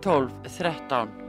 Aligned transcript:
12 0.00 0.30
13. 0.48 1.27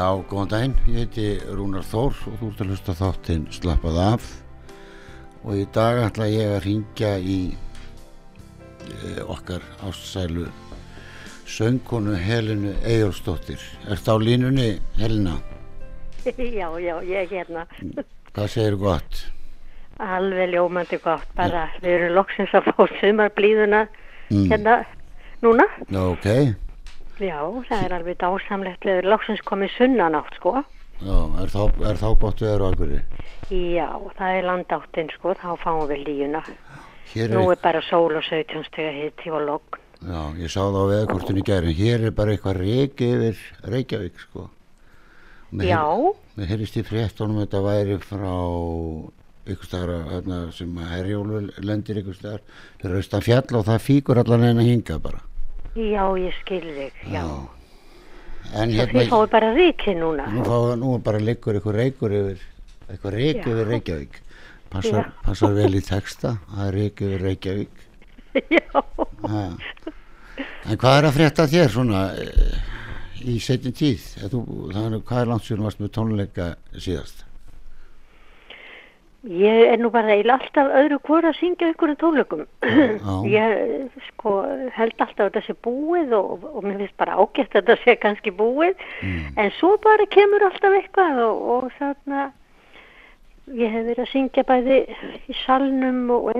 Já, 0.00 0.06
góðan 0.30 0.48
daginn, 0.48 0.74
ég 0.88 1.02
heiti 1.02 1.24
Rúnar 1.52 1.82
Þór 1.84 2.14
og 2.30 2.36
þú 2.40 2.46
ert 2.48 2.60
að 2.64 2.68
hlusta 2.70 2.92
þáttinn 2.96 3.42
Slappað 3.52 3.98
af 4.00 4.28
og 5.44 5.58
í 5.60 5.64
dag 5.74 5.98
ætla 6.06 6.28
ég 6.30 6.52
að 6.54 6.62
ringja 6.64 7.10
í 7.20 7.36
e, 7.50 9.10
okkar 9.26 9.60
ástsælu 9.84 10.46
söngkonu 11.50 12.14
Helinu 12.16 12.72
Eyjólfsdóttir. 12.86 13.60
Er 13.90 14.00
það 14.00 14.16
á 14.16 14.24
línunni, 14.24 14.68
Helina? 14.96 15.36
Já, 16.24 16.68
já, 16.80 16.94
ég 17.04 17.16
er 17.26 17.28
hérna. 17.34 17.66
Hvað 18.32 18.48
segir 18.54 18.78
gott? 18.80 19.20
Alveg 20.00 20.54
ljómandi 20.54 20.96
gott, 21.04 21.28
bara 21.36 21.66
við 21.82 21.98
erum 21.98 22.16
loksins 22.22 22.56
að 22.56 22.72
fá 22.72 22.86
sumarblíðuna 23.02 23.86
Mm. 24.30 24.44
hérna 24.46 24.74
núna. 25.42 25.64
Já, 25.90 26.02
ok. 26.06 26.26
Já, 27.20 27.40
það 27.68 27.82
er 27.84 27.92
alveg 27.98 28.16
dásamlegt, 28.20 28.84
við 28.86 28.98
erum 29.02 29.12
loksins 29.12 29.42
komið 29.44 29.74
sunnanátt, 29.76 30.36
sko. 30.40 30.54
Já, 31.00 31.16
er 31.42 31.50
þá, 31.52 31.60
er 31.90 31.98
þá 32.00 32.08
gott 32.22 32.40
við 32.40 32.52
erum 32.54 32.76
hverju? 32.80 33.00
Já, 33.50 33.88
það 34.16 34.36
er 34.38 34.46
landáttin, 34.48 35.10
sko, 35.16 35.34
þá 35.36 35.50
fáum 35.60 35.84
við 35.90 36.06
líuna. 36.08 36.40
Hér 37.12 37.34
Nú 37.34 37.44
er, 37.50 37.56
er 37.58 37.62
bara 37.64 37.82
sól 37.84 38.16
og 38.16 38.24
17 38.24 38.64
stega 38.68 38.92
hitti 38.96 39.32
og 39.34 39.44
logn. 39.48 39.78
já, 40.00 40.20
ég 40.40 40.48
sá 40.48 40.60
það 40.64 40.80
á 40.80 40.90
veðkortinu 40.94 41.42
í 41.42 41.46
gæri, 41.50 41.74
hér 41.76 42.04
er 42.08 42.16
bara 42.16 42.32
eitthvað 42.32 42.60
reiki 42.62 43.08
yfir 43.16 43.40
Reykjavík, 43.74 44.20
sko. 44.28 44.48
Mér 45.52 45.66
Já, 45.66 45.80
heyr- 45.82 46.36
Mér 46.38 46.46
heyrist 46.54 46.76
í 46.78 46.84
fréttunum 46.86 47.40
að 47.40 47.46
þetta 47.48 47.62
væri 47.66 47.96
frá 48.00 48.34
ykkur 49.50 49.66
staðar 49.66 50.04
hérna, 50.12 50.38
sem 50.54 50.76
að 50.78 50.92
herjólfur 50.94 51.50
lendir 51.66 51.98
ykkur 52.00 52.14
staðar 52.16 52.44
fyrir 52.80 53.00
austan 53.00 53.24
fjall 53.26 53.58
og 53.58 53.66
það 53.66 53.82
fíkur 53.88 54.20
allan 54.22 54.44
einn 54.46 54.62
að 54.62 54.70
hinga 54.70 54.98
bara. 55.02 55.20
Já, 55.76 56.04
ég 56.18 56.34
skil 56.40 56.62
þig, 56.76 57.00
já. 57.12 57.24
En 58.56 58.72
hérna, 58.74 59.04
þið 59.04 59.12
fáið 59.12 59.28
bara 59.34 59.52
ríki 59.54 59.94
núna. 59.94 60.26
nú, 60.34 60.42
fá, 60.46 60.56
nú 60.80 60.94
bara 61.04 61.20
liggur 61.22 61.58
ykkur 61.60 61.76
reykur 61.76 62.14
yfir, 62.16 62.40
eitthvað 62.88 63.14
reik 63.14 63.36
Já. 63.44 63.46
yfir 63.52 63.68
Reykjavík. 63.70 64.18
Passar, 64.70 65.12
passar 65.26 65.54
vel 65.54 65.74
í 65.74 65.82
texta, 65.82 66.36
það 66.50 66.66
er 66.66 66.76
reik 66.78 67.02
yfir 67.06 67.24
Reykjavík. 67.28 67.86
já, 68.56 68.82
Ha. 69.20 69.44
En 70.64 70.78
hvað 70.80 70.94
er 70.98 71.06
að 71.10 71.16
frétta 71.18 71.44
þér 71.50 71.72
svona 71.74 72.02
eh, 72.16 72.60
í 73.28 73.34
setjum 73.42 73.74
tíð? 73.76 74.04
Þú, 74.32 74.40
er, 74.72 74.94
hvað 75.04 75.20
er 75.20 75.28
langt 75.28 75.44
sér 75.44 75.60
varst 75.60 75.80
með 75.82 75.90
tónleika 75.98 76.46
síðast? 76.80 77.26
Ég 79.28 79.66
er 79.68 79.78
nú 79.80 79.90
bara 79.92 80.14
eiginlega 80.14 80.38
alltaf 80.38 80.72
öðru 80.80 80.98
hvort 81.04 81.28
að 81.28 81.36
syngja 81.36 81.68
einhverjum 81.68 81.98
tónleikum. 82.00 82.44
Já. 82.64 83.14
Ég 83.36 84.00
sko 84.08 84.34
held 84.76 84.96
alltaf 84.96 85.26
að 85.26 85.30
þetta 85.30 85.42
sé 85.46 85.56
búið 85.66 86.14
og, 86.16 86.46
og 86.48 86.64
mér 86.64 86.80
finnst 86.80 86.96
bara 87.00 87.18
ágætt 87.20 87.52
að 87.52 87.60
þetta 87.60 87.76
sé 87.84 87.96
kannski 88.00 88.32
búið 88.32 88.80
en 89.36 89.52
svo 89.58 89.74
bara 89.84 90.08
kemur 90.10 90.46
alltaf 90.48 90.76
eitthvað 90.78 91.20
og, 91.26 91.42
og 91.54 91.72
þarna 91.78 92.30
ég 93.60 93.72
hef 93.72 93.86
verið 93.88 94.04
að 94.04 94.12
syngja 94.12 94.44
bæði 94.46 94.78
í 95.28 95.36
salnum 95.44 96.02
og 96.14 96.30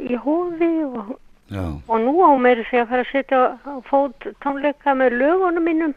í 0.00 0.18
hófi 0.22 0.70
og, 0.86 1.14
og 1.88 1.96
nú 2.04 2.14
á 2.22 2.30
mér 2.40 2.62
því 2.68 2.82
að 2.82 2.90
fara 2.92 3.04
að 3.04 3.12
setja 3.12 3.42
á 3.58 3.74
fót 3.88 4.28
tónleika 4.44 4.94
með 4.96 5.18
lögunum 5.22 5.66
mínum 5.66 5.94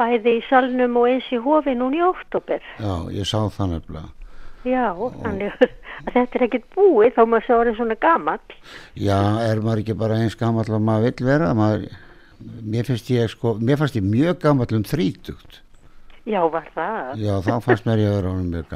bæði 0.00 0.38
í 0.40 0.44
salnum 0.48 0.96
og 0.98 1.08
eins 1.12 1.30
í 1.30 1.38
hófi 1.38 1.76
núna 1.78 2.00
í 2.00 2.04
óttúber. 2.08 2.62
já, 2.82 2.94
ég 3.14 3.28
sá 3.28 3.38
það 3.46 3.76
nefnilega. 3.76 4.23
Já, 4.64 4.86
þannig 5.22 5.52
að 5.52 5.74
þetta 6.14 6.38
er 6.38 6.44
ekkert 6.46 6.66
búið 6.74 7.12
þá 7.16 7.20
maður 7.28 7.44
svo 7.46 7.58
orðið 7.60 7.76
svona 7.80 7.96
gamall. 8.00 8.56
Já, 8.96 9.18
er 9.44 9.60
maður 9.64 9.82
ekki 9.84 9.96
bara 10.00 10.20
eins 10.22 10.38
gamall 10.40 10.64
að 10.68 10.86
maður 10.88 11.06
vill 11.10 11.28
vera? 11.28 11.50
Maður, 11.58 11.84
mér 12.74 12.88
finnst 12.88 13.10
ég 13.12 13.30
sko, 13.32 13.54
mér 13.60 13.80
fannst 13.80 13.98
ég 14.00 14.06
mjög 14.08 14.40
gamall 14.44 14.78
um 14.78 14.86
þrítugt. 14.88 15.60
Já, 16.24 16.40
var 16.48 16.64
það? 16.72 17.08
Já, 17.20 17.34
þá 17.44 17.54
fannst 17.66 17.84
mér 17.84 18.00
ég 18.00 18.08
að 18.08 18.14
vera 18.16 18.30
mjög 18.40 18.70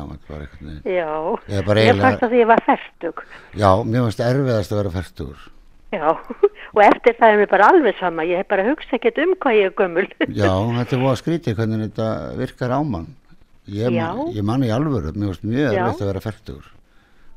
neginn. 0.60 0.82
Já, 0.84 1.12
Ég 1.48 1.62
eiginlega- 1.64 2.02
fannst 2.04 2.26
að 2.26 2.34
ég 2.36 2.46
var 2.50 2.60
færtug. 2.66 3.22
Já, 3.56 3.70
mér 3.88 4.04
fannst 4.04 4.20
erfiðast 4.20 4.72
að 4.74 4.80
vera 4.82 4.92
færtugur. 4.98 5.46
Já, 5.88 6.08
og 6.76 6.82
eftir 6.84 7.16
það 7.16 7.30
er 7.32 7.38
mér 7.40 7.48
bara 7.48 7.70
alveg 7.72 7.96
sama, 7.96 8.26
ég 8.28 8.42
hef 8.42 8.48
bara 8.52 8.66
hugsa 8.68 8.98
ekkert 8.98 9.22
um 9.24 9.32
hvað 9.40 9.56
ég 9.56 9.70
er 9.70 9.76
gömul. 9.80 10.04
Já, 10.28 10.52
þetta 10.52 10.92
er 10.92 11.00
búið 11.00 11.12
að 11.14 11.20
skrítið 11.22 11.56
hvernig 11.62 11.84
þetta 11.86 12.08
virkar 12.36 12.76
á 12.76 12.80
mann. 12.84 13.08
Ég, 13.68 13.92
Já. 13.92 14.08
man, 14.16 14.32
ég 14.32 14.44
man 14.48 14.62
í 14.64 14.70
alvöru, 14.72 15.12
mér 15.12 15.28
fannst 15.32 15.44
mjög 15.44 15.72
Já. 15.76 15.80
erfitt 15.84 16.02
að 16.04 16.10
vera 16.12 16.22
færtugur. 16.24 16.68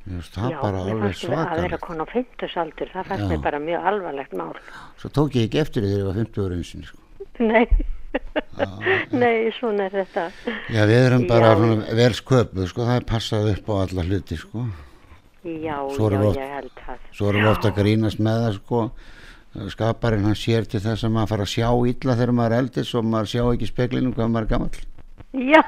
Mér 0.02 0.16
fannst 0.22 0.38
það 0.38 0.54
bara 0.62 0.84
alveg 0.86 1.02
fannst 1.04 1.26
að 1.36 1.62
vera 1.66 1.80
konu 1.84 2.04
á 2.04 2.08
fimmtusaldur, 2.14 2.92
það 2.94 3.10
fannst 3.12 3.26
Já. 3.26 3.30
mér 3.34 3.42
bara 3.44 3.60
mjög 3.60 3.88
alvarlegt 3.92 4.34
mál. 4.40 4.54
Svo 5.02 5.10
tók 5.12 5.36
ég 5.36 5.50
ekki 5.50 5.60
eftir 5.62 5.84
því 5.84 5.92
þegar 5.92 6.02
ég 6.02 6.08
var 6.08 6.20
50 6.22 6.46
ára 6.46 6.56
einsinni. 6.62 6.88
Sko. 6.88 6.98
Nei, 7.42 7.68
nei, 9.24 9.52
svona 9.60 9.88
er 9.90 9.94
þetta. 10.02 10.26
Já, 10.72 10.82
við 10.90 11.00
erum 11.06 11.28
bara 11.30 11.52
Já. 11.56 11.96
vel 12.00 12.12
sköpuð, 12.18 12.68
sko, 12.72 12.86
það 12.88 13.00
er 13.02 13.08
passað 13.12 13.52
upp 13.56 13.72
á 13.72 13.74
alla 13.86 14.08
hluti, 14.08 14.38
sko. 14.40 14.66
Já, 15.42 15.78
Svo 15.96 16.10
já, 16.12 16.20
oft- 16.22 16.38
ég 16.38 16.52
held 16.56 16.76
það. 16.86 16.98
Svo 17.18 17.30
erum 17.32 17.42
við 17.48 17.52
ofta 17.56 17.72
að 17.72 17.80
grínast 17.82 18.20
með 18.22 18.44
það, 18.46 18.60
sko. 18.62 18.82
skaparinn 19.68 20.24
hann 20.24 20.38
sér 20.40 20.64
til 20.64 20.80
þess 20.80 21.04
að 21.04 21.12
maður 21.12 21.28
fara 21.28 21.44
að 21.44 21.50
sjá 21.52 21.68
illa 21.92 22.14
þegar 22.16 22.30
maður 22.38 22.54
er 22.56 22.62
eldis 22.64 22.92
og 22.96 23.04
maður 23.04 23.28
sjá 23.34 23.42
ekki 23.52 23.68
speklinu 23.68 24.14
hvað 24.16 24.30
maður 24.32 24.46
er 24.46 24.52
gammal 24.54 24.70
Já, 25.32 25.62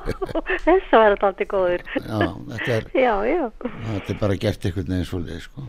þess 0.64 0.88
var 0.94 1.12
þetta 1.12 1.28
alltaf 1.28 1.48
góður. 1.50 1.82
já, 2.00 2.28
þetta 2.48 2.76
er, 2.78 2.86
Já, 2.96 3.12
já. 3.28 3.42
þetta 3.60 4.14
er 4.14 4.20
bara 4.22 4.36
gert 4.40 4.64
einhvern 4.68 4.88
veginn 4.94 5.08
svolítið 5.10 5.42
sko. 5.44 5.64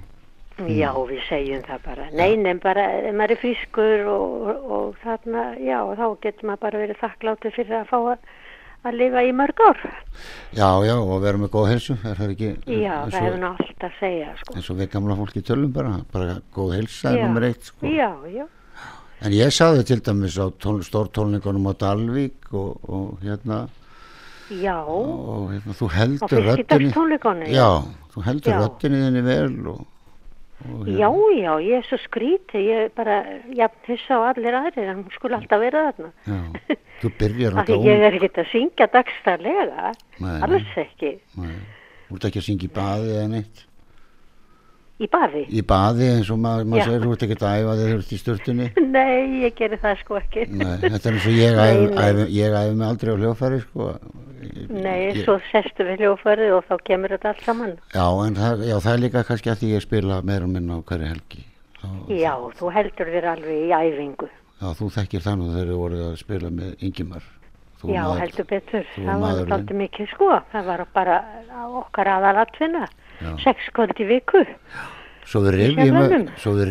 Já, 0.69 0.92
við 1.10 1.19
segjum 1.28 1.63
það 1.66 1.81
bara. 1.88 2.06
Nei, 2.13 2.36
nefn 2.38 2.62
bara, 2.63 2.86
ef 3.10 3.16
maður 3.18 3.34
er 3.36 3.42
frískur 3.42 4.04
og, 4.13 4.48
og, 4.78 4.95
þarna, 5.04 5.44
já, 5.60 5.80
þá 5.98 6.06
getur 6.24 6.48
maður 6.51 6.62
bara 6.68 6.81
verið 6.86 7.00
þakkláttur 7.01 7.56
fyrir 7.56 7.78
að 7.81 7.88
fá 7.90 7.98
að, 8.13 8.28
að 8.86 8.98
lifa 9.01 9.24
í 9.28 9.31
mörg 9.36 9.63
ár. 9.66 9.81
já, 10.54 10.69
já, 10.88 10.94
og 11.01 11.13
vera 11.25 11.42
með 11.42 11.51
góð 11.57 11.69
helsu 11.74 11.98
er 12.06 12.19
það 12.22 12.34
ekki 12.36 12.51
Já, 12.80 12.96
það 13.10 13.19
hefur 13.25 13.39
nú 13.44 13.50
allt 13.50 13.88
að 13.89 13.98
segja, 14.00 14.34
sko. 14.44 14.56
eins 14.60 14.69
og 14.69 14.80
við 14.84 14.92
gamla 14.94 15.18
fólki 15.24 15.44
tölum 15.50 15.72
bara 15.75 15.94
bara 16.13 16.38
góð 16.56 16.75
helsa 16.78 17.12
er 17.12 17.18
Já. 17.19 17.25
nummer 17.28 17.48
eitt 17.50 17.72
sko. 17.74 17.89
Já, 17.89 18.12
já. 18.31 18.46
En 19.24 19.31
ég 19.36 19.54
saði 19.56 19.86
til 19.88 20.02
dæmis 20.04 20.36
á 20.40 20.48
tón, 20.60 20.81
stórtólningunum 20.84 21.70
á 21.72 21.74
Dalvík 21.80 22.52
og, 22.52 22.78
og 22.90 23.24
hérna. 23.24 23.64
Já, 24.52 24.75
og 24.84 25.50
hérna, 25.54 25.74
þú 25.80 25.88
heldur 25.96 26.30
fiskidagstónleikonum. 26.52 27.48
já, 27.56 27.70
þú 28.14 28.24
heldur 28.28 28.54
Já. 28.54 28.60
röddinni 28.62 29.00
þinni 29.06 29.24
vel 29.25 29.68
og, 29.72 29.80
og 30.68 30.88
Já, 30.92 31.10
já, 31.40 31.54
ég 31.64 31.78
er 31.80 31.88
svo 31.88 31.98
skrítið, 32.04 32.66
ég 32.68 32.81
er 32.86 32.92
bara, 32.96 33.16
jafn 33.56 33.88
hissa 33.88 34.20
á 34.20 34.22
allir 34.34 34.54
aðrir, 34.60 34.92
hún 34.94 35.08
skulle 35.16 35.40
alltaf 35.40 35.60
vera 35.64 35.86
þarna. 35.90 36.12
já, 36.28 36.78
þú 37.02 37.14
byrjar 37.20 37.56
Af 37.58 37.66
því 37.68 37.78
náttúrulega 37.80 37.96
ég 37.96 38.06
er 38.10 38.18
ekkert 38.20 38.42
að 38.44 38.52
syngja 38.52 38.88
dagstarlega, 38.94 39.94
Nei, 40.20 40.36
alls 40.46 40.78
ekki, 40.84 41.14
Nei, 41.40 41.56
Þú 42.10 42.20
ert 42.20 42.28
ekki 42.30 42.44
að 42.44 42.48
syngja 42.52 42.68
í 42.70 42.74
baði 42.75 43.16
eða 43.18 43.30
neitt 43.38 43.64
í 45.01 45.07
baði. 45.10 45.44
Í 45.50 45.62
baði 45.66 46.07
eins 46.13 46.30
og 46.34 46.40
maður, 46.44 46.68
Já. 46.78 46.84
segir 46.86 47.01
þú 47.04 47.13
ert 47.16 47.24
ekki 47.28 47.38
að 47.40 47.56
æfa 47.60 47.75
þegar 47.80 47.94
þú 47.94 48.01
ert 48.04 48.12
í 48.13 48.19
sturtunni 48.22 48.68
Nei, 48.98 49.42
ég 49.44 49.56
gerir 49.57 49.81
það 49.81 49.98
sko 50.04 50.19
ekki. 50.19 50.45
Nei, 50.54 50.75
þetta 50.84 51.10
er 51.10 51.18
eins 51.18 51.25
og 51.30 51.38
ég 51.40 51.57
æfi, 51.63 51.88
æfi, 52.04 52.28
ég 52.38 52.57
æfi 52.60 52.75
mig 52.78 52.88
aldrei 52.88 53.13
á 53.13 53.18
hljófæri 53.24 53.60
sko. 53.66 53.90
Nei, 54.69 55.00
ég- 55.10 55.24
svo 55.24 55.38
sestu 55.50 55.88
við 55.88 56.04
hljófarið 56.04 56.56
og 56.60 56.66
þá 56.69 56.75
kemur 56.90 57.13
þetta 57.16 57.31
allt 57.34 57.44
saman. 57.48 57.75
Já, 57.95 58.06
en 58.28 58.36
það, 58.38 58.63
já, 58.69 58.75
það 58.84 58.94
er 58.94 59.04
líka 59.07 59.24
kannski 59.28 59.51
að 59.54 59.62
því 59.63 59.74
ég 59.74 59.86
spila 59.88 60.22
meira 60.22 60.44
og 60.48 60.51
minna 60.56 60.78
á 60.78 60.80
hverju 60.84 61.07
helgi 61.13 61.46
þá, 61.80 61.88
Já, 62.16 62.34
þú 62.60 62.74
heldur 62.75 63.13
þér 63.16 63.30
alveg 63.34 63.63
í 63.63 63.72
æfingu. 63.75 64.28
já, 64.63 64.68
þú 64.80 64.89
þekkir 64.98 65.24
þannig 65.25 65.56
þegar 65.56 65.72
þú 65.72 65.80
voruð 65.84 66.04
að 66.10 66.19
spila 66.22 66.51
með 66.51 66.75
Þú 67.84 67.92
Já, 67.92 68.04
maður- 68.07 68.19
heldur 68.24 68.46
betur. 68.48 68.86
Það 68.96 69.19
var 69.19 69.34
náttúrulega 69.34 69.75
mikið 69.75 70.07
sko. 70.13 70.28
Það 70.54 70.68
var 70.69 70.84
bara 70.96 71.16
okkar 71.81 72.07
aðalatvinna. 72.13 72.86
Sex 73.44 73.70
kvöld 73.74 74.00
í 74.00 74.08
viku. 74.08 74.44
Svo 75.25 75.40
við 75.42 75.56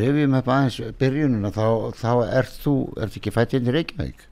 rifjum 0.00 0.34
upp 0.38 0.48
aðeins 0.52 0.76
byrjununa 1.00 1.50
þá, 1.54 1.66
þá 1.96 2.10
ert 2.40 2.58
þú, 2.64 2.74
ert 3.00 3.16
ekki 3.16 3.32
fætt 3.32 3.54
inn 3.56 3.68
í 3.70 3.72
Reykjavík? 3.74 4.26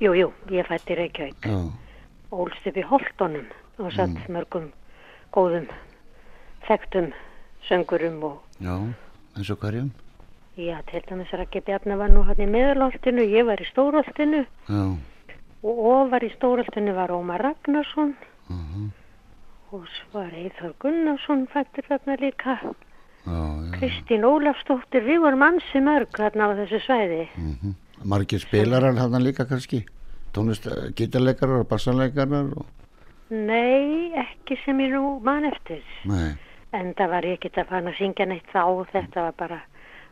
Jú, 0.00 0.12
jú, 0.16 0.30
ég 0.52 0.66
fætti 0.68 0.94
í 0.94 0.98
Reykjavík. 1.02 1.44
Já, 1.44 1.58
Ólst 2.32 2.66
upp 2.66 2.76
í 2.76 2.82
Holtonum 2.88 3.44
og 3.78 3.92
satt 3.92 4.08
Mm. 4.16 4.32
mörgum 4.34 4.70
góðum, 5.32 5.68
þekktum 6.66 7.12
söngurum 7.68 8.22
og 8.24 8.40
já, 8.60 8.74
eins 9.36 9.50
og 9.50 9.58
hverjum? 9.60 9.90
Já, 10.56 10.80
til 10.90 11.02
dæmis 11.08 11.30
Raki 11.32 11.60
Bjarni 11.60 11.96
var 11.98 12.08
nú 12.08 12.22
hann 12.24 12.40
í 12.40 12.46
meðalholtinu, 12.48 13.20
ég 13.28 13.44
var 13.46 13.60
í 13.60 13.66
stórholtinu 13.70 14.46
Já, 14.68 14.96
og 15.62 15.78
ofar 15.84 16.24
í 16.24 16.32
stórholtinu 16.34 16.94
var 16.96 17.08
Ómar 17.12 17.40
Ragnarsson. 17.44 18.14
Uh 18.50 18.88
og 19.72 19.86
svo 19.90 20.20
var 20.20 20.34
Eithor 20.34 20.74
Gunnarsson 20.82 21.46
fættur 21.52 21.86
þarna 21.88 22.16
líka. 22.20 22.58
Kristín 23.76 24.22
Ólafsdóttir, 24.24 25.02
við 25.02 25.18
vorum 25.24 25.42
ansi 25.42 25.80
mörg 25.82 26.12
þarna 26.14 26.46
á 26.46 26.50
þessu 26.62 26.80
svæði. 26.86 27.26
mm 27.36 27.74
Margir 28.04 28.38
spilarar 28.38 28.94
hann 29.00 29.22
líka 29.24 29.46
kannski? 29.48 29.86
Tónlist, 30.36 30.66
gítarleikarar 30.96 31.62
og 31.64 31.68
bassanleikarar 31.68 32.50
og, 32.52 32.66
Nei, 33.30 34.12
ekki 34.14 34.58
sem 34.64 34.78
ég 34.84 34.92
nú 34.92 35.18
man 35.24 35.44
eftir. 35.44 35.82
nei, 36.04 36.36
En 36.72 36.92
það 36.94 37.10
var 37.10 37.22
ég 37.24 37.38
ekki 37.38 37.50
að 37.56 37.68
fara 37.68 37.90
að 37.90 37.96
syngja 37.98 38.26
neitt 38.26 38.46
þá, 38.52 38.84
þetta 38.92 39.22
var 39.22 39.32
bara, 39.38 39.60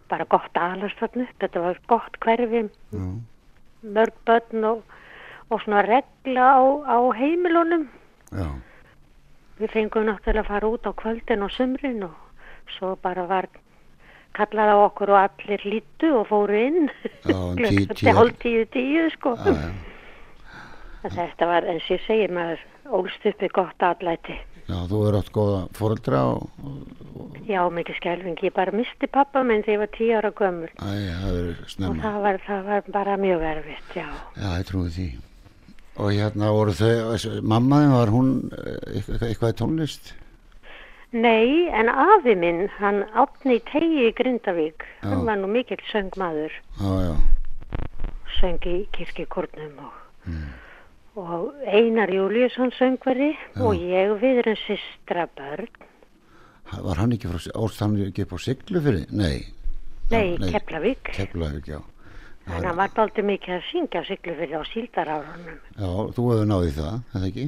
bara 0.08 0.24
gott 0.24 0.56
aðalast 0.56 0.98
þarna 0.98 1.22
upp, 1.28 1.36
þetta 1.40 1.60
var 1.60 1.78
gott 1.86 2.18
hverfi, 2.24 2.62
já, 2.90 3.04
mörg 3.84 4.14
börn 4.26 4.64
og, 4.64 4.82
og 5.50 5.60
svona 5.62 5.82
regla 5.84 6.46
á, 6.56 6.62
á 6.88 6.98
heimilunum. 7.14 7.88
já, 8.32 8.48
Við 9.60 9.70
fengum 9.70 10.06
náttúrulega 10.08 10.42
að 10.42 10.48
fara 10.50 10.68
út 10.74 10.86
á 10.86 10.92
kvöldin 10.98 11.42
og 11.46 11.50
sumrin 11.54 12.02
og 12.08 12.14
svo 12.78 12.96
bara 13.02 13.26
var 13.30 13.46
kallað 14.34 14.72
á 14.74 14.76
okkur 14.88 15.12
og 15.14 15.18
allir 15.20 15.62
lítu 15.64 16.10
og 16.18 16.26
fóru 16.26 16.56
inn. 16.58 16.88
Tíu- 17.22 18.14
hálf 18.16 18.38
tíu 18.42 18.64
tíu 18.66 19.10
sko. 19.14 19.36
já, 19.36 19.54
já. 19.54 21.10
Þetta 21.14 21.46
var, 21.46 21.62
eins 21.68 21.84
og 21.84 21.96
ég 21.98 22.02
segi, 22.06 22.26
maður 22.32 22.60
ólst 22.98 23.26
uppi 23.28 23.48
gott 23.52 23.78
atlæti. 23.84 24.34
já 24.66 24.78
þú 24.88 24.98
er 25.08 25.18
átt 25.20 25.30
góða 25.32 25.58
fóreldra 25.76 26.20
og, 26.34 26.48
og 26.64 27.36
Já, 27.44 27.60
mikið 27.68 27.96
skelfing. 28.00 28.38
Ég 28.40 28.54
bara 28.56 28.72
misti 28.72 29.06
pappa 29.06 29.42
minn 29.44 29.60
þegar 29.62 29.74
ég 29.74 29.78
var 29.84 29.90
tíu 29.98 30.14
ára 30.16 30.30
gömul. 30.32 30.70
æ, 30.80 30.88
það 31.20 31.36
er 31.36 31.50
Og 31.62 31.68
snemma 31.70 32.02
það 32.02 32.20
var, 32.22 32.38
það 32.46 32.62
var 32.64 32.82
bara 32.88 33.16
mjög 33.20 33.42
erfitt, 33.52 33.94
já. 33.94 34.08
já, 34.34 34.48
ég 34.58 34.64
trúi 34.66 34.88
því 34.88 35.08
og 35.96 36.10
hérna 36.12 36.50
voru 36.52 36.72
þau, 36.72 37.14
þessi- 37.14 37.42
mamma 37.42 37.76
þín 37.84 37.92
var 37.94 38.08
hún 38.14 38.30
eh, 38.52 39.28
eitthvað, 39.30 39.54
tónlist 39.60 40.12
Nei, 41.14 41.68
en 41.70 41.86
afi 41.88 42.34
minn, 42.34 42.64
hann 42.80 43.04
átni 43.14 43.60
í 43.60 43.62
tegi 43.70 44.08
í 44.08 44.14
Grindavík. 44.18 44.82
Já. 45.02 45.08
Hann 45.12 45.20
var 45.28 45.36
nú 45.38 45.46
mikill 45.46 45.78
söngmaður. 45.92 46.50
já, 46.80 46.90
já, 47.06 47.14
Söng 48.40 48.58
í 48.66 48.88
kirkikórnum 48.90 49.78
og, 49.78 49.92
Mm. 50.26 50.48
og 51.16 51.52
Einar 51.66 52.08
Júliusson 52.10 52.72
söngveri 52.74 53.36
og 53.60 53.76
ég 53.78 54.10
við 54.18 54.38
erum 54.42 54.56
systra 54.66 55.28
börn. 55.36 55.68
var 56.82 56.96
hann 56.96 57.12
ekki 57.12 57.28
frá, 57.30 57.38
óst 57.54 57.78
hann 57.80 57.94
ekki 57.96 58.22
upp 58.22 58.32
á 58.32 58.38
siglu 58.40 58.80
fyrir, 58.80 59.06
nei 59.12 59.44
Nei, 60.10 60.36
Já, 60.36 60.50
Keflavík. 60.58 61.02
Keflavík, 61.14 61.64
já 61.66 61.80
Þannig 62.44 62.60
að 62.60 62.66
hann 62.68 62.76
var 62.76 62.90
dálítið 62.96 63.24
mikið 63.30 63.54
að 63.56 63.62
syngja 63.70 64.02
siglufyrði 64.04 64.58
á 64.60 64.62
síldarárunum. 64.68 65.60
já, 65.80 65.88
þú 66.16 66.24
hefur 66.30 66.48
náðið 66.50 66.74
það, 66.80 66.98
eða 67.14 67.28
ekki 67.30 67.46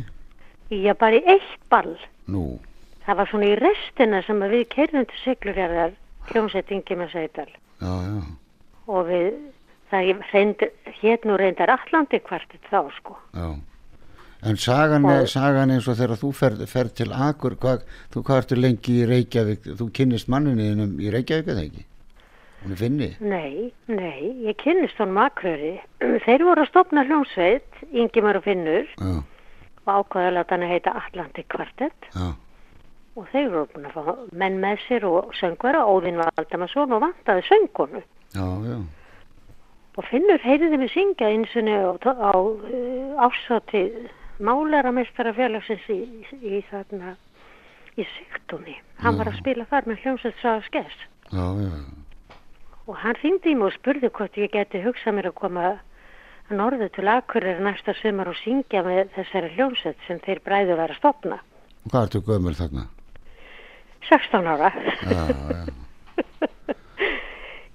Ég 0.70 0.98
bara 0.98 1.16
í 1.20 1.22
eitt 1.34 1.68
ball. 1.70 1.96
nú, 2.26 2.58
Það 3.06 3.16
var 3.16 3.28
svona 3.30 3.46
í 3.46 3.58
restina 3.60 4.22
sem 4.26 4.40
við 4.40 4.64
kerðum 4.72 5.04
til 5.06 5.20
siglufjörðar 5.24 5.92
hljómsettingi 6.32 6.96
með 6.98 7.10
Sveital. 7.12 7.48
já, 7.80 7.92
já 8.08 8.22
Og 8.88 9.06
við, 9.06 9.32
það 9.92 10.24
reynd, 10.32 10.60
hétt 11.02 11.24
nú 11.24 11.36
reyndar 11.38 11.70
Allandi 11.70 12.18
kvartið 12.22 12.60
þá 12.70 12.80
sko. 12.96 13.16
Já, 13.34 13.54
en 14.42 14.56
sagan, 14.56 15.04
Og- 15.04 15.28
sagan 15.28 15.70
eins 15.70 15.86
og 15.88 15.96
þegar 15.96 16.16
þú 16.18 16.32
ferð 16.34 16.66
fer 16.68 16.88
til 16.88 17.12
Akur, 17.12 17.54
hvað, 17.56 17.82
þú 18.10 18.24
ertu 18.38 18.56
lengi 18.56 19.02
í 19.02 19.06
Reykjavík, 19.06 19.62
þú 19.76 19.90
kynnist 19.92 20.28
manninniðinum 20.28 20.98
í 21.00 21.10
Reykjavík 21.12 21.46
eða 21.52 21.64
ekki? 21.68 21.84
Hún 22.64 22.72
er 22.72 22.80
finni? 22.80 23.08
Nei, 23.20 23.72
nei, 23.86 24.32
ég 24.48 24.56
kynnist 24.62 24.98
honum 24.98 25.20
akröri. 25.22 25.76
Þeir 26.26 26.44
voru 26.48 26.64
að 26.64 26.70
stopna 26.72 27.04
hljómsveit, 27.06 27.80
Ingimar 27.92 28.38
og 28.40 28.46
Finnur, 28.48 28.88
Já, 28.96 29.14
og 29.86 29.92
ákvaða 30.00 30.42
að 30.42 30.50
hann 30.56 30.66
heita 30.72 30.94
Allandi 30.98 31.44
kvartett. 31.52 32.08
já, 32.14 32.32
Og 33.16 33.24
þeir 33.32 33.46
voru 33.48 33.68
búin 33.72 33.86
að 33.88 33.94
fá 33.96 34.16
menn 34.36 34.58
með 34.60 34.80
sér 34.84 35.04
og 35.08 35.30
söngvara, 35.38 35.84
Óðinn 35.88 36.18
Valdamarsson 36.20 36.92
og 36.92 37.00
vantaði 37.06 37.44
söngkonu. 37.48 38.02
já, 38.34 38.46
já, 38.66 38.78
Og 39.96 40.04
Finnur 40.10 40.42
heyriði 40.44 40.76
mig 40.76 40.90
syngja 40.92 41.30
eins 41.32 41.54
og 41.56 42.04
á, 42.04 42.12
á 42.12 42.32
uh, 42.36 43.24
ásátið 43.24 44.10
málaramestarafélagsins 44.44 45.86
í, 45.88 45.96
í, 45.96 46.58
í 46.58 46.64
þarna 46.68 47.14
í 47.96 48.04
Sigtunni. 48.04 48.74
Hann 49.00 49.16
var 49.16 49.30
að 49.30 49.38
spila 49.40 49.64
þar 49.70 49.88
með 49.88 50.02
hljómsveit 50.04 50.42
Saga 50.42 50.66
Skess 50.66 50.98
já, 51.32 51.46
já, 51.56 51.72
og 52.86 52.96
hann 53.02 53.18
ringdi 53.22 53.52
í 53.52 53.54
mig 53.58 53.68
og 53.70 53.76
spurði 53.76 54.10
hvort 54.14 54.36
ég 54.38 54.52
geti 54.54 54.82
hugsað 54.84 55.16
mér 55.18 55.30
að 55.30 55.38
koma 55.40 55.64
að 55.70 56.56
norðu 56.56 56.88
til 56.94 57.08
Akureyri 57.10 57.64
næsta 57.64 57.94
sumar 58.00 58.30
og 58.30 58.36
syngja 58.44 58.84
með 58.86 59.10
þessari 59.16 59.50
hljómsveit 59.56 60.04
sem 60.06 60.20
þeir 60.22 60.42
bræðu 60.46 60.76
væri 60.78 60.94
að 60.94 61.00
stopna. 61.00 61.40
hvað 61.90 62.06
ertu 62.06 62.22
gömur 62.28 62.54
þarna? 62.54 62.86
16 64.06 64.46
ára. 64.46 64.70
Já, 65.02 65.24
já, 65.50 65.66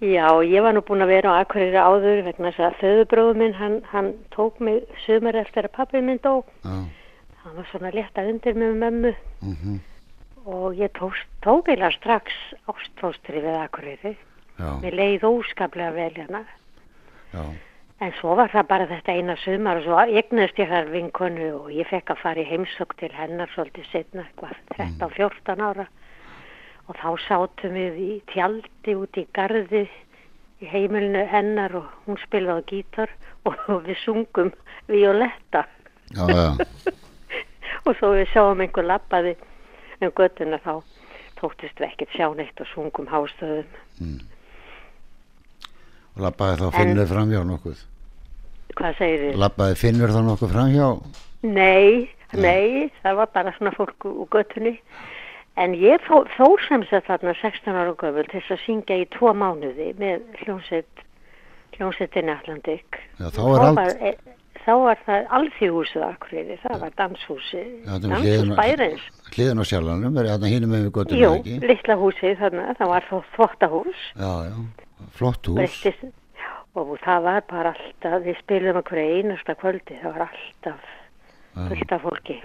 Já, 0.01 0.41
ég 0.41 0.63
var 0.65 0.73
nú 0.73 0.81
búin 0.81 1.03
að 1.05 1.11
vera 1.13 1.35
á 1.37 1.43
Akureyri 1.43 1.77
áður 1.77 2.23
vegna 2.25 2.49
þess 2.49 2.63
að 2.71 2.79
föðubróðu 2.79 3.35
minn, 3.37 3.53
hann, 3.53 3.75
hann 3.91 4.07
tók 4.33 4.57
mig 4.57 4.87
sumar 5.03 5.37
eftir 5.37 5.67
að 5.67 5.75
pappi 5.75 6.01
minn 6.01 6.17
dó. 6.23 6.41
já, 6.65 6.87
Hann 7.43 7.55
var 7.57 7.67
svona 7.69 7.91
létt 7.93 8.17
að 8.17 8.31
undir 8.31 8.57
með 8.57 8.73
mömmu 8.81 9.11
mhm, 9.45 9.77
og 10.45 10.73
ég 10.77 10.89
tók, 10.97 11.13
tók 11.45 11.69
eila 11.69 11.91
strax 11.93 12.33
ástfóstri 12.69 13.41
við 13.45 13.59
Akureyri. 13.61 14.15
Já, 14.61 14.69
Mér 14.83 14.97
leið 14.99 15.27
óskaplega 15.27 15.91
vel 15.97 16.15
hérna. 16.15 16.45
já, 17.33 17.43
En 18.01 18.13
svo 18.17 18.33
var 18.33 18.49
það 18.49 18.67
bara 18.67 18.85
þetta 18.89 19.13
eina 19.13 19.35
sumar 19.37 19.77
og 19.77 19.83
svo 19.85 19.97
eignast 20.01 20.57
ég 20.57 20.69
þar 20.71 20.87
vinkonu 20.89 21.49
og 21.59 21.67
ég 21.69 21.85
fekk 21.85 22.15
að 22.15 22.21
fara 22.23 22.41
í 22.41 22.47
heimsók 22.49 22.95
til 22.97 23.11
hennar 23.13 23.51
svolítið 23.53 23.91
setna, 23.91 24.23
eitthvað 24.25 24.55
13-14 24.73 25.61
ára. 25.61 25.85
Og 26.89 26.97
þá 26.97 27.09
sátum 27.27 27.77
við 27.77 27.99
í 28.01 28.15
tjaldi 28.33 28.95
út 28.97 29.19
í 29.21 29.27
garði 29.37 29.83
í 30.61 30.69
heimilinu 30.69 31.21
hennar 31.29 31.75
og 31.77 31.93
hún 32.07 32.17
spilaði 32.25 32.65
gítar 32.71 33.13
og 33.45 33.85
við 33.85 33.97
sungum 34.01 34.51
violetta 34.89 35.65
já, 36.13 36.25
já, 36.25 36.49
og 37.85 37.95
svo 37.97 38.11
við 38.17 38.27
sáum 38.33 38.61
einhver 38.61 38.85
lappaði 38.89 39.35
um 40.01 40.11
göttuna 40.17 40.59
þá 40.65 40.81
þóttist 41.41 41.81
við 41.81 41.87
ekkert 41.87 42.17
sjá 42.17 42.27
neitt 42.37 42.61
og 42.61 42.69
sungum 42.73 43.09
hástöðum. 43.09 43.65
og 44.01 44.30
labbaði 46.17 46.57
þá 46.61 46.71
finnur 46.75 47.07
framhjá 47.07 47.43
nokkuð 47.47 47.79
Hvað 48.75 48.97
segir 48.97 49.19
þið? 49.25 49.37
labbaði 49.43 49.75
finnur 49.75 50.09
þá 50.15 50.21
nokkuð 50.27 50.51
framhjá 50.55 50.89
Nei, 51.41 52.09
nei, 52.37 52.91
það 53.01 53.15
var 53.17 53.29
bara 53.33 53.51
svona 53.57 53.71
fólk 53.73 54.05
úr 54.05 54.27
göttunni. 54.29 54.75
En 55.57 55.73
ég 55.73 55.99
fó, 56.05 56.21
fór 56.37 56.61
sem 56.67 56.83
sagt 56.87 57.07
þarna 57.09 57.33
16 57.41 57.73
ára 57.75 57.95
göful 57.97 58.23
til 58.29 58.39
þess 58.39 58.53
að 58.55 58.61
syngja 58.65 58.97
í 59.01 59.07
tvo 59.11 59.33
mánuði 59.35 59.89
með 59.99 60.21
hljómsveit, 60.43 61.01
hljómsveitinni 61.75 62.31
Atlantik. 62.35 62.99
Já, 63.19 63.25
þá 63.33 63.41
er 63.41 63.65
allt- 63.65 63.75
var, 63.81 63.89
e, 63.99 64.13
þá 64.61 64.71
var 64.85 65.01
það 65.07 65.27
alþjóðhúsið 65.39 66.05
akkurýri, 66.07 66.59
það 66.61 66.79
var 66.85 66.93
danshúsi, 67.01 67.63
er 67.89 67.99
danshús 68.05 68.55
bærins. 68.61 69.01
hliðin 69.33 69.59
á 69.59 69.65
sjálfanum, 69.65 70.17
er 70.21 70.29
þarna 70.31 70.53
hinum 70.53 70.69
með 70.71 70.85
við 70.85 71.19
Jú, 71.19 71.31
ekki 71.41 71.59
litla 71.67 71.95
húsið 71.95 72.37
þarna, 72.37 72.75
það 72.77 72.87
var 72.93 73.03
þó 73.09 73.17
þvottahús. 73.35 74.01
já, 74.15 74.31
já, 74.45 74.55
flott 75.17 75.51
hús. 75.51 75.59
Breyttist. 75.59 76.09
Og 76.79 76.93
það 77.03 77.25
var 77.25 77.41
bara 77.49 77.73
alltaf, 77.75 78.21
við 78.23 78.37
spilum 78.39 78.77
okkur 78.79 79.01
einasta 79.01 79.57
kvöldi, 79.59 79.97
það 79.99 80.13
var 80.15 80.27
alltaf 80.29 80.91
fullt 81.55 81.91
af 81.91 82.05
fólki. 82.05 82.37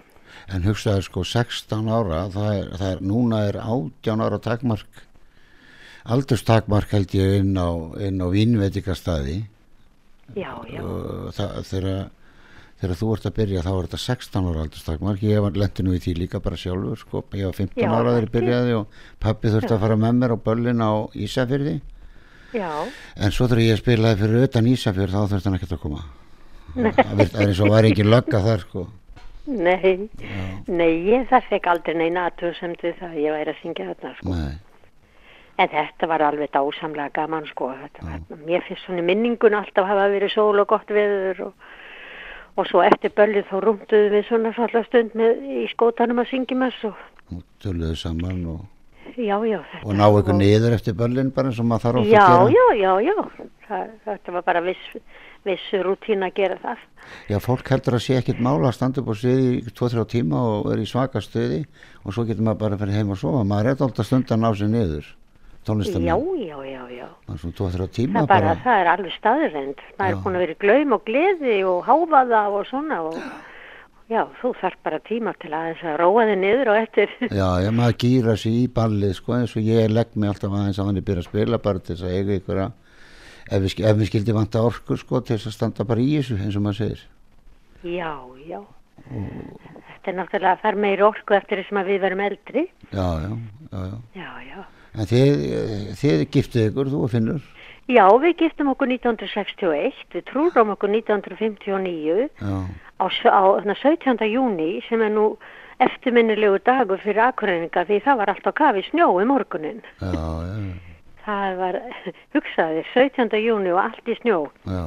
en 0.53 0.65
hugsaði 0.67 1.05
sko 1.07 1.23
16 1.25 1.87
ára 1.89 2.25
það 2.35 2.49
er, 2.53 2.67
það 2.77 2.89
er, 2.91 3.03
núna 3.07 3.39
er 3.49 3.59
18 3.63 4.21
ára 4.21 4.39
takmark 4.43 5.05
aldurstakmark 6.05 6.91
held 6.93 7.15
ég 7.15 7.39
inn 7.41 7.55
á, 7.55 7.71
á 7.95 8.27
vínveitikastæði 8.35 9.37
Já, 10.35 10.51
já, 10.67 10.83
það, 11.37 11.57
þegar 11.71 12.11
þegar 12.81 12.99
þú 13.01 13.11
ert 13.15 13.27
að 13.31 13.37
byrja 13.39 13.63
þá 13.65 13.71
er 13.73 13.87
þetta 13.87 14.01
16 14.03 14.49
ára 14.51 14.63
aldurstakmark. 14.67 15.23
Ég 15.25 15.45
var 15.45 15.55
lendi 15.57 15.85
nú 15.87 15.95
í 15.97 16.01
því 16.03 16.15
líka 16.19 16.41
bara 16.45 16.59
sjálfur 16.61 16.99
sko. 17.01 17.23
ég 17.33 17.47
var 17.47 17.57
15 17.57 17.79
Já, 17.79 17.89
ára 17.89 18.11
þegar 18.11 18.27
ég 18.27 18.33
byrjaði 18.35 18.75
og 18.81 18.99
pappi 19.23 19.53
þurfti 19.55 19.77
að 19.77 19.85
fara 19.87 19.99
með 20.03 20.19
mér 20.19 20.35
á 20.35 20.39
böllin 20.49 20.83
á 20.83 20.93
Ísafyrði 21.15 21.77
já, 22.57 22.71
en 23.17 23.35
svo 23.35 23.49
þegar 23.51 23.65
ég 23.65 23.81
spilaði 23.81 24.21
fyrir 24.23 24.47
utan 24.49 24.71
Ísafjörð 24.73 25.17
þá 25.17 25.33
þurfti 25.33 25.51
hann 25.51 25.59
ekkert 25.59 25.77
að 25.77 25.83
koma. 25.83 26.05
Það 26.77 27.21
er 27.25 27.43
eins 27.47 27.61
og 27.65 27.73
var 27.73 27.89
engin 27.89 28.11
lögga 28.13 28.43
þar 28.45 28.65
sko. 28.67 28.87
nei, 29.47 30.09
nei, 30.67 30.91
ég 31.07 31.29
það 31.31 31.51
fekk 31.51 31.69
aldrei 31.71 31.95
neina 31.97 32.27
aðtöðsemt 32.29 32.83
við 32.83 32.97
það, 32.99 33.13
að 33.13 33.21
ég 33.23 33.37
væri 33.37 33.53
að 33.53 33.61
syngja 33.63 33.89
þarna, 33.93 34.15
sko. 34.19 34.35
Nei. 34.35 34.55
En 35.57 35.71
þetta 35.73 36.09
var 36.11 36.25
alveg 36.27 36.51
dásamlega 36.53 37.15
gaman, 37.17 37.47
sko, 37.49 37.71
var, 37.73 38.25
mér 38.45 38.65
finnst 38.67 38.85
svona 38.85 39.05
minningun 39.07 39.57
alltaf 39.57 39.89
hafa 39.89 40.11
verið 40.13 40.35
sól 40.35 40.61
og 40.61 40.69
gott 40.69 40.91
veður 40.93 41.47
og, 41.47 41.69
og 42.59 42.69
svo 42.69 42.83
eftir 42.85 43.15
böllið 43.17 43.47
þá 43.49 43.57
rúmduðum 43.65 44.17
við 44.19 44.27
svona 44.29 44.83
stund 44.91 45.17
með, 45.17 45.47
í 45.63 45.65
skótanum 45.73 46.21
að 46.21 46.33
syngjum 46.35 46.67
þess 46.67 46.91
og, 46.91 47.07
og 47.33 47.47
töluðu 47.65 47.97
saman 48.03 48.43
og, 48.53 48.67
já, 49.17 49.37
já, 49.47 49.59
og 49.85 49.93
ná 49.97 50.07
ykkur 50.21 50.37
niður 50.39 50.75
eftir 50.77 50.97
böllin 50.99 51.31
bara 51.35 51.51
eins 51.53 51.61
og 51.63 51.69
maður 51.71 51.85
þarf 51.87 52.01
oft 52.03 52.11
Já, 52.11 52.25
að 52.25 52.51
gera 52.51 52.57
já, 52.57 52.67
já, 52.81 52.93
já, 53.07 53.51
það, 53.69 53.87
þetta 54.07 54.35
var 54.37 54.47
bara 54.49 54.63
viss, 54.67 54.87
viss 55.47 55.67
rútín 55.87 56.27
að 56.27 56.35
gera 56.41 56.57
það. 56.63 56.83
Já, 57.31 57.39
fólk 57.45 57.71
heldur 57.75 57.99
að 57.99 58.05
sé 58.07 58.17
ekkit 58.21 58.41
mála 58.43 58.71
að 58.71 58.77
standa 58.79 59.03
upp 59.05 59.13
á 59.13 59.15
sviði 59.21 59.53
í 59.61 59.75
2-3 59.79 60.07
tíma 60.17 60.41
og 60.51 60.67
vera 60.73 60.83
í 60.83 60.91
svaka 60.91 61.23
stuði 61.25 61.63
og 62.05 62.17
svo 62.17 62.27
getur 62.27 62.47
maður 62.49 62.63
bara 62.65 62.79
að 62.79 62.83
fara 62.85 62.99
heim 62.99 63.15
og 63.15 63.21
sofa 63.23 63.45
maður 63.47 63.73
er 63.73 63.87
alltaf 63.87 64.07
stund 64.11 64.33
að 64.35 64.43
ná 64.43 64.51
sér 64.59 64.73
niður 64.75 65.13
tónlistamenn, 65.67 66.07
Já, 66.07 66.17
já, 66.47 66.59
já, 66.63 66.83
já. 66.95 67.07
það 67.27 67.35
er 67.35 67.41
svona 67.43 67.57
2-3 67.59 67.77
Það, 67.81 67.91
tíma 67.97 68.21
er 68.23 68.29
bara, 68.31 68.55
það 68.63 68.81
er 68.83 68.91
alveg 68.93 69.15
staðurend. 69.19 69.81
Það 69.97 70.07
er 70.07 70.15
Já. 70.15 70.21
búin 70.23 70.37
að 70.37 70.45
vera 70.45 70.55
í 70.55 70.61
glaum 70.63 70.93
og 70.95 71.05
gleði 71.09 71.57
og 71.67 71.81
háfaða 71.89 72.43
og 72.55 72.67
svona 72.71 72.99
og 73.09 73.17
já, 73.19 73.31
þú 74.07 74.53
þarf 74.61 74.79
bara 74.87 74.99
tíma 75.03 75.33
til 75.43 75.51
aðeins 75.51 75.83
að 75.83 75.97
róa 76.01 76.27
þig 76.29 76.39
niður 76.39 76.69
og 76.73 76.77
eftir. 76.79 77.15
Já, 77.27 77.49
já, 77.65 77.71
maður 77.75 77.97
gýra 78.05 78.37
sig 78.39 78.53
í 78.61 78.67
ballið 78.71 79.15
sko 79.19 79.35
eins 79.35 79.57
og 79.59 79.67
ég 79.67 79.91
legg 79.91 80.15
mig 80.15 80.31
alltaf 80.31 80.53
aðeins 80.55 80.79
að 80.79 80.87
hann 80.91 81.01
er 81.01 81.07
byrja 81.09 81.25
að 81.25 81.31
spila 81.31 81.59
bara 81.59 81.83
til 81.83 81.97
þess 81.97 82.07
að 82.07 82.15
eiga 82.15 82.39
ykkur 82.39 82.61
að 82.63 82.73
ef 83.51 83.65
við, 83.65 83.75
ef 83.91 83.99
við 83.99 84.11
skildi 84.11 84.37
vanta 84.37 84.63
orku 84.63 84.97
sko 85.01 85.21
til 85.21 85.37
þess 85.37 85.51
að 85.51 85.57
standa 85.59 85.87
bara 85.89 86.05
í 86.05 86.15
þessu 86.21 86.39
eins 86.39 86.57
og 86.59 86.65
maður 86.67 86.81
segir 86.83 87.05
Já, 87.87 88.13
já. 88.47 88.61
Þetta 89.07 90.11
er 90.11 90.17
náttúrulega 90.17 90.55
að 90.55 90.63
fara 90.65 90.83
meiri 90.87 91.05
orku 91.07 91.37
eftir 91.37 91.61
þessum 91.61 91.79
að 91.83 91.91
við 91.93 92.01
verum 92.07 92.23
eldri. 92.25 92.65
Já, 92.91 93.07
já, 93.23 93.31
já, 93.71 93.83
já 93.83 94.23
Já, 94.23 94.31
já. 94.47 94.65
En 94.97 95.11
þið, 95.11 95.43
eh, 95.53 95.87
þið 96.01 96.23
giftið 96.33 96.69
ykkur, 96.71 96.91
þú 96.95 97.03
og 97.05 97.11
Finnur 97.13 97.43
Já, 97.87 98.07
við 98.19 98.33
giftum 98.41 98.73
okkur 98.73 98.91
1961, 98.91 100.01
við 100.11 100.25
trúrum 100.27 100.73
okkur 100.75 100.91
1959 100.91 102.27
Já, 102.27 102.57
á, 102.99 103.07
á 103.07 103.43
þarna 103.61 103.77
17. 103.79 104.27
júni 104.33 104.81
sem 104.89 105.03
er 105.07 105.13
nú 105.15 105.27
eftirminnilegu 105.85 106.59
dagur 106.67 106.99
fyrir 107.05 107.29
akkuræninga 107.29 107.85
því 107.87 108.01
það 108.07 108.19
var 108.23 108.33
alltaf 108.33 108.57
kafi 108.59 108.83
snjó 108.89 109.11
í 109.23 109.27
morgunin. 109.29 109.83
já, 110.01 110.11
já, 110.11 110.75
Það 111.27 111.57
var, 111.59 111.77
hugsaði, 112.35 112.83
17. 112.95 113.39
júni 113.43 113.73
og 113.75 113.81
allt 113.83 114.11
í 114.11 114.15
snjó 114.21 114.41
já, 114.67 114.83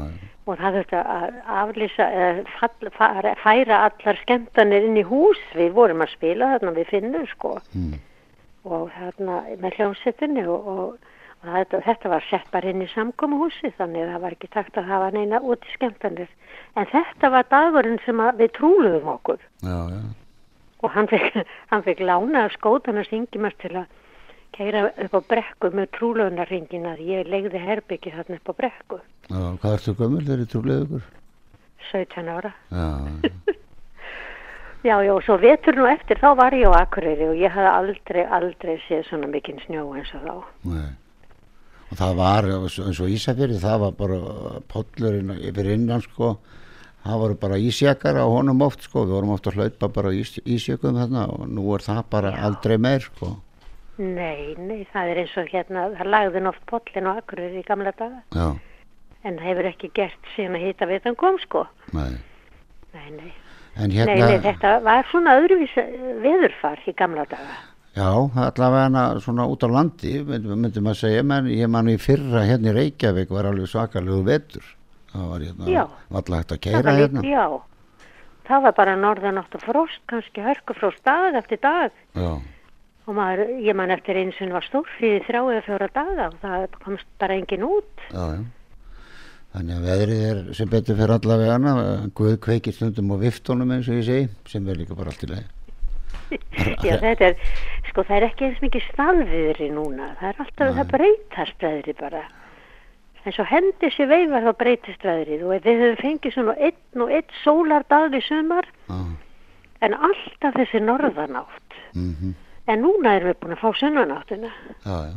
og 0.48 0.58
það 0.58 0.77
þurfti 0.79 1.00
að 1.00 1.39
aflýsa, 1.62 2.06
færa 3.44 3.79
allar 3.86 4.20
skemmtanir 4.24 4.88
inn 4.88 4.98
í 4.98 5.06
hús. 5.06 5.39
Við 5.56 5.72
vorum 5.75 6.03
að 6.03 6.13
spila 6.15 6.53
þarna 6.56 6.75
við 6.79 6.91
finnum 6.96 7.27
sko 7.32 7.60
mm, 7.75 7.96
og 8.65 8.89
þarna 8.96 9.41
með 9.62 9.79
hljómsettinni 9.79 10.48
og, 10.48 10.68
og, 10.74 11.15
og 11.39 11.51
þetta, 11.55 11.79
þetta 11.86 12.10
var 12.12 12.25
sett 12.27 12.50
bara 12.51 12.72
inn 12.72 12.84
í 12.84 12.88
samkomuhúsi 12.91 13.72
þannig 13.77 14.03
að 14.03 14.10
það 14.13 14.24
var 14.25 14.36
ekki 14.36 14.50
takt 14.55 14.79
að 14.79 14.89
hafa 14.91 15.12
neina 15.15 15.39
út 15.39 15.63
í 15.63 15.75
skemmtanir. 15.75 16.31
En 16.75 16.89
þetta 16.91 17.29
var 17.31 17.48
dagurinn 17.51 18.01
sem 18.05 18.19
við 18.39 18.51
trúluðum 18.58 19.13
okkur 19.15 19.39
já, 19.63 19.77
já. 19.93 20.01
og 20.84 20.91
hann 20.96 21.08
fekk, 21.12 21.39
hann 21.72 21.86
fekk 21.88 22.03
lána 22.03 22.50
að 22.50 23.08
syngjumast 23.10 23.62
til 23.63 23.75
að 23.84 23.88
keira 24.58 24.89
upp 24.89 25.15
á 25.15 25.22
brekku 25.31 25.72
með 25.72 25.91
trúlöðunarringin 25.96 26.89
að 26.89 27.05
ég 27.08 27.29
legði 27.29 27.63
herbyggi 27.63 28.12
þarna 28.17 28.41
upp 28.41 28.51
á 28.51 28.53
brekku, 28.60 29.00
já 29.29 29.41
Hvað 29.62 29.74
ertu 29.77 29.96
gömul 29.96 30.25
þegar 30.25 30.43
þið 30.43 30.51
trúlega 30.51 30.86
ykkur? 30.88 31.10
17 31.89 32.29
ára. 32.36 32.53
Já, 32.69 32.88
Já, 34.79 34.96
já, 35.03 35.12
og 35.12 35.24
svo 35.27 35.36
vetur 35.36 35.75
nú 35.75 35.89
eftir 35.91 36.15
þá 36.22 36.29
var 36.39 36.55
ég 36.55 36.72
á 36.72 36.79
Akureyri 36.79 37.25
og 37.27 37.36
ég 37.36 37.51
hafði 37.51 37.72
aldrei, 37.75 38.22
aldrei 38.24 38.77
séð 38.86 39.01
svona 39.10 39.27
mikinn 39.27 39.60
snjó 39.65 39.81
eins 39.91 40.12
og 40.15 40.24
þá. 40.24 40.36
nei 40.72 40.89
Og 41.89 41.98
það 41.98 42.15
var 42.19 42.48
eins 42.53 43.01
og 43.01 43.10
Ísafjörði, 43.10 43.60
það 43.63 43.84
var 43.84 43.93
bara 43.98 44.19
pollurinn 44.69 45.34
yfir 45.39 45.72
innan 45.74 46.03
sko. 46.05 46.36
Það 47.00 47.22
voru 47.24 47.38
bara 47.39 47.58
ísjakar 47.58 48.19
á 48.19 48.25
honum 48.27 48.62
oft 48.62 48.84
sko, 48.86 49.05
við 49.08 49.15
vorum 49.15 49.34
oft 49.34 49.48
að 49.48 49.58
hlaupa 49.58 49.88
bara 49.96 50.12
ís, 50.13 50.34
ísjökum 50.43 51.00
þarna 51.00 51.27
og 51.31 51.46
nú 51.48 51.63
er 51.74 51.86
það 51.86 52.01
bara 52.12 52.34
aldrei 52.46 52.75
meir 52.77 53.05
sko. 53.05 53.38
Nei, 54.00 54.55
nei, 54.60 54.84
það 54.93 55.13
er 55.13 55.22
eins 55.24 55.38
og 55.39 55.50
hérna, 55.51 55.88
það 55.98 56.12
lagði 56.13 56.43
oft 56.51 56.65
pollin 56.69 57.08
á 57.08 57.12
Akureyri 57.17 57.63
í 57.63 57.65
gamla 57.67 57.91
daga. 57.98 58.22
Já, 58.36 58.50
en 59.24 59.39
það 59.39 59.48
hefur 59.50 59.69
ekki 59.72 59.91
gert 59.96 60.29
síðan 60.36 60.60
að 60.60 60.65
hýta 60.67 60.88
við 60.89 61.01
þann 61.08 61.17
kom 61.19 61.39
sko. 61.43 61.65
nei. 61.96 62.19
Nei, 62.93 63.10
nei, 63.15 63.34
En 63.79 63.91
nei, 63.91 63.98
hérna, 64.00 64.27
nei, 64.27 64.39
þetta 64.43 64.72
var 64.84 65.05
svona 65.12 65.36
öðruvís 65.39 65.75
veðurfar 66.24 66.79
í 66.89 66.93
gamla 66.98 67.25
daga. 67.29 67.58
Já, 67.96 68.10
allavega 68.46 69.05
svona 69.24 69.48
út 69.50 69.63
á 69.65 69.69
landi, 69.72 70.19
myndum 70.25 70.84
maður 70.86 71.00
segja, 71.01 71.24
menn 71.24 71.50
ég 71.51 71.69
man 71.72 71.89
í 71.91 71.98
fyrra 72.01 72.46
hérna 72.48 72.72
í 72.74 72.75
Reykjavík 72.77 73.29
var 73.34 73.50
alveg 73.50 73.67
svakalegu 73.72 74.22
vetur. 74.27 74.65
Það 75.10 75.25
var 75.34 75.39
hérna, 75.48 75.88
alltaf 76.13 76.38
hægt 76.38 76.53
að 76.53 76.62
keira 76.67 76.96
hérna. 77.00 77.25
já. 77.25 77.48
Það 78.50 78.63
var 78.65 78.74
bara 78.77 78.96
norðanátt 78.98 79.55
og 79.60 79.62
frost, 79.62 80.00
kannski 80.10 80.41
hörkufrost 80.41 81.03
dag 81.05 81.36
eftir 81.38 81.60
dag. 81.62 81.91
Já, 82.17 82.39
Og 83.10 83.15
maður, 83.17 83.48
ég 83.65 83.74
man 83.74 83.89
eftir 83.89 84.17
einu 84.22 84.29
sem 84.38 84.51
var 84.53 84.62
stórfríði 84.62 85.24
þrjá 85.25 85.39
eða 85.41 85.62
fjóra 85.65 85.88
daga 85.96 86.25
og 86.29 86.36
það 86.43 86.65
komst 86.84 87.08
bara 87.17 87.38
engin 87.39 87.63
út. 87.65 88.03
já, 88.13 88.25
já. 88.38 88.41
Þannig 89.50 89.75
að 89.79 89.86
veðrið 89.89 90.19
er 90.29 90.41
sem 90.53 90.69
betur 90.69 90.98
fyrir 91.00 91.13
allavega 91.15 91.55
hana, 91.55 91.72
Guð 92.13 92.36
kveikir 92.46 92.75
stundum 92.75 93.10
á 93.10 93.17
viftunum 93.17 93.72
eins 93.74 93.89
og 93.89 93.98
ég 93.98 94.05
segi, 94.05 94.27
sem 94.46 94.67
er 94.69 94.77
líka 94.77 94.93
bara 94.93 95.10
allt 95.10 95.24
í 95.25 95.29
leið. 95.31 95.48
Já, 96.86 96.93
þetta 97.01 97.31
er, 97.31 97.39
sko, 97.89 98.03
það 98.08 98.17
er 98.19 98.25
ekki 98.29 98.46
eins 98.50 98.62
mikið 98.63 98.84
staðviðri 98.93 99.69
núna. 99.75 100.12
Það 100.19 100.29
er 100.29 100.41
alltaf, 100.43 100.75
það 100.77 100.91
breytast 100.93 101.63
veðri 101.65 101.96
bara. 102.00 102.24
En 103.27 103.34
svo 103.36 103.43
hendi 103.50 103.89
sér 103.91 104.08
veifar 104.10 104.46
þá 104.48 104.51
breytist 104.62 105.03
veðrið 105.03 105.41
og 105.43 105.51
við 105.65 105.81
höfum 105.84 105.98
fengið 106.03 106.34
svona 106.38 106.53
einn 106.58 107.03
og 107.03 107.10
einn 107.12 107.34
sólardag 107.43 108.15
í 108.15 108.22
sumar 108.25 108.65
Já, 108.88 109.00
en 109.86 109.93
alltaf 109.98 110.55
þessi 110.55 110.79
norðanátt. 110.86 111.75
mhm, 111.96 112.34
En 112.69 112.81
núna 112.86 113.15
erum 113.17 113.31
við 113.31 113.38
búin 113.41 113.53
að 113.55 113.62
fá 113.63 113.69
sunnanáttuna. 113.79 114.50
já, 114.86 114.98
já. 115.10 115.13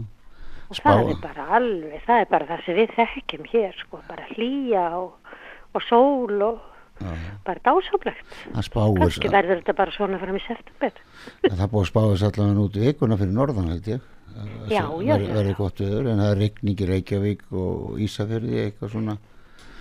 Og 0.72 0.76
Spá- 0.76 0.90
það 0.96 1.10
er 1.12 1.18
bara 1.22 1.46
alveg, 1.56 2.00
það 2.06 2.20
er 2.20 2.28
bara 2.30 2.46
það 2.46 2.64
sem 2.64 2.76
við 2.76 2.92
þekkjum 2.96 3.44
hér, 3.52 3.74
sko, 3.76 3.98
bara 4.08 4.24
hlýja 4.32 4.84
og, 4.96 5.12
og 5.74 5.82
sól 5.82 6.42
og 6.42 6.60
bara 7.46 7.60
spáir 8.66 8.98
Kannski 9.02 9.28
verður 9.32 9.60
þetta 9.62 9.76
bara 9.82 9.90
svona 9.96 10.18
fram 10.22 10.36
í 10.38 10.42
september. 10.46 10.92
það 11.42 11.68
búið 11.72 11.82
að 11.84 11.90
spáis 11.92 12.22
allavega 12.28 12.64
út 12.66 12.80
vikuna 12.86 13.16
fyrir 13.20 13.36
norðan 13.36 13.70
held 13.74 13.86
ég 13.96 14.00
Já, 14.72 14.86
já, 15.04 15.16
verður- 15.18 15.34
verður 15.36 15.56
gott 15.58 15.78
viður 15.82 16.06
en 16.08 16.18
það 16.22 16.30
er 16.32 16.38
rigning 16.40 16.78
í 16.80 16.86
Reykjavík 16.88 17.42
og 17.52 17.98
Ísafjörði 18.00 18.62
eitthvað 18.64 18.94
svona 18.94 19.16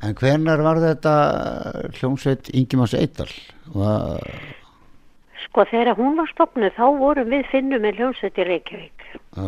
En 0.04 0.14
hvernar 0.14 0.60
var 0.62 0.76
þetta 0.76 1.14
hljómsveit 1.96 2.50
Ingimas 2.52 2.92
Eidal? 2.94 3.30
Var, 3.72 4.20
Sko 5.48 5.64
þegar 5.70 5.96
hún 5.96 6.18
var 6.20 6.28
stopnuð 6.30 6.74
þá 6.76 6.84
vorum 7.00 7.30
við 7.32 7.46
finnum 7.50 7.80
með 7.82 7.96
hljómsveit 7.98 8.38
í 8.38 8.44
Reykjavík. 8.50 8.99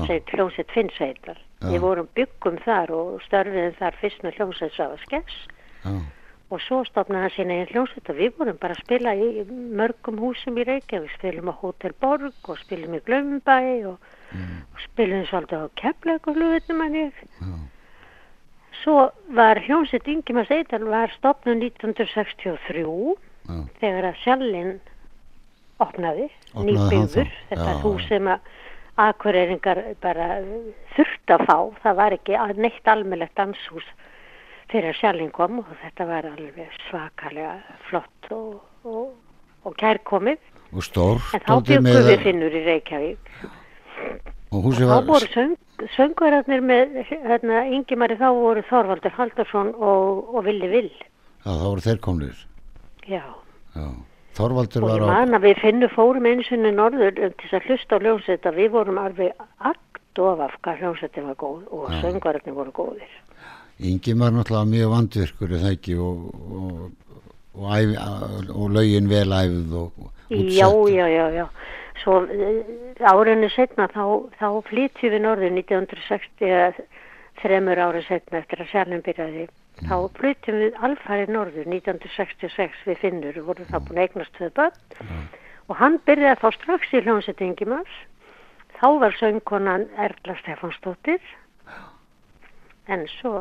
Sveit 0.06 0.30
hljómsveit 0.34 0.70
Finnsveitar. 0.74 1.38
Við 1.62 1.80
vorum 1.84 2.08
byggum 2.16 2.56
þar 2.64 2.90
og 2.96 3.20
störfiðum 3.28 3.76
þar 3.78 3.96
fyrst 4.00 4.22
með 4.24 4.36
hljómsveit 4.40 4.74
Sava 4.76 4.96
Skess. 5.04 5.46
já, 5.84 6.00
Og 6.52 6.60
svo 6.60 6.82
stopnaði 6.84 7.22
hann 7.22 7.32
sína 7.32 7.54
einn 7.56 7.70
hljómsveit 7.70 8.10
og 8.12 8.16
við 8.18 8.34
vorum 8.36 8.56
bara 8.60 8.74
að 8.76 8.82
spila 8.84 9.14
í 9.16 9.44
mörgum 9.48 10.18
húsum 10.20 10.58
í 10.60 10.66
Reykjavík. 10.68 11.14
Spilum 11.16 11.48
á 11.48 11.54
Hotel 11.62 11.94
Borg 12.00 12.34
og 12.44 12.58
spilum 12.60 12.92
í 12.98 13.00
Glömbæ 13.06 13.86
og, 13.88 13.96
og 14.36 14.82
spilum 14.84 15.24
svolítið 15.30 15.64
á 15.64 15.68
hlutum 16.36 16.80
hann 16.84 16.98
já, 16.98 17.12
Svo 18.82 19.10
var 19.32 19.60
hljómsveit 19.64 20.08
Ingemar 20.08 20.46
Seidal 20.50 20.84
var 20.90 21.08
stopnuð 21.16 21.62
1963 21.70 22.82
já, 22.82 23.56
þegar 23.80 24.10
að 24.10 24.20
sjallinn 24.24 24.74
opnaði, 25.82 26.28
Opnaði 26.52 27.06
þá? 27.08 27.30
þetta 27.48 27.72
hús 27.82 28.04
sem 28.08 28.28
að 28.28 28.40
akureyringar 29.00 29.80
bara 30.02 30.42
þurft 30.96 31.32
að 31.32 31.44
fá, 31.48 31.56
það 31.84 31.98
var 32.00 32.16
ekki 32.18 32.38
neitt 32.60 32.88
almennlegt 32.88 33.36
danshús 33.38 33.86
fyrir 34.72 34.92
að 34.92 34.98
sjallinn 35.00 35.32
kom 35.32 35.60
og 35.62 35.72
þetta 35.82 36.06
var 36.08 36.28
alveg 36.28 36.76
svakalega 36.88 37.56
flott 37.88 38.30
og, 38.34 38.60
og, 38.88 39.10
og 39.64 39.74
kærkomið, 39.80 40.40
og 40.72 40.86
stór 40.86 41.20
en 41.36 41.44
þá 41.44 41.52
byggum 41.68 41.90
við 42.08 42.22
finnur 42.26 42.54
í 42.56 42.62
Reykjavík. 42.68 43.34
Og 44.52 44.68
og 44.68 44.76
þá 44.76 44.96
voru 45.08 45.28
söng, 45.32 45.56
söngverðarnir 45.96 46.64
með 46.64 46.96
hérna, 47.08 47.64
Ingimari 47.72 48.18
þá 48.20 48.28
voru 48.36 48.64
Þorvaldur 48.68 49.14
Haldarsson 49.16 49.72
og, 49.72 50.32
og 50.36 50.44
Villi 50.48 50.68
Vill, 50.72 50.92
já, 50.92 51.50
þá 51.50 51.66
voru 51.68 51.84
þeir 51.88 52.00
komnir. 52.04 52.48
Já. 53.08 53.24
já. 53.76 53.86
Þorvaldur 54.36 54.84
Og 54.86 54.88
var 54.88 55.00
ég 55.00 55.04
á 55.04 55.12
man 55.12 55.36
að 55.36 55.44
við 55.48 55.58
finnum 55.60 55.92
fórum 55.92 56.28
einu 56.30 56.44
sinni 56.48 56.72
norður 56.72 57.18
um 57.26 57.34
til 57.36 57.48
þess 57.50 57.58
að 57.58 57.66
hlusta 57.68 57.98
á 57.98 58.02
hljómsveit 58.02 58.48
að 58.48 58.58
við 58.62 58.70
vorum 58.76 59.00
alveg 59.02 59.44
akt 59.58 60.22
of 60.22 60.40
af 60.44 60.56
hvað 60.64 60.80
hljómsveitin 60.82 61.28
var 61.28 61.36
góð 61.40 61.60
og 61.72 61.84
Já. 61.90 62.00
söngvararnir 62.04 62.56
voru 62.56 62.72
góðir. 62.76 63.12
Ingimar 63.82 64.32
náttúrulega 64.32 64.70
mjög 64.72 64.90
vandvirkur 64.92 65.52
er 65.52 65.62
það 65.64 65.76
ekki 65.76 65.94
og, 65.98 66.26
og, 66.60 66.82
og, 67.56 67.68
æfi, 67.76 67.96
og 68.52 68.66
lögin 68.76 69.08
vel 69.10 69.32
æfð 69.36 69.78
og 69.82 69.92
og 70.02 70.10
Já, 70.32 70.66
útsett. 70.68 70.94
já, 70.96 71.06
já, 71.08 71.26
já. 71.30 71.46
Svo 72.02 72.24
eh, 72.24 72.64
árinu 73.04 73.48
setna 73.52 73.88
þá, 73.92 74.04
þá 74.40 74.48
flytjum 74.68 75.12
við 75.12 75.20
norður 75.26 75.52
1960 75.60 76.46
eða 76.48 76.72
þremur 77.42 77.78
ára 77.78 78.00
setna 78.08 78.40
eftir 78.40 78.62
að 78.62 78.70
sjálfum 78.72 79.02
byrjaði. 79.04 79.48
Þá 79.88 79.96
flytjum 80.18 80.58
við 80.60 80.78
alfarið 80.86 81.32
norður 81.34 81.68
1966 81.72 82.86
við 82.86 82.98
finnur, 83.02 83.34
við 83.36 83.46
vorum 83.48 83.68
þá 83.70 83.78
búin 83.80 83.98
að 83.98 84.04
eignast 84.06 84.34
tvö 84.38 84.48
börn. 84.58 84.78
Og 85.70 85.76
hann 85.78 85.98
byrjaði 86.06 86.40
þá 86.42 86.48
strax 86.56 86.92
í 86.92 87.02
hljómsveit 87.02 87.42
Ingimars. 87.46 87.98
Þá 88.78 88.86
var 89.02 89.16
söngkonan 89.18 89.88
Erla 89.96 90.36
Stefansdóttir 90.40 91.20
en 92.90 93.04
svo 93.20 93.34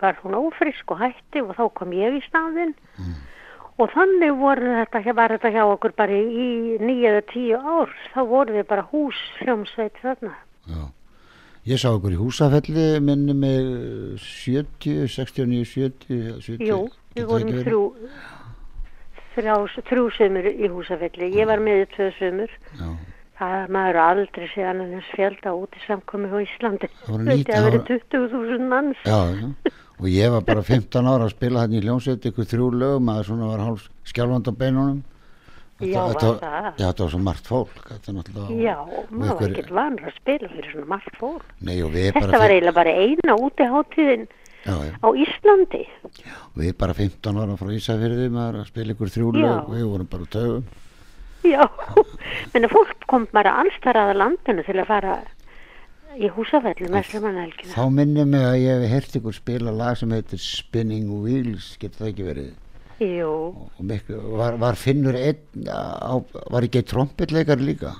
var 0.00 0.18
hún 0.22 0.34
ófrisk 0.36 0.90
og 0.92 1.00
hætti 1.00 1.40
og 1.40 1.54
þá 1.56 1.64
kom 1.78 1.94
ég 1.96 2.18
í 2.18 2.24
staðinn. 2.26 2.74
Og 3.78 3.90
þannig 3.90 4.34
voru 4.38 4.74
þetta, 4.76 5.14
var 5.14 5.32
þetta 5.34 5.50
hjá 5.50 5.64
okkur 5.66 5.94
bara 5.96 6.12
í 6.12 6.76
nýja 6.78 7.14
eða 7.14 7.22
tíu 7.32 7.58
ár. 7.58 7.94
Þá 8.14 8.20
voru 8.28 8.58
við 8.58 8.68
bara 8.70 8.84
hús 8.92 9.18
hljómsveit 9.40 9.96
þarna. 10.02 10.36
Já. 10.68 10.84
Ég 11.64 11.80
sá 11.80 11.88
okkur 11.94 12.12
í 12.12 12.18
húsafelli 12.20 12.86
minni 13.00 13.32
með 13.32 13.68
70, 14.20 15.06
69, 15.08 15.64
70, 15.64 16.42
70 16.44 16.68
Jú, 16.68 16.80
við 17.16 17.22
það 17.22 17.30
vorum 17.30 17.52
verið? 17.54 17.64
þrjú 17.64 17.82
þrjá, 19.34 19.54
þrjú 19.88 20.04
sömur 20.18 20.48
í 20.52 20.68
húsafelli. 20.74 21.30
Ég 21.38 21.48
var 21.48 21.62
með 21.64 21.86
tvö 21.94 22.08
sömur 22.18 22.52
Já, 22.76 22.90
það 23.40 23.72
maður 23.78 24.00
aldrei 24.04 24.50
sé 24.52 24.66
annan 24.68 24.92
eins 24.98 25.08
fjölda 25.14 25.54
út 25.56 25.72
í 25.78 25.82
samkomi 25.86 26.28
á 26.28 26.36
Íslandi. 26.44 26.90
Það 27.06 27.32
það 27.48 27.66
voru- 27.70 27.82
20.000 27.88 28.68
manns. 28.68 29.00
Já. 29.08 29.22
Og 29.94 30.06
ég 30.10 30.30
var 30.34 30.42
bara 30.44 30.62
15 30.66 31.06
ára 31.06 31.24
að 31.28 31.34
spila 31.36 31.64
hann 31.64 31.72
í 31.78 31.80
hljómsveit 31.80 32.24
ykkur 32.28 32.48
þrjú 32.50 32.68
lögum 32.76 33.08
að 33.14 33.24
svona 33.30 33.48
var 33.54 33.64
hálf 33.64 33.88
skjálfand 34.04 34.50
á 34.50 34.52
beinunum. 34.52 35.02
Já, 35.82 35.98
var 35.98 36.14
þetta, 36.14 36.28
það? 36.38 36.66
Já, 36.78 36.84
þetta 36.86 37.02
var 37.04 37.10
svo 37.10 37.20
margt 37.26 37.48
fólk. 37.50 37.80
Þetta 37.90 38.44
já, 38.62 38.76
maður 39.10 39.40
var 39.40 39.50
ekkert 39.50 39.72
vanur 39.74 40.06
að 40.06 40.14
spila 40.20 40.50
fyrir 40.52 40.70
svona 40.70 40.90
margt 40.94 41.18
fólk 41.18 41.48
Nei, 41.66 41.76
og 41.82 41.90
við 41.90 42.06
þetta 42.12 42.22
bara, 42.22 42.38
var 42.38 42.46
fi- 42.46 42.54
eiginlega 42.54 42.76
bara 42.78 42.94
eina 43.02 43.36
útiháttíðin 43.42 44.24
já, 44.64 44.74
já, 44.86 44.92
á 45.02 45.08
Íslandi 45.24 45.82
við 46.62 46.72
bara 46.78 46.94
15 46.94 47.42
ára 47.42 47.58
frá 47.58 47.72
Ísafyrði 47.74 48.30
maður 48.32 48.60
að 48.62 48.70
spila 48.70 48.94
ykkur 48.94 49.12
þrjú 49.16 49.32
Já. 49.34 49.42
lög 49.42 49.70
við 49.74 49.86
vorum 49.90 50.10
bara 50.14 50.24
á 50.24 50.34
taugum. 50.38 50.64
Já, 51.44 51.62
menn 52.54 52.68
að 52.70 52.72
fólk 52.78 53.06
kom 53.10 53.26
bara 53.34 53.58
allstar 53.60 53.98
að 54.00 54.14
landinu 54.22 54.64
til 54.64 54.78
að 54.78 54.88
fara 54.88 55.16
í 56.14 56.30
húsafelli 56.30 56.86
með 56.94 57.08
slumanhelgina. 57.10 57.74
Þá 57.74 57.84
minnir 57.90 58.28
mig 58.30 58.44
að 58.46 58.60
ég 58.62 58.84
hef 58.84 58.92
heyrt 58.94 59.16
ykkur 59.18 59.34
spila 59.36 59.74
lag 59.74 59.98
sem 59.98 60.14
heitir 60.14 60.38
Spinning 60.40 61.10
Wheels, 61.10 61.74
getur 61.82 62.04
það 62.04 62.12
ekki 62.14 62.28
verið? 62.30 62.52
Jú, 63.00 63.30
Og 63.78 63.84
miklu, 63.84 64.20
var, 64.38 64.56
var 64.60 64.76
Finnur 64.78 65.16
einn, 65.18 65.66
á, 65.66 66.14
var 66.52 66.62
ekki 66.66 66.78
eitt 66.82 66.90
trompetleikar 66.92 67.58
líka? 67.58 67.94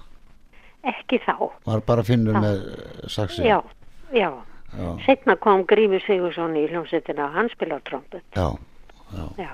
ekki 0.85 1.17
þá. 1.25 1.35
Var 1.65 1.81
bara 1.87 2.03
Finnur 2.05 2.35
Já. 2.37 2.41
með 2.45 2.59
eh, 2.69 3.09
saxi? 3.09 3.43
Já, 3.49 3.63
já. 4.13 4.31
Já, 4.75 4.89
Setna 5.07 5.37
kom 5.39 5.63
Grímur 5.71 6.03
Sigursson 6.03 6.57
í 6.59 6.65
hljómsveitina 6.67 7.29
og 7.29 7.37
hann 7.39 7.49
spilaði 7.53 7.85
trompet. 7.87 8.25
já, 8.35 8.49
já. 9.15 9.27
Já, 9.39 9.51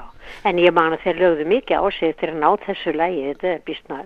en 0.48 0.56
ég 0.58 0.72
man 0.72 0.94
að 0.96 1.02
þeir 1.04 1.18
lögðu 1.20 1.44
mikið 1.50 1.76
á 1.76 1.84
sig 1.92 2.16
til 2.16 2.30
að 2.32 2.38
ná 2.40 2.48
þessu 2.64 2.94
lægi. 2.96 3.26
Þetta 3.34 3.50
er 3.52 3.60
býstna 3.68 3.98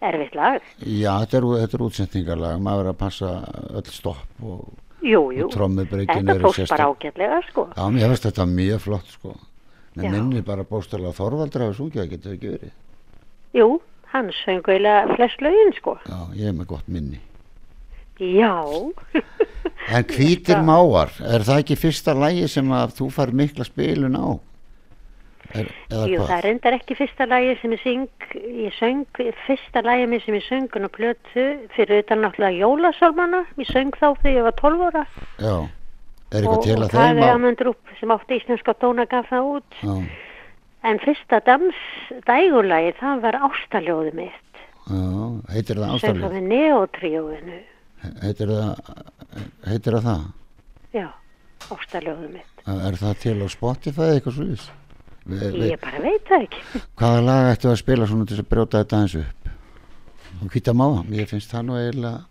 erfitt 0.00 0.34
lag. 0.38 0.62
Já, 0.86 1.12
þetta 1.24 1.36
er, 1.40 1.48
þetta 1.64 1.76
er 1.80 1.84
útsendingarlag, 1.88 2.60
maður 2.62 2.84
er 2.86 2.92
að 2.94 3.00
passa 3.02 3.32
öll 3.74 3.90
stopp 3.90 4.44
og, 4.46 4.62
Jú, 5.02 5.22
jú. 5.34 5.46
og 5.48 5.52
trommubreytin 5.52 6.22
Þetta 6.22 6.34
eru 6.38 6.46
tókst 6.48 6.70
bara 6.70 6.86
ágætlega, 6.92 7.42
sko. 7.50 7.66
Já, 7.76 7.84
mér 7.90 8.08
finnst 8.14 8.28
þetta 8.30 8.46
mjög 8.54 8.80
flott 8.86 9.10
sko. 9.18 9.34
Já. 9.98 10.10
minnir 10.12 10.44
bara 10.46 10.62
bóstalega 10.64 11.12
Þorvaldur 11.16 11.64
hafa 11.66 11.74
sungið, 11.80 12.02
það 12.04 12.10
getur 12.12 12.36
ekki 12.36 12.52
verið. 12.54 12.74
Jú, 13.58 13.66
hann 14.12 14.30
söng 14.44 14.62
eiginlega 14.70 15.16
flest 15.16 15.42
lögin, 15.42 15.72
sko. 15.80 15.96
Já, 16.06 16.20
ég 16.38 16.46
er 16.52 16.54
með 16.60 16.68
gott 16.76 16.88
minni. 16.88 17.18
Já. 18.20 18.54
En 19.90 20.04
hvítir 20.06 20.60
máar, 20.62 21.10
er 21.24 21.42
það 21.42 21.62
ekki 21.64 21.76
fyrsta 21.80 22.12
lægi 22.14 22.44
sem 22.52 22.68
að 22.76 22.92
þú 22.98 23.06
fær 23.16 23.32
mikla 23.34 23.64
spilun 23.66 24.14
á? 24.14 24.28
Er, 25.56 25.66
Jú, 25.90 26.20
hvað? 26.20 26.26
það 26.28 26.34
er 26.36 26.44
reyndar 26.46 26.76
ekki 26.76 26.94
fyrsta 26.94 27.26
lagi 27.26 27.56
sem 27.58 27.72
ég 27.74 27.80
syng, 27.82 28.04
ég 28.38 28.76
söng, 28.76 29.00
fyrsta 29.48 29.82
lagi 29.82 30.04
minn 30.06 30.22
sem 30.22 30.36
ég 30.36 30.44
söngun 30.46 30.86
á 30.86 30.90
plötu 30.94 31.46
fyrir 31.74 32.04
utan 32.04 32.22
náttúrulega 32.22 32.60
jólasálmana, 32.60 33.40
ég 33.58 33.66
söng 33.72 33.90
þá 33.98 34.06
þegar 34.20 34.36
ég 34.36 34.46
var 34.46 34.56
12 34.60 34.84
ára 34.92 35.02
Já, 35.42 35.56
er 36.30 36.40
eitthvað 36.40 36.58
og, 36.58 36.64
til 36.66 36.76
og 36.76 36.84
að 36.86 36.90
það 36.94 37.06
þeim 37.10 37.22
er 37.22 37.30
á? 37.30 37.34
Amund 37.34 37.62
Rúpp 37.66 37.94
sem 38.00 38.12
átti 38.14 38.38
íslenska 38.40 38.74
tóna 38.82 39.06
gaf 39.10 39.28
það 39.30 39.48
út, 39.56 39.78
Já, 39.82 39.94
en 40.90 41.00
fyrsta 41.04 41.40
dans 41.46 41.80
dægulagi 42.28 42.92
það 43.00 43.22
var 43.26 43.38
ástaljóði 43.50 44.12
mitt, 44.20 44.60
já, 44.90 45.02
heitir 45.54 45.80
það 45.82 45.96
söng 46.04 46.20
það 46.24 46.36
með 46.38 46.48
neotríóinu, 46.54 47.60
Heitir 48.22 48.48
það, 48.48 48.92
heitir 49.68 49.96
það 49.98 50.06
það? 50.08 50.22
já, 50.96 51.08
ástaljóði 51.76 52.30
mitt, 52.38 52.46
Er 52.70 52.96
það 53.00 53.18
til 53.24 53.34
á 53.44 53.46
Spotify 53.52 54.06
eitthvað 54.14 54.36
svo 54.38 54.46
ís? 54.54 54.68
ég 55.30 55.76
bara 55.82 56.00
veit 56.00 56.24
það 56.26 56.46
ekki. 56.46 56.60
Hvaða 56.98 57.20
lag 57.26 57.48
ættu 57.52 57.68
að 57.70 57.76
spila 57.82 58.06
svona 58.08 58.26
til 58.30 58.38
að 58.40 58.48
brjóta 58.50 58.80
þetta 58.80 58.96
aðeins 58.96 59.14
upp? 59.20 59.50
Og 60.40 60.54
hvita 60.54 60.72
máa, 60.74 61.02
ég 61.12 61.28
finnst 61.28 61.52
það 61.52 61.66
nú 61.68 61.76
eiginlega, 61.76 62.22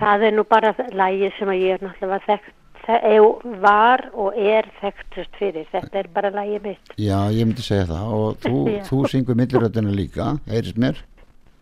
Það 0.00 0.22
er 0.26 0.32
nú 0.34 0.42
bara 0.48 0.72
lagið 0.96 1.34
sem 1.38 1.50
að 1.52 1.60
ég 1.62 1.74
er 1.76 1.82
náttúrulega 1.86 2.24
þekkt, 2.26 2.54
e- 2.88 3.60
var 3.62 4.08
og 4.14 4.34
er 4.36 4.66
þekktust 4.80 5.36
fyrir, 5.38 5.66
þetta 5.72 5.98
er 6.02 6.08
bara 6.14 6.30
lagið 6.34 6.62
mitt. 6.66 6.92
já, 6.98 7.18
ég 7.30 7.46
myndi 7.46 7.62
segja 7.62 7.86
það 7.92 8.12
og 8.18 8.36
þú, 8.42 8.58
Já. 8.76 8.82
þú 8.90 9.00
syngur 9.12 9.38
milliröðina 9.38 9.94
líka, 9.94 10.32
heyrist 10.50 10.78
mér? 10.78 10.98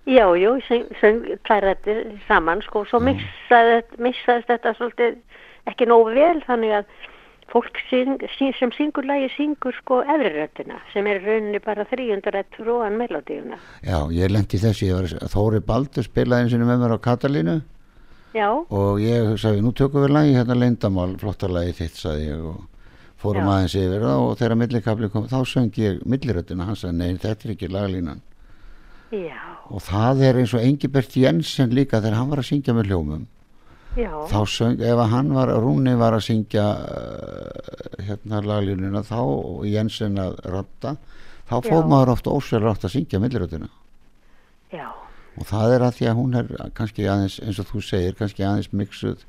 Já, 0.09 0.25
jú, 0.41 0.57
söng, 1.01 1.21
klærættir 1.45 2.19
saman 2.27 2.63
sko, 2.65 2.85
svo 2.89 2.99
missaði, 3.05 3.83
missaðist 4.01 4.49
þetta 4.49 4.73
svolítið 4.79 5.19
ekki 5.71 5.87
nógu 5.87 6.15
vel 6.17 6.41
þannig 6.49 6.73
að 6.81 6.89
fólk 7.51 7.77
syng, 7.91 8.17
syng, 8.39 8.55
sem 8.59 8.71
syngur 8.73 9.05
lagi 9.07 9.29
syngur 9.37 9.75
sko 9.77 10.01
efriröttina 10.07 10.79
sem 10.93 11.07
er 11.11 11.19
rauninni 11.25 11.59
bara 11.63 11.85
þrýjundarett 11.91 12.55
fróan 12.57 12.97
melodíuna. 12.99 13.59
Já, 13.83 13.99
ég 14.15 14.31
lendi 14.31 14.59
þessi, 14.63 14.87
ég 14.89 14.95
var, 14.97 15.29
Þóri 15.31 15.61
Baldur 15.67 16.07
spilaði 16.07 16.47
einu 16.47 16.53
sinni 16.55 16.69
með 16.71 16.83
mér 16.85 16.95
á 16.97 16.99
Katalínu 17.07 17.57
já, 18.35 18.49
og 18.51 19.01
ég 19.03 19.35
sagði, 19.41 19.63
nú 19.65 19.73
tökum 19.77 20.05
við 20.05 20.15
lagi 20.17 20.35
hérna 20.37 20.57
leyndamál, 20.59 21.15
flotta 21.21 21.51
lagi 21.51 21.77
þitt 21.81 21.99
sagði 22.01 22.29
ég 22.29 22.45
og 22.53 22.61
fórum 23.21 23.45
Já. 23.45 23.53
aðeins 23.55 23.77
yfir 23.77 24.05
það 24.07 24.23
og 24.25 24.39
þegar 24.41 24.59
millikabli 24.63 25.11
kom, 25.13 25.27
þá 25.29 25.41
söng 25.49 25.81
ég 25.81 26.01
milliröddina, 26.09 26.67
hann 26.69 26.79
sagði, 26.79 26.97
nei, 27.01 27.19
þetta 27.21 27.47
er 27.47 27.55
ekki 27.55 27.69
laglínan. 27.71 28.23
Já, 29.11 29.41
og 29.69 29.83
það 29.83 30.23
er 30.29 30.39
eins 30.41 30.55
og 30.55 30.65
Engibert 30.65 31.17
Jensen 31.19 31.75
líka 31.75 31.99
þegar 32.01 32.21
hann 32.21 32.31
var 32.31 32.43
að 32.43 32.51
syngja 32.53 32.75
með 32.77 32.93
hljómum. 32.93 33.27
Já, 33.99 34.11
þá 34.31 34.39
söng, 34.47 34.79
ef 34.87 35.03
að 35.03 35.13
hann 35.17 35.33
var, 35.35 35.51
Rúni 35.59 35.97
var 35.99 36.15
að 36.15 36.29
syngja 36.29 36.67
uh, 36.79 38.05
hérna 38.07 38.41
laglínuna 38.47 39.03
þá 39.03 39.19
og 39.19 39.65
Jensen 39.67 40.21
að 40.23 40.39
ratta 40.47 40.95
þá 41.51 41.57
fór 41.67 41.89
maður 41.91 42.15
oft 42.15 42.31
ósverður 42.31 42.71
átt 42.71 42.87
að 42.87 42.95
syngja 42.95 43.21
milliröddina. 43.23 43.67
Já, 44.71 44.87
og 45.39 45.47
það 45.47 45.75
er 45.77 45.85
að 45.87 45.97
því 45.99 46.09
að 46.11 46.19
hún 46.21 46.39
er 46.41 46.51
kannski 46.79 47.07
aðeins, 47.07 47.39
eins 47.45 47.61
og 47.63 47.69
þú 47.71 47.83
segir, 47.87 48.17
kannski 48.19 48.47
aðeins 48.47 48.73
miksuð 48.73 49.25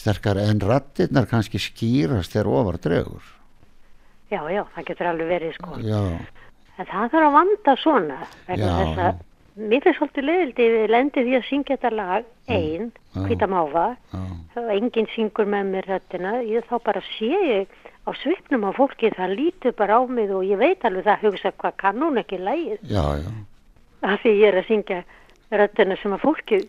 sterkar 0.00 0.40
en 0.40 0.60
rattirnar 0.64 1.28
kannski 1.30 1.60
skýrast 1.62 2.34
þegar 2.34 2.52
ofar 2.60 2.78
dregur. 2.82 3.24
Já, 4.30 4.44
já, 4.52 4.62
það 4.76 4.86
getur 4.90 5.10
alveg 5.10 5.32
verið 5.34 5.56
sko. 5.56 5.80
já, 5.82 6.00
En 6.80 6.86
það 6.88 7.10
þarf 7.12 7.26
að 7.26 7.34
vanda 7.34 7.72
svona, 7.76 8.18
vegna 8.46 8.68
þess 8.78 9.00
að 9.04 9.18
mér 9.60 9.82
finnst 9.84 9.98
svolítið 9.98 10.24
leiðildi 10.24 10.68
við 10.72 10.86
lendi 10.94 11.24
því 11.26 11.34
að 11.36 11.48
syngja 11.48 11.76
þetta 11.76 11.90
lag 11.92 12.28
einn, 12.48 12.86
já, 13.12 13.20
og 14.56 14.70
enginn 14.76 15.10
syngur 15.14 15.50
með 15.50 15.72
mér 15.74 15.88
röddina, 15.90 16.32
ég 16.46 16.64
þá 16.70 16.76
bara 16.86 17.02
sé 17.18 17.28
ég 17.28 17.74
á 18.06 18.10
svipnum 18.22 18.64
á 18.64 18.70
fólki 18.72 19.10
það 19.12 19.36
lítur 19.36 19.76
bara 19.76 20.00
á 20.00 20.02
mig 20.08 20.30
og 20.32 20.46
ég 20.46 20.60
veit 20.60 20.84
alveg 20.88 21.04
það 21.04 21.26
hugsa 21.26 21.52
hvað 21.60 21.76
kann 21.76 22.00
hún 22.00 22.22
ekki 22.22 22.38
já. 23.20 23.28
Af 24.00 24.22
því 24.22 24.32
ég 24.40 24.48
er 24.48 24.60
að 24.62 24.68
syngja 24.70 25.02
röddina 25.50 25.96
sem 26.00 26.14
að 26.14 26.22
fólki 26.24 26.60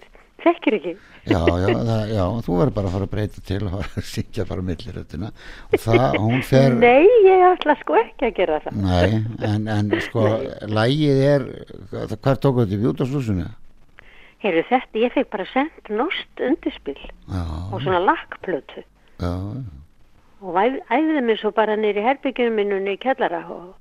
þekkir 0.42 0.76
ekki. 0.80 0.92
já, 1.30 1.38
já, 1.38 1.68
það, 1.70 2.04
já, 2.16 2.24
þú 2.46 2.56
verður 2.58 2.74
bara 2.78 2.90
að 2.90 2.94
fara 2.96 3.06
að 3.08 3.12
breyta 3.12 3.42
til 3.46 3.62
og 3.68 3.98
syngja 4.14 4.46
bara 4.50 4.64
milliröddina 4.66 5.30
og 5.70 5.84
það, 5.84 6.16
hún 6.24 6.42
fer 6.50 6.78
Nei, 6.82 7.06
ég 7.28 7.44
ætla 7.52 7.76
sko 7.82 7.98
ekki 8.00 8.30
að 8.30 8.38
gera 8.40 8.62
það. 8.64 8.80
Nei, 8.88 9.20
en, 9.52 9.68
en 9.70 9.92
sko 10.08 10.24
lægið 10.66 11.22
er, 11.28 11.46
hvað 11.92 12.40
tók 12.42 12.64
þetta 12.64 12.78
í 12.78 12.82
bjútaslúsinu? 12.86 13.46
Heyrðu 14.42 14.64
þetta, 14.72 14.98
ég 15.04 15.14
fekk 15.14 15.30
bara 15.36 15.46
sendt 15.52 15.94
nost 15.94 16.42
undirspil 16.42 16.98
Já, 16.98 17.44
og 17.70 17.78
svona 17.84 18.02
lakkplötu 18.02 18.82
já, 19.22 19.34
og 20.42 20.58
æfði 20.58 21.22
mig 21.22 21.38
svo 21.38 21.52
bara 21.54 21.76
nýri 21.78 22.02
herbyggjum 22.02 22.56
minnunni 22.58 22.96
í 22.98 23.02
kellara 23.04 23.44
og 23.54 23.76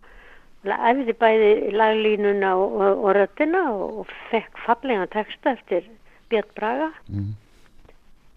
æfði 0.65 1.15
bæði 1.17 1.53
laglínuna 1.73 2.55
og, 2.57 2.75
og, 2.81 3.05
og 3.05 3.15
röddina 3.17 3.63
og, 3.73 3.99
og 4.03 4.11
fekk 4.31 4.59
fallega 4.67 5.07
texta 5.15 5.55
eftir 5.57 5.87
Björn 6.31 6.53
Braga 6.57 6.91
Mm. 7.09 7.35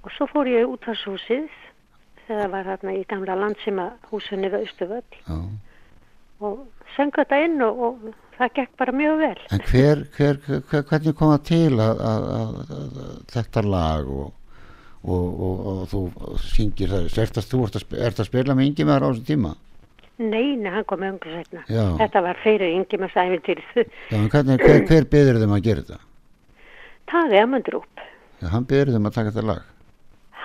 og 0.03 0.12
svo 0.12 0.25
fór 0.31 0.47
ég 0.47 0.65
út 0.67 0.88
af 0.88 0.97
húsið 1.05 1.49
þegar 2.27 2.49
var 2.49 2.65
hérna 2.65 2.93
í 2.95 3.03
gamla 3.07 3.36
landsima 3.36 3.89
húsunni 4.12 4.49
við 4.49 4.63
Östuvöll 4.67 5.19
já. 5.27 5.38
og 6.39 6.67
söng 6.95 7.12
þetta 7.15 7.39
inn 7.45 7.62
og, 7.62 7.79
og 7.79 8.13
það 8.38 8.53
gekk 8.55 8.77
bara 8.77 8.91
mjög 8.91 9.17
vel. 9.19 9.41
En 9.51 9.65
hver, 9.69 10.05
hver, 10.15 10.39
hver, 10.47 10.83
hvernig 10.89 11.15
kom 11.15 11.33
það 11.36 11.43
til 11.49 11.73
að, 11.79 12.01
að, 12.12 12.23
að, 12.38 12.55
að, 12.77 13.12
þetta 13.33 13.63
lag 13.67 14.09
og, 14.09 14.31
og, 15.03 15.27
og, 15.47 15.62
og 15.73 15.83
þú 15.91 16.01
syngir 16.39 16.95
það, 16.95 17.43
þú 17.51 17.63
ert 17.67 18.19
að, 18.19 18.25
spila 18.27 18.55
með 18.55 18.71
yngi 18.71 18.88
með 18.88 19.05
á 19.05 19.07
þessum 19.12 19.29
tíma? 19.29 19.53
Nei, 20.21 20.56
nei, 20.56 20.69
hann 20.71 20.86
kom 20.86 21.02
öngu 21.04 21.32
setna. 21.34 21.63
Já. 21.67 21.84
Þetta 21.97 22.21
var 22.21 22.38
fyrir 22.43 22.69
Ingimars 22.76 23.15
æfintýrið. 23.17 23.88
Hver, 24.12 24.84
hver 24.89 25.08
byður 25.10 25.39
þeim 25.41 25.56
að 25.58 25.63
gera 25.65 25.82
þetta? 25.88 25.99
Taði 27.10 27.39
Amundrúp. 27.41 28.04
Já, 28.43 28.47
hann 28.54 28.67
byður 28.69 28.93
þeim 28.95 29.10
að 29.10 29.15
taka 29.17 29.32
þetta 29.34 29.47
lag. 29.49 29.63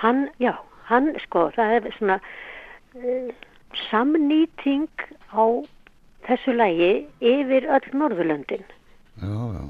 Hann, 0.01 0.23
já, 0.41 0.53
hann, 0.89 1.11
sko, 1.25 1.49
það 1.55 1.75
er 1.77 1.89
svona 1.97 2.17
uh, 2.95 3.29
samnýting 3.89 4.87
á 5.35 5.43
þessu 6.27 6.53
lægi 6.57 6.91
yfir 7.21 7.67
öll 7.69 7.91
Norðurlöndin. 8.01 8.65
Já, 9.21 9.35
já, 9.57 9.67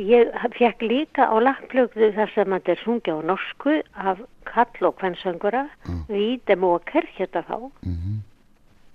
Ég 0.00 0.30
fekk 0.56 0.80
líka 0.88 1.26
á 1.28 1.36
lagplögðu 1.44 2.06
þar 2.16 2.30
sem 2.32 2.52
þetta 2.54 2.72
er 2.72 2.78
sungið 2.80 3.18
á 3.20 3.28
norsku 3.28 3.72
af 4.00 4.22
kall 4.48 4.86
og 4.88 4.94
kvennsöngura, 4.96 5.66
Mm. 5.84 5.98
Vídem 6.08 6.64
og 6.64 6.84
Kerkjeta 6.88 7.42
þá. 7.44 7.58
mhm, 7.84 8.14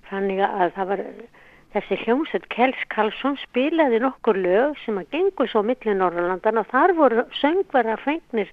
Þannig 0.09 0.43
að 0.45 0.69
það 0.75 0.91
var 0.91 1.03
þessi 1.75 1.97
hljómsveit 2.03 2.45
Kels 2.53 2.83
Karlsson 2.93 3.35
spilaði 3.41 3.99
nokkur 4.03 4.37
lög 4.39 4.77
sem 4.83 4.99
að 5.01 5.09
gengur 5.15 5.49
svo 5.51 5.63
milli 5.65 5.95
Norrlandan 5.97 6.61
og 6.61 6.69
þar 6.71 6.93
voru 6.99 7.25
söngvara 7.41 7.97
fengnir 8.03 8.51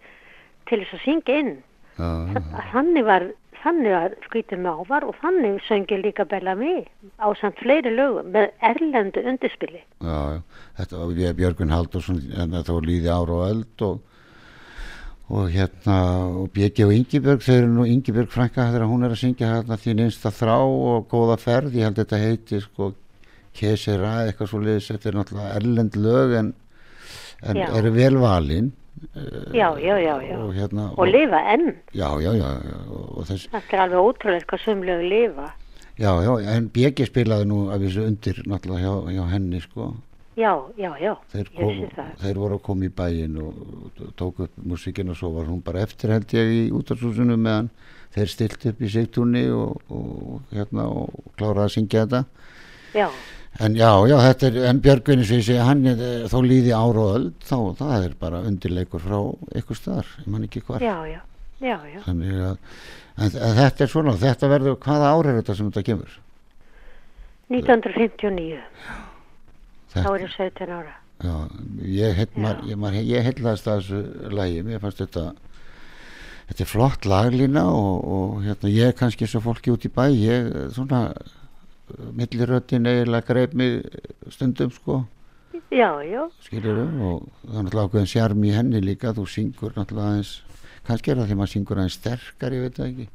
til 0.71 0.83
þess 0.83 0.97
að 0.99 1.05
syngja 1.07 1.39
inn. 1.43 1.55
Að 2.03 2.69
Þannig 2.73 3.05
var, 3.07 3.27
þannig 3.63 3.95
var 3.95 4.15
skvítin 4.27 4.63
með 4.65 4.81
ávar 4.81 5.07
og 5.07 5.19
þannig 5.21 5.61
söngi 5.69 5.99
líka 6.01 6.25
Bellamy 6.29 6.87
á 7.21 7.29
samt 7.39 7.61
fleiri 7.63 7.93
lögum 7.95 8.33
með 8.35 8.49
erlendu 8.65 9.23
undirspili. 9.29 9.83
já, 10.01 10.19
já. 10.39 10.41
Þetta 10.81 11.03
var 11.03 11.37
Björgun 11.43 11.75
Haldursson, 11.77 12.23
en 12.33 12.57
þetta 12.57 12.79
var 12.79 12.89
líði 12.89 13.13
ára 13.13 13.37
og 13.39 13.45
öld 13.51 13.87
og, 13.87 14.01
og 15.31 15.49
hérna, 15.51 15.97
og 16.43 16.51
Björgi 16.53 16.85
og 16.85 16.93
Ingibjörg, 16.93 17.41
þau 17.45 17.55
eru 17.55 17.69
nú 17.73 17.85
Ingibjörg 17.89 18.29
frænka 18.33 18.67
þegar 18.73 18.89
hún 18.91 19.05
er 19.07 19.15
að 19.15 19.21
syngja 19.23 19.53
hérna 19.55 19.79
þín 19.81 20.03
einsta 20.05 20.31
þrá 20.35 20.57
og 20.67 21.07
góða 21.09 21.39
ferð, 21.41 21.73
ég 21.79 21.87
held 21.89 21.97
þetta 22.03 22.19
heiti 22.21 22.61
sko 22.61 22.93
Kesera, 23.53 24.27
eitthvað 24.27 24.49
svo 24.49 24.61
liðis, 24.65 24.87
þetta 24.91 25.09
er 25.11 25.17
náttúrulega 25.21 25.57
erlend 25.61 25.97
lög 26.01 26.35
en, 26.39 26.53
en 27.43 27.57
eru 27.69 27.91
vel 27.97 28.17
valin 28.23 28.73
Já, 29.53 29.73
já, 29.83 29.97
já, 29.99 30.15
já. 30.23 30.37
og 30.39 30.53
hérna, 30.55 30.85
Og 30.97 31.09
lifa 31.09 31.41
enn. 31.55 31.73
já, 31.97 32.07
já, 32.23 32.31
já, 32.39 32.51
já, 32.63 32.77
og, 32.93 33.19
og 33.19 33.27
þess, 33.27 33.49
Þetta 33.51 33.77
er 33.77 33.81
alveg 33.87 33.99
ótrúlega 34.09 34.47
hvað 34.53 34.63
sumlegu 34.65 35.09
lifa. 35.11 35.49
já, 35.99 36.13
já, 36.23 36.33
en 36.55 36.69
Björgi 36.71 37.07
spilaði 37.09 37.49
nú 37.51 37.59
af 37.73 37.81
þessu 37.83 38.05
undir 38.07 38.43
náttúrulega 38.47 38.85
hjá, 38.85 39.13
hjá 39.17 39.25
henni 39.33 39.61
sko 39.65 39.89
Já, 40.33 40.53
já, 40.81 40.95
já. 40.97 41.13
þeir, 41.29 41.49
kom, 41.53 41.81
þeir 42.23 42.39
voru 42.41 42.57
að 42.57 42.63
koma 42.65 42.87
í 42.87 42.93
bæinn 42.97 43.35
og 43.43 43.99
tók 44.17 44.39
upp 44.47 44.63
músikinn 44.65 45.13
og 45.13 45.19
svo 45.19 45.29
var 45.35 45.51
hún 45.51 45.61
bara 45.65 45.83
eftir 45.85 46.15
held 46.15 46.33
ég 46.33 46.53
í 46.55 46.63
útastúsinu 46.73 47.37
meðan 47.37 47.69
þeir 48.15 48.33
stilt 48.33 48.65
upp 48.71 48.81
í 48.81 48.89
sigtúni 48.95 49.43
og, 49.53 49.83
og 49.93 50.55
hérna 50.57 50.89
og 50.89 51.13
kláraði 51.37 51.67
að 51.67 51.75
syngja 51.77 52.07
þetta 52.07 52.23
Já, 52.97 53.07
en 53.61 53.77
já, 53.77 53.91
já, 54.09 54.17
þetta 54.25 54.49
er, 54.49 54.59
en 54.71 54.83
Björgvinni 54.85 55.29
segi, 55.29 55.59
hann 55.61 55.85
er, 55.93 56.03
þó 56.33 56.39
líði 56.49 56.73
ára 56.73 57.05
og 57.05 57.15
öld 57.19 57.45
þá, 57.45 57.57
það 57.85 58.09
er 58.09 58.17
bara 58.25 58.43
undirleikur 58.49 59.05
frá 59.05 59.21
ykkur 59.61 59.83
staðar, 59.83 60.17
ég 60.25 60.33
man 60.33 60.49
ekki 60.49 60.65
hvar 60.65 60.85
já, 60.85 60.97
já, 61.13 61.21
já, 61.61 61.77
já. 61.93 62.03
þannig 62.09 62.41
að 62.41 62.51
en, 62.57 63.31
en 63.37 63.57
þetta 63.61 63.85
er 63.85 63.97
svona, 63.99 64.19
þetta 64.25 64.53
verður, 64.57 64.81
hvaða 64.81 65.13
ár 65.13 65.29
er 65.29 65.41
þetta 65.43 65.61
sem 65.61 65.73
þetta 65.73 65.89
kemur? 65.93 66.21
1959, 67.53 68.61
þá 68.89 69.12
Þetta, 69.93 70.15
er 70.17 70.25
ég 70.27 70.35
17 70.37 70.75
ára. 70.79 70.95
Já, 71.23 71.35
ég, 71.87 73.25
heitlaðist 73.29 73.69
að 73.71 73.81
þessu 73.83 74.33
lægi, 74.35 74.63
mér 74.67 74.81
fannst 74.83 75.03
þetta 75.05 75.25
þetta 76.49 76.65
er 76.65 76.71
flott 76.73 77.07
laglína 77.09 77.63
og, 77.71 78.09
og 78.17 78.41
hérna, 78.45 78.73
ég 78.73 78.91
er 78.91 78.97
kannski 78.99 79.25
eins 79.27 79.37
og 79.39 79.45
fólki 79.47 79.73
út 79.73 79.87
í 79.87 79.93
bæ, 79.93 80.05
ég 80.19 80.49
svona 80.75 81.05
milliröttin 82.17 82.87
eiginlega 82.89 83.27
greip 83.29 83.55
mig 83.55 83.83
stundum 84.33 84.71
sko, 84.75 85.03
Já, 85.73 85.89
já, 86.05 86.23
skilur 86.45 86.79
og 86.81 87.27
það 87.45 87.57
er 87.59 87.65
náttúrulega 87.65 87.89
ákveðin 87.89 88.09
sjarm 88.13 88.43
í 88.45 88.53
henni 88.53 88.81
líka, 88.85 89.13
þú 89.17 89.25
syngur 89.29 89.73
náttúrulega 89.77 90.11
aðeins, 90.11 90.33
kannski 90.89 91.13
er 91.13 91.21
það 91.21 91.31
því 91.31 91.37
maður 91.41 91.53
syngur 91.53 91.81
aðeins 91.81 91.97
sterkar, 92.01 92.57
ég 92.57 92.65
veit 92.67 92.77
það 92.79 92.89
ekki. 92.91 93.07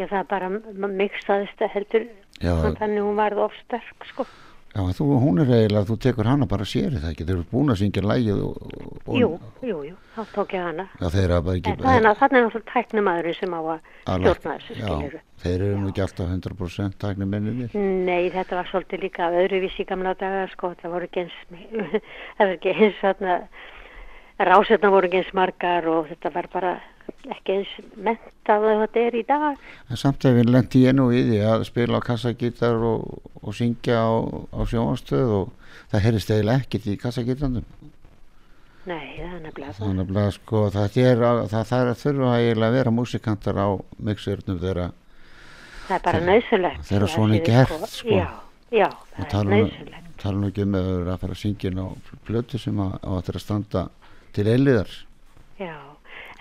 Já, 0.00 0.04
það 0.10 0.26
bara 0.32 0.48
m- 0.52 0.96
mixaðist 1.00 1.64
að 1.64 1.72
heldur, 1.76 2.06
Já, 2.40 2.52
þannig 2.80 3.04
hún 3.06 3.20
varð 3.20 3.42
of 3.46 3.56
sterk, 3.62 4.06
sko. 4.10 4.26
Já 4.72 4.80
þú, 4.96 5.06
hún 5.20 5.42
er 5.42 5.50
eiginlega, 5.52 5.84
þú 5.90 5.96
tekur 6.00 6.28
hana 6.30 6.46
bara 6.48 6.64
sér 6.68 6.94
það 6.96 7.10
ekki, 7.12 7.26
þeir 7.28 7.34
eru 7.36 7.48
búin 7.50 7.72
að 7.74 7.80
syngja 7.82 8.04
lægið 8.06 8.38
og, 8.46 8.62
og, 9.04 9.18
Jú, 9.18 9.28
jú, 9.68 9.80
jú, 9.90 9.96
þá 10.16 10.22
tók 10.32 10.54
ég 10.56 10.64
hana. 10.64 10.86
Já, 11.00 11.06
þeir 11.12 11.24
eru 11.26 11.42
bara 11.48 11.58
ekki 11.58 11.72
En 11.72 11.82
það 11.82 11.92
er 11.92 12.00
er 12.00 12.06
náttúrulega 12.06 12.72
tæknimaðurinn 12.72 13.38
sem 13.38 13.52
á 13.52 13.60
að 13.60 13.72
að 13.72 14.22
stjórna 14.22 14.54
þessu, 14.56 14.78
já, 14.78 14.86
skilur 14.86 15.18
þeir 15.42 15.66
eru 15.66 15.76
nú 15.76 15.86
Já. 15.86 15.92
ekki 15.92 16.04
alltaf 16.06 16.32
100% 16.36 16.98
tækni 17.02 17.28
menninir 17.28 17.76
Nei, 18.08 18.30
þetta 18.32 18.58
var 18.60 18.70
svolítið 18.70 19.04
líka 19.06 19.28
öðruvísi 19.42 19.86
gamla 19.88 20.14
daga, 20.18 20.46
sko, 20.54 20.72
það 20.80 20.96
voru 20.96 21.10
eins, 21.22 21.36
það 22.38 22.56
ekki 22.56 22.74
eins, 22.76 22.98
þarna, 23.02 23.36
rásetna 24.52 24.92
voru 24.94 25.12
eins 25.12 25.32
margar 25.36 25.88
og 25.90 26.08
þetta 26.12 26.34
var 26.34 26.48
bara 26.52 26.72
ekki 27.32 27.54
eins 27.56 27.72
mentað 28.02 28.64
að 28.68 28.80
þetta 28.82 29.00
er 29.06 29.16
í 29.18 29.22
dag. 29.28 29.58
en 29.90 29.96
samt 30.00 30.24
ef 30.28 30.34
við 30.36 30.50
lendi 30.50 30.82
ég 30.86 30.94
nú 30.98 31.08
í 31.14 31.22
því 31.28 31.40
að 31.52 31.64
spila 31.68 31.98
á 32.02 32.06
kassagítar 32.06 32.78
og, 32.82 33.22
og 33.42 33.54
syngja 33.54 33.98
á, 34.02 34.10
á 34.52 34.60
sjónastöð 34.66 35.34
og 35.40 35.52
það 35.92 36.04
heyrist 36.06 36.30
eiginlega 36.34 36.64
ekkert 36.66 36.86
í 36.92 36.96
kassagítarnum 37.00 37.64
Nei, 38.82 39.14
það 39.14 39.34
er 39.36 39.42
nefnilega 39.44 39.72
það. 39.76 39.84
þannig 39.86 40.16
að 40.24 40.30
sko 40.34 40.62
það 40.74 40.96
er 41.04 41.20
að, 41.28 41.40
það 41.52 41.68
þarf 41.70 41.90
að 41.92 42.00
þurfa 42.02 42.30
eiginlega 42.40 42.70
að 42.72 42.76
vera 42.80 42.94
músikantar 42.96 43.60
á 43.62 43.68
mixurnum 44.10 44.58
þeirra 44.64 44.88
Það 45.86 45.94
er 45.98 46.02
bara 46.06 46.20
nöðsulegt. 46.26 46.82
þegar 46.88 47.08
svona 47.10 47.36
er 47.36 47.44
gert, 47.46 47.86
sko. 47.90 48.16
Já, 48.16 48.26
já, 48.74 48.86
og 48.90 49.24
það 49.30 49.38
er 49.42 49.50
nöðsulegt. 49.52 50.10
tala 50.22 50.38
nú 50.42 50.50
ekki 50.50 50.62
um 50.66 50.74
að 50.78 50.88
vera 50.90 51.14
að 51.16 51.22
fara 51.22 51.36
að 51.36 51.40
syngja 51.42 51.72
á 51.78 51.86
plötu 52.26 52.58
sem 52.62 52.82
að, 52.82 52.92
á 53.02 53.10
að 53.12 53.22
þetta 53.22 53.38
að 53.38 53.44
standa 53.46 53.82
til 54.34 54.46
eiliðar 54.50 54.92
Já, 55.62 55.74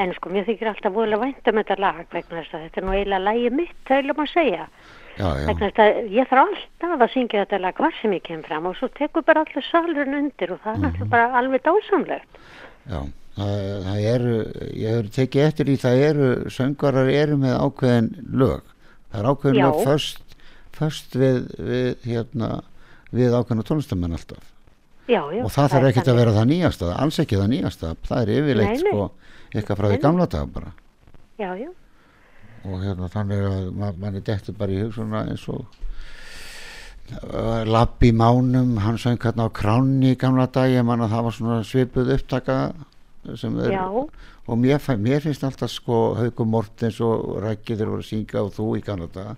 En 0.02 0.14
sko, 0.18 0.30
mér 0.34 0.46
þykir 0.48 0.70
alltaf 0.72 0.94
voðalega 0.96 1.22
vænt 1.26 1.48
um 1.52 1.60
þetta 1.62 1.76
lag 1.84 2.02
vegna 2.16 2.40
þess 2.42 2.54
að 2.58 2.64
þetta 2.66 2.82
er 2.82 2.86
nú 2.88 2.94
eiginlega 2.96 3.26
lagið 3.28 3.56
mitt, 3.60 3.76
það 3.88 3.98
er 3.98 4.08
maður 4.10 4.24
að 4.24 4.34
segja. 4.34 4.66
já, 5.18 5.28
já, 5.28 5.46
Vegna 5.52 5.68
þess 5.70 5.82
að 5.86 6.12
ég 6.16 6.30
þarf 6.32 6.44
alltaf 6.48 7.02
að 7.06 7.14
syngja 7.14 7.42
þetta 7.46 7.60
lag 7.62 7.76
hvar 7.82 7.94
sem 8.02 8.14
ég 8.16 8.24
kem 8.24 8.44
fram 8.48 8.66
og 8.66 8.76
svo 8.80 8.88
tekur 8.98 9.26
bara 9.28 9.44
alltaf 9.46 9.66
salurinn 9.70 10.16
undir 10.22 10.52
og 10.56 10.60
það 10.64 10.72
er 10.74 10.78
Mhm. 10.78 10.86
náttúrulega 10.86 11.10
bara 11.10 11.38
alveg 11.42 11.62
dásamlegt. 11.68 12.40
já. 12.90 13.02
Það, 13.32 13.84
það 13.86 14.00
eru, 14.14 14.34
ég 14.76 14.90
hefur 14.92 15.10
tekið 15.16 15.46
eftir 15.48 15.66
í 15.72 15.78
það 15.80 16.02
eru, 16.10 16.30
söngvarar 16.52 17.08
eru 17.10 17.38
með 17.38 17.54
ákveðin 17.64 18.10
lög. 18.34 18.62
Það 19.12 19.20
er 19.22 19.30
ákveðin 19.32 19.56
Já. 19.56 19.66
lög 19.72 19.84
först, 19.86 20.24
först 20.74 21.16
við, 21.16 21.38
við, 21.58 21.96
hérna, 22.12 22.50
við 23.14 23.32
ákveðina 23.32 23.64
tónlistamenn 23.64 24.12
alltaf. 24.12 24.51
Já, 25.12 25.22
já. 25.36 25.44
og 25.44 25.52
það 25.52 25.74
þarf 25.74 25.82
er 25.82 25.90
ekkert 25.90 26.10
að 26.12 26.20
vera 26.22 26.34
það 26.38 26.50
nýjasta, 26.54 26.94
alls 27.04 27.20
ekki 27.20 27.40
það 27.40 27.52
nýjasta, 27.52 27.92
það 28.08 28.22
er 28.22 28.34
yfirleitt 28.38 28.82
sko, 28.84 29.08
eitthvað 29.52 29.82
frá 29.82 29.88
því 29.92 30.00
gamla 30.06 30.28
dag 30.32 30.52
bara. 30.56 30.74
Já, 31.42 31.52
já. 31.60 31.70
og 32.62 32.84
hérna 32.86 33.10
þannig 33.12 33.46
að 33.50 33.70
ma 33.82 33.92
mann 33.98 34.20
er 34.20 34.26
dettur 34.26 34.58
bara 34.58 34.76
í 34.76 34.82
hug 34.84 34.94
svona 34.94 35.24
eins 35.32 35.48
og 35.50 35.64
uh, 37.18 37.64
Lapp 37.66 38.04
í 38.06 38.12
mánum 38.14 38.76
hann 38.84 39.00
söng 39.02 39.18
hérna 39.24 39.48
á 39.50 39.56
kránni 39.58 40.14
í 40.14 40.20
gamla 40.22 40.46
dag 40.54 40.70
ég 40.70 40.86
man 40.86 41.02
að 41.02 41.16
það 41.16 41.26
var 41.28 41.38
svona 41.38 41.62
svipuð 41.66 42.14
upptaka 42.16 42.60
sem 43.38 43.58
er 43.66 43.74
Já. 43.74 43.86
og 43.90 44.58
mér, 44.58 44.82
mér 45.02 45.26
finnst 45.26 45.44
alltaf 45.46 45.74
sko 45.74 46.14
Hauku 46.18 46.46
Mortens 46.46 47.02
og 47.06 47.42
Rækki 47.42 47.78
þeir 47.78 47.92
voru 47.92 48.06
að 48.06 48.12
synga 48.12 48.46
og 48.46 48.54
þú 48.56 48.70
í 48.78 48.86
gamla 48.86 49.10
dag 49.14 49.36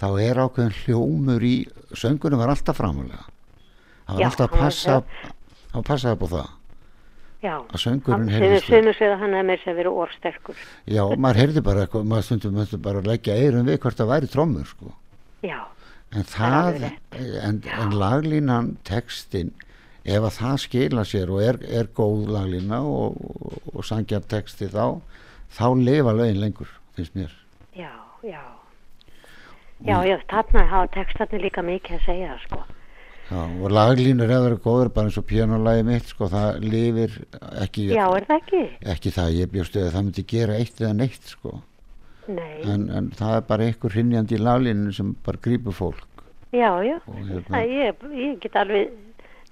þá 0.00 0.08
er 0.22 0.40
ákveðin 0.44 0.78
hljómur 0.84 1.44
í 1.46 1.56
söngunum 1.90 2.42
var 2.42 2.54
alltaf 2.54 2.78
framulega 2.78 3.26
það 4.10 4.20
Já, 4.22 4.26
alltaf 4.30 4.50
að 4.50 4.58
passa 4.64 4.96
hann 5.74 5.86
passaði 5.86 6.16
upp 6.18 6.24
á 6.24 6.28
það 6.34 6.48
Já. 7.40 7.54
að 7.72 7.80
söngurinn 7.80 8.28
heyrðist 8.28 8.66
segja 8.68 9.14
að 9.14 9.20
hann 9.22 9.34
er 9.38 9.44
með 9.48 9.62
sér 9.62 9.76
verið 9.78 9.98
orðsterkur. 10.02 10.56
já, 10.84 11.02
maður 11.16 11.38
heyrði 11.40 11.62
bara 11.64 11.84
eitthvað 11.86 12.08
maður 12.10 12.26
stundum 12.26 12.82
bara 12.84 13.00
að 13.00 13.08
leggja 13.08 13.36
eirum 13.40 13.64
við 13.70 13.78
hvort 13.80 13.96
það 13.96 14.10
væri 14.12 14.28
trommur 14.34 14.66
sko 14.68 14.92
Já, 15.40 15.60
En 16.12 16.20
er 16.20 16.26
það, 16.26 16.66
alveg 16.66 17.40
en, 17.46 17.62
en 17.80 17.94
laglínan, 17.96 18.68
textin, 18.84 19.54
ef 20.04 20.20
að 20.26 20.36
það 20.36 20.56
skila 20.66 21.04
sér 21.08 21.30
og 21.32 21.40
er, 21.46 21.58
er 21.70 21.88
góð 21.96 22.26
laglína 22.34 22.82
og, 22.84 23.16
og, 23.16 23.60
og 23.72 23.86
sangjar 23.88 24.26
texti 24.28 24.68
þá, 24.68 24.98
þá 25.54 25.64
lifa 25.80 26.12
lögin 26.18 26.42
lengur, 26.42 26.68
finnst 26.98 27.14
mér. 27.16 27.32
já, 27.72 27.92
já. 28.26 28.42
Já, 29.80 29.96
já, 30.04 30.18
þarna 30.28 30.66
hafa 30.68 30.90
textarnir 30.92 31.40
líka 31.40 31.62
mikið 31.64 31.96
að 31.96 32.04
segja, 32.04 32.34
sko. 32.44 32.58
Já, 33.30 33.40
og 33.62 33.70
laglínur 33.70 34.26
ef 34.26 34.40
það 34.40 34.46
eru 34.50 34.56
góður, 34.64 34.88
bara 34.94 35.06
eins 35.06 35.18
og 35.20 35.26
píanolagi 35.30 35.84
mitt, 35.86 36.08
sko, 36.10 36.26
það 36.32 36.56
lifir 36.66 37.12
ekki, 37.62 37.84
Já, 37.94 38.06
er 38.16 38.24
það 38.26 38.40
ekki? 38.40 38.62
ekki 38.94 39.12
það, 39.14 39.34
ég 39.38 39.52
bjóst 39.52 39.76
við 39.78 39.84
að 39.86 39.92
það 39.94 40.06
myndi 40.08 40.24
gera 40.32 40.56
eitt 40.58 40.80
eða 40.82 40.94
neitt, 40.98 41.28
sko. 41.36 41.52
Nei, 42.30 42.62
En, 42.66 42.88
en 42.94 43.10
það 43.16 43.36
er 43.36 43.44
bara 43.48 43.68
einhver 43.70 43.94
hrinjandi 43.94 44.34
í 44.36 44.42
laglínu 44.42 44.92
sem 44.94 45.12
bara 45.26 45.38
grípur 45.42 45.72
fólk. 45.78 46.24
já, 46.52 46.70
já. 46.82 46.98
Hérna- 47.06 47.46
Það, 47.54 47.70
ég, 47.78 48.02
ég 48.18 48.40
get 48.42 48.56
alveg, 48.56 48.90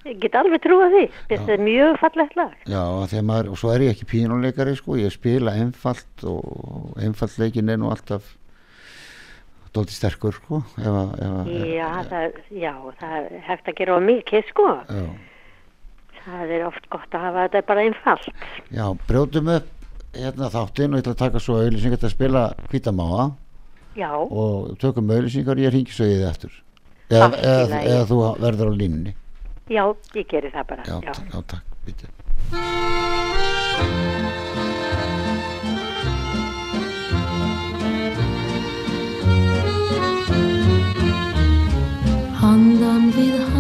ég 0.07 0.19
get 0.23 0.35
alveg 0.39 0.63
trúa 0.63 0.89
því. 0.93 1.05
Þetta 1.31 1.53
er 1.55 1.63
mjög 1.67 1.99
fallegt 2.03 2.37
lag. 2.39 2.53
Já, 2.67 2.83
og 2.83 3.07
þegar 3.11 3.27
maður, 3.31 3.51
og 3.55 3.59
svo 3.63 3.73
er 3.75 3.87
ég 3.87 3.95
ekki 3.95 4.11
pínuleikari 4.15 4.75
sko, 4.79 4.99
ég 4.99 5.15
spila 5.15 5.55
einfalt 5.59 6.25
og 6.27 6.99
einfallleikin 7.03 7.71
er 7.71 7.79
nú 7.79 7.91
alltaf 7.95 8.35
dólti 9.79 9.95
sterkur 9.97 10.37
sko 10.37 10.61
ef 10.77 10.87
að, 10.91 11.09
ef 11.23 11.33
að, 11.41 11.51
Já, 11.73 11.89
það, 12.11 12.39
já, 12.65 12.75
það 13.01 13.17
er 13.19 13.43
hægt 13.49 13.73
að 13.73 13.79
gera 13.81 13.97
of 13.97 14.07
mikið, 14.11 14.47
sko. 14.53 14.69
já, 14.93 15.09
Það 16.29 16.51
er 16.59 16.63
oft 16.69 16.85
gott 16.93 17.15
að 17.17 17.23
hafa 17.25 17.45
þetta 17.49 17.61
bara 17.71 17.85
einfalt. 17.89 18.27
já, 18.75 18.85
brjótum 19.09 19.47
upp 19.55 19.69
hérna 20.19 20.49
þáttinn 20.53 20.93
og 20.93 20.99
ég 20.99 21.05
ætla 21.05 21.15
að 21.15 21.23
taka 21.23 21.41
svo 21.41 21.55
auðlýsingar 21.63 22.01
til 22.03 22.09
að 22.09 22.15
spila 22.17 22.43
hvítamáa. 22.73 23.25
Já, 23.99 24.11
og 24.15 24.75
tökum 24.83 25.09
auðlýsingar 25.15 25.57
og 25.57 25.63
ég 25.65 25.73
ringi 25.75 25.95
svo 25.95 26.05
í 26.09 26.15
þið 26.19 26.27
eftir 26.29 26.53
eða, 27.09 27.29
eða, 27.39 27.81
eða 27.95 28.05
þú 28.11 28.19
verður 28.45 28.71
á 28.71 28.75
línunni. 28.83 29.15
Já, 29.73 29.85
ég 30.17 30.29
geri 30.31 30.53
það 30.53 30.69
bara. 30.75 30.83
já, 30.85 30.97
Já, 31.09 31.13
já 31.33 31.39
takk, 31.55 31.65
come 42.99 43.13
with 43.15 43.58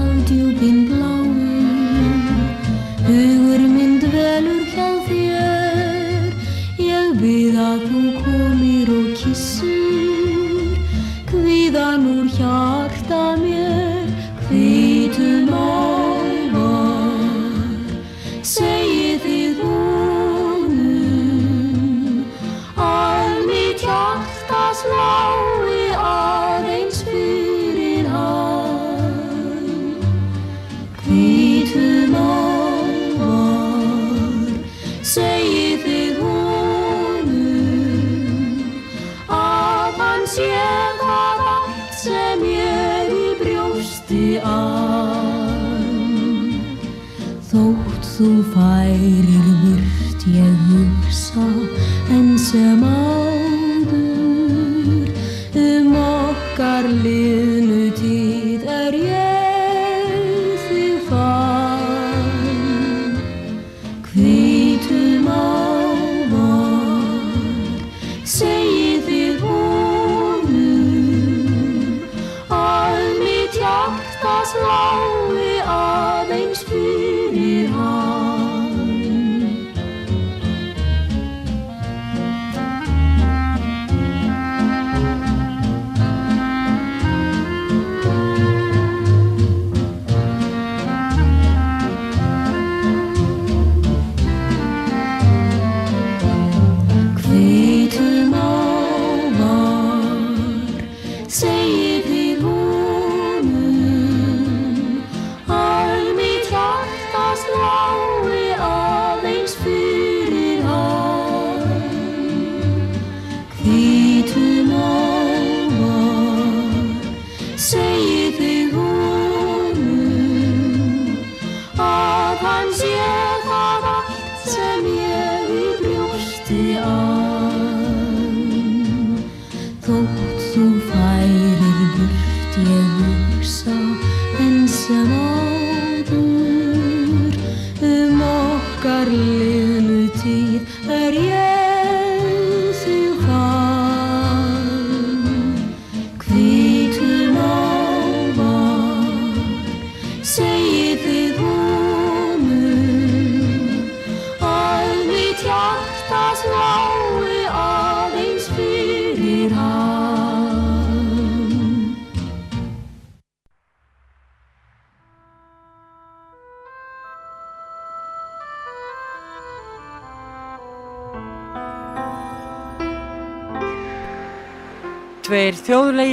þú 48.18 48.28
færir 48.50 49.28
burt 49.62 50.24
ég 50.26 50.62
hugsa 50.66 51.46
en 52.10 52.34
sem 52.48 52.82
áður 52.82 52.97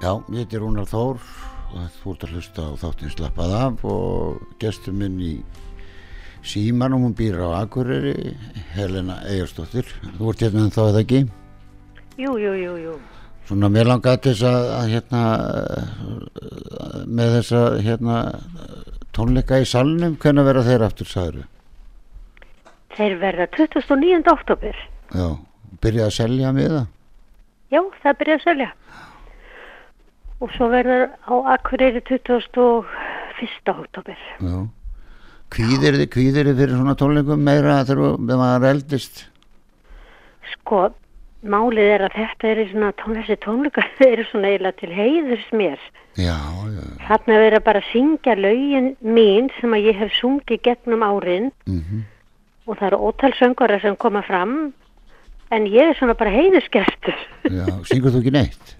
Já, 0.00 0.14
ég 0.32 0.38
heiti 0.40 0.56
Rúnar 0.56 0.86
Þór 0.88 1.18
og 1.76 1.88
þú 2.00 2.12
ert 2.14 2.22
að 2.24 2.30
hlusta 2.32 2.62
á 2.64 2.72
þáttinn 2.80 3.10
slappað 3.12 3.50
af 3.52 3.82
og 3.84 4.38
gestur 4.62 4.94
minn 4.96 5.18
í 5.20 5.34
símanum, 6.40 7.04
hún 7.04 7.12
býr 7.18 7.36
á 7.44 7.60
Akureyri, 7.60 8.32
Helena 8.72 9.18
Egerstóttir. 9.28 9.84
Þú 10.16 10.30
ert 10.32 10.44
hérna 10.46 10.64
en 10.64 10.72
þá 10.72 10.80
eða 10.86 11.02
ekki? 11.04 11.20
Jú, 12.16 12.32
jú, 12.40 12.54
jú, 12.56 12.72
jú. 12.80 12.94
Svona 13.50 13.68
mér 13.68 13.90
langaði 13.90 14.30
þess 14.30 14.46
að, 14.48 14.70
að 14.78 14.94
hérna 14.94 15.22
með 17.04 17.36
þessa 17.36 17.62
hérna 17.84 18.16
tónleika 19.12 19.60
í 19.60 19.68
salnum, 19.68 20.16
hvernig 20.22 20.48
verða 20.48 20.64
þeir 20.70 20.86
aftur 20.88 21.12
sagður? 21.12 21.46
Þeir 22.96 23.20
verða 23.20 23.50
29. 23.58 24.24
oktober. 24.32 24.80
Já, 25.12 25.28
byrjaði 25.84 26.08
að 26.08 26.18
selja 26.22 26.56
með 26.56 26.74
það? 26.78 26.90
Já, 27.70 27.82
það 28.00 28.20
byrjaði 28.24 28.40
að 28.40 28.46
selja. 28.48 28.74
Og 30.40 30.52
svo 30.56 30.70
verður 30.72 31.10
á 31.28 31.34
Akureyri 31.56 32.00
21. 32.08 32.86
oktober. 33.68 34.20
Já. 34.40 34.54
Kvíðir 35.50 35.98
þið, 35.98 36.06
kvíðir 36.14 36.48
þið 36.48 36.60
fyrir 36.62 36.78
svona 36.78 36.96
tónleikum 36.96 37.44
meira 37.44 37.80
þegar 37.88 38.20
maður 38.38 38.68
eldist? 38.70 39.24
Sko, 40.52 40.84
málið 41.42 41.90
er 41.96 42.04
að 42.06 42.16
þetta 42.20 42.50
eru 42.52 42.66
svona 42.70 42.92
tónleysi 43.02 43.36
tónleikar, 43.42 43.88
þeir 43.98 44.12
eru 44.12 44.26
svona 44.30 44.52
eiginlega 44.52 44.78
til 44.80 44.92
heiðurs 44.94 45.50
mér. 45.56 45.84
Já, 46.18 46.36
já, 46.70 46.82
Þarna 47.06 47.36
er 47.36 47.44
verið 47.46 47.66
bara 47.68 47.82
að 47.82 47.90
syngja 47.92 48.34
lögin 48.38 48.90
mín 49.04 49.50
sem 49.60 49.76
að 49.76 49.86
ég 49.90 50.00
hef 50.00 50.16
sungið 50.18 50.64
gegnum 50.66 51.04
árin 51.06 51.52
mhm, 51.70 52.02
og 52.66 52.78
það 52.78 52.88
eru 52.90 53.04
ótal 53.10 53.30
söngara 53.38 53.78
sem 53.82 53.96
koma 53.98 54.22
fram 54.26 54.56
en 55.54 55.68
ég 55.70 55.92
er 55.92 55.98
svona 55.98 56.16
bara 56.18 56.32
heiðusgestur. 56.34 57.16
já, 57.46 57.66
syngur 57.90 58.14
þú 58.14 58.22
ekki 58.24 58.34
neitt? 58.34 58.76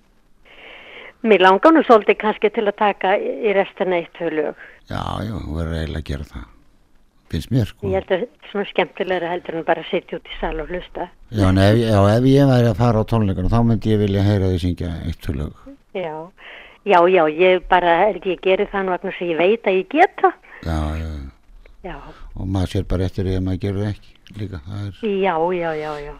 Mér 1.22 1.42
langar 1.44 1.74
nú 1.74 1.82
svolítið 1.84 2.16
kannski 2.20 2.50
til 2.54 2.64
að 2.64 2.76
taka 2.80 3.16
í 3.20 3.52
restina 3.56 3.98
eitt 4.00 4.12
tvö 4.16 4.30
lög. 4.32 4.62
Já, 4.88 5.02
já, 5.26 5.34
þú 5.36 5.56
verður 5.58 5.78
eiginlega 5.80 6.00
að 6.00 6.08
gera 6.10 6.28
það. 6.30 6.46
Finnst 7.30 7.50
mér, 7.54 7.66
sko. 7.70 7.90
Ég 7.90 8.00
held 8.00 8.14
að 8.16 8.22
svona 8.50 8.68
skemmtilegra 8.70 9.32
heldur 9.34 9.58
en 9.60 9.66
bara 9.68 9.84
að 9.84 9.90
sitja 9.92 10.18
út 10.18 10.30
í 10.30 10.38
sal 10.40 10.54
og 10.62 10.72
hlusta. 10.72 11.10
Já, 11.30 11.44
en 11.50 11.60
ef, 11.62 11.76
já, 11.78 11.98
ef 12.16 12.30
ég 12.30 12.48
væri 12.50 12.70
að 12.70 12.80
fara 12.80 13.04
á 13.04 13.10
tónleikana, 13.12 13.52
þá 13.52 13.60
myndi 13.68 13.92
ég 13.92 14.00
vilja 14.00 14.24
heyra 14.26 14.48
því 14.50 14.62
syngja 14.64 14.94
eitt 15.06 15.20
tvö 15.22 15.36
lög. 15.36 15.60
Já, 15.94 16.14
já, 16.88 16.98
já, 17.14 17.22
ég 17.36 17.68
bara 17.70 17.98
held 18.06 18.26
ég 18.32 18.40
geri 18.42 18.66
það 18.72 18.88
nú 18.88 18.96
vegna 18.96 19.14
sem 19.18 19.30
ég 19.30 19.38
veit 19.44 19.70
að 19.70 19.78
ég 19.78 19.92
geta. 19.94 20.32
Já, 20.64 20.80
já, 20.98 21.12
Já, 21.80 21.96
og 22.36 22.44
maður 22.44 22.74
sér 22.74 22.82
bara 22.88 23.06
eftir 23.08 23.24
því 23.24 23.36
að 23.38 23.44
maður 23.46 23.60
gerur 23.62 23.86
ekki 23.88 24.10
líka. 24.36 24.58
Er, 24.68 24.90
já, 25.00 25.36
já, 25.56 25.70
já, 25.78 25.92
já. 26.04 26.12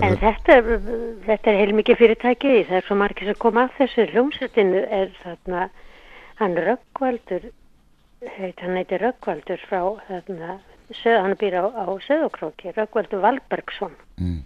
En 0.00 0.14
þetta, 0.16 0.54
þetta 1.26 1.50
er 1.50 1.58
heilmikið 1.60 1.98
fyrirtæki, 2.00 2.52
það 2.68 2.78
er 2.78 2.86
svo 2.86 2.96
margir 2.96 3.28
sem 3.28 3.36
koma 3.42 3.66
að 3.66 3.74
þessu. 3.80 4.06
Hljómsveitin 4.14 4.70
er 4.80 5.10
þarna, 5.20 5.66
hann 6.38 6.56
Röggvaldur, 6.56 7.50
heit, 8.38 8.62
hann 8.62 8.78
heitir 8.80 9.04
Röggvaldur 9.04 9.60
frá 9.68 9.82
þarna, 10.06 10.56
söð, 10.96 11.18
hann 11.26 11.36
býr 11.42 11.58
á, 11.60 11.64
á 11.68 11.84
Söðokróki, 12.06 12.72
Röggvaldur 12.72 13.20
Valbergsson. 13.20 13.92
mm, 14.16 14.40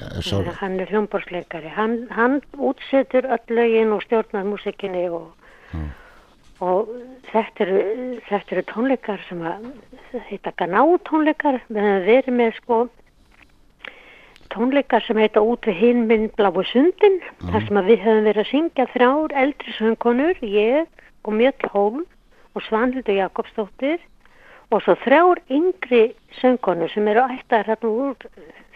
ja, 0.00 0.42
Hann 0.58 0.80
er 0.80 0.90
hljómborðsleikari. 0.90 1.70
Hann, 1.78 1.96
hann 2.10 2.40
útsetur 2.58 3.30
öll 3.30 3.56
lögin 3.60 3.94
og 3.94 4.02
stjórnar 4.02 4.48
músikinni 4.48 5.06
og, 5.06 5.30
og 6.58 6.90
þetta, 7.30 7.66
eru, 7.66 7.82
þetta 8.26 8.56
eru 8.56 8.66
tónleikar 8.74 9.22
sem 9.28 9.46
að 9.46 9.70
heita 10.32 10.50
Ganá 10.58 10.82
tónleikar. 11.06 11.62
Við 11.70 12.08
verið 12.10 12.34
með 12.42 12.58
sko 12.58 12.88
tónleikar 14.54 15.04
sem 15.06 15.18
heita 15.20 15.42
út 15.42 15.66
við 15.68 15.80
hinminn 15.80 16.30
Bláu 16.36 16.62
sundin. 16.70 17.20
Þar 17.50 17.66
sem 17.66 17.80
að 17.80 17.90
við 17.90 18.06
höfum 18.06 18.28
verið 18.28 18.44
að 18.44 18.50
syngja 18.50 18.88
þrjár 18.94 19.36
eldri 19.42 19.76
söngkonur, 19.78 20.40
ég 20.44 20.88
og 21.24 21.36
Mjöll 21.36 21.72
Hólm 21.74 22.06
og 22.54 22.64
Svanhildur 22.66 23.18
Jakobsdóttir 23.18 24.00
og 24.70 24.82
svo 24.84 24.94
þrjár 25.02 25.40
yngri 25.50 26.02
söngkonur 26.40 26.90
sem 26.92 27.08
eru 27.10 27.24
ættar 27.34 27.66
hérna 27.66 27.90
úr 27.90 28.28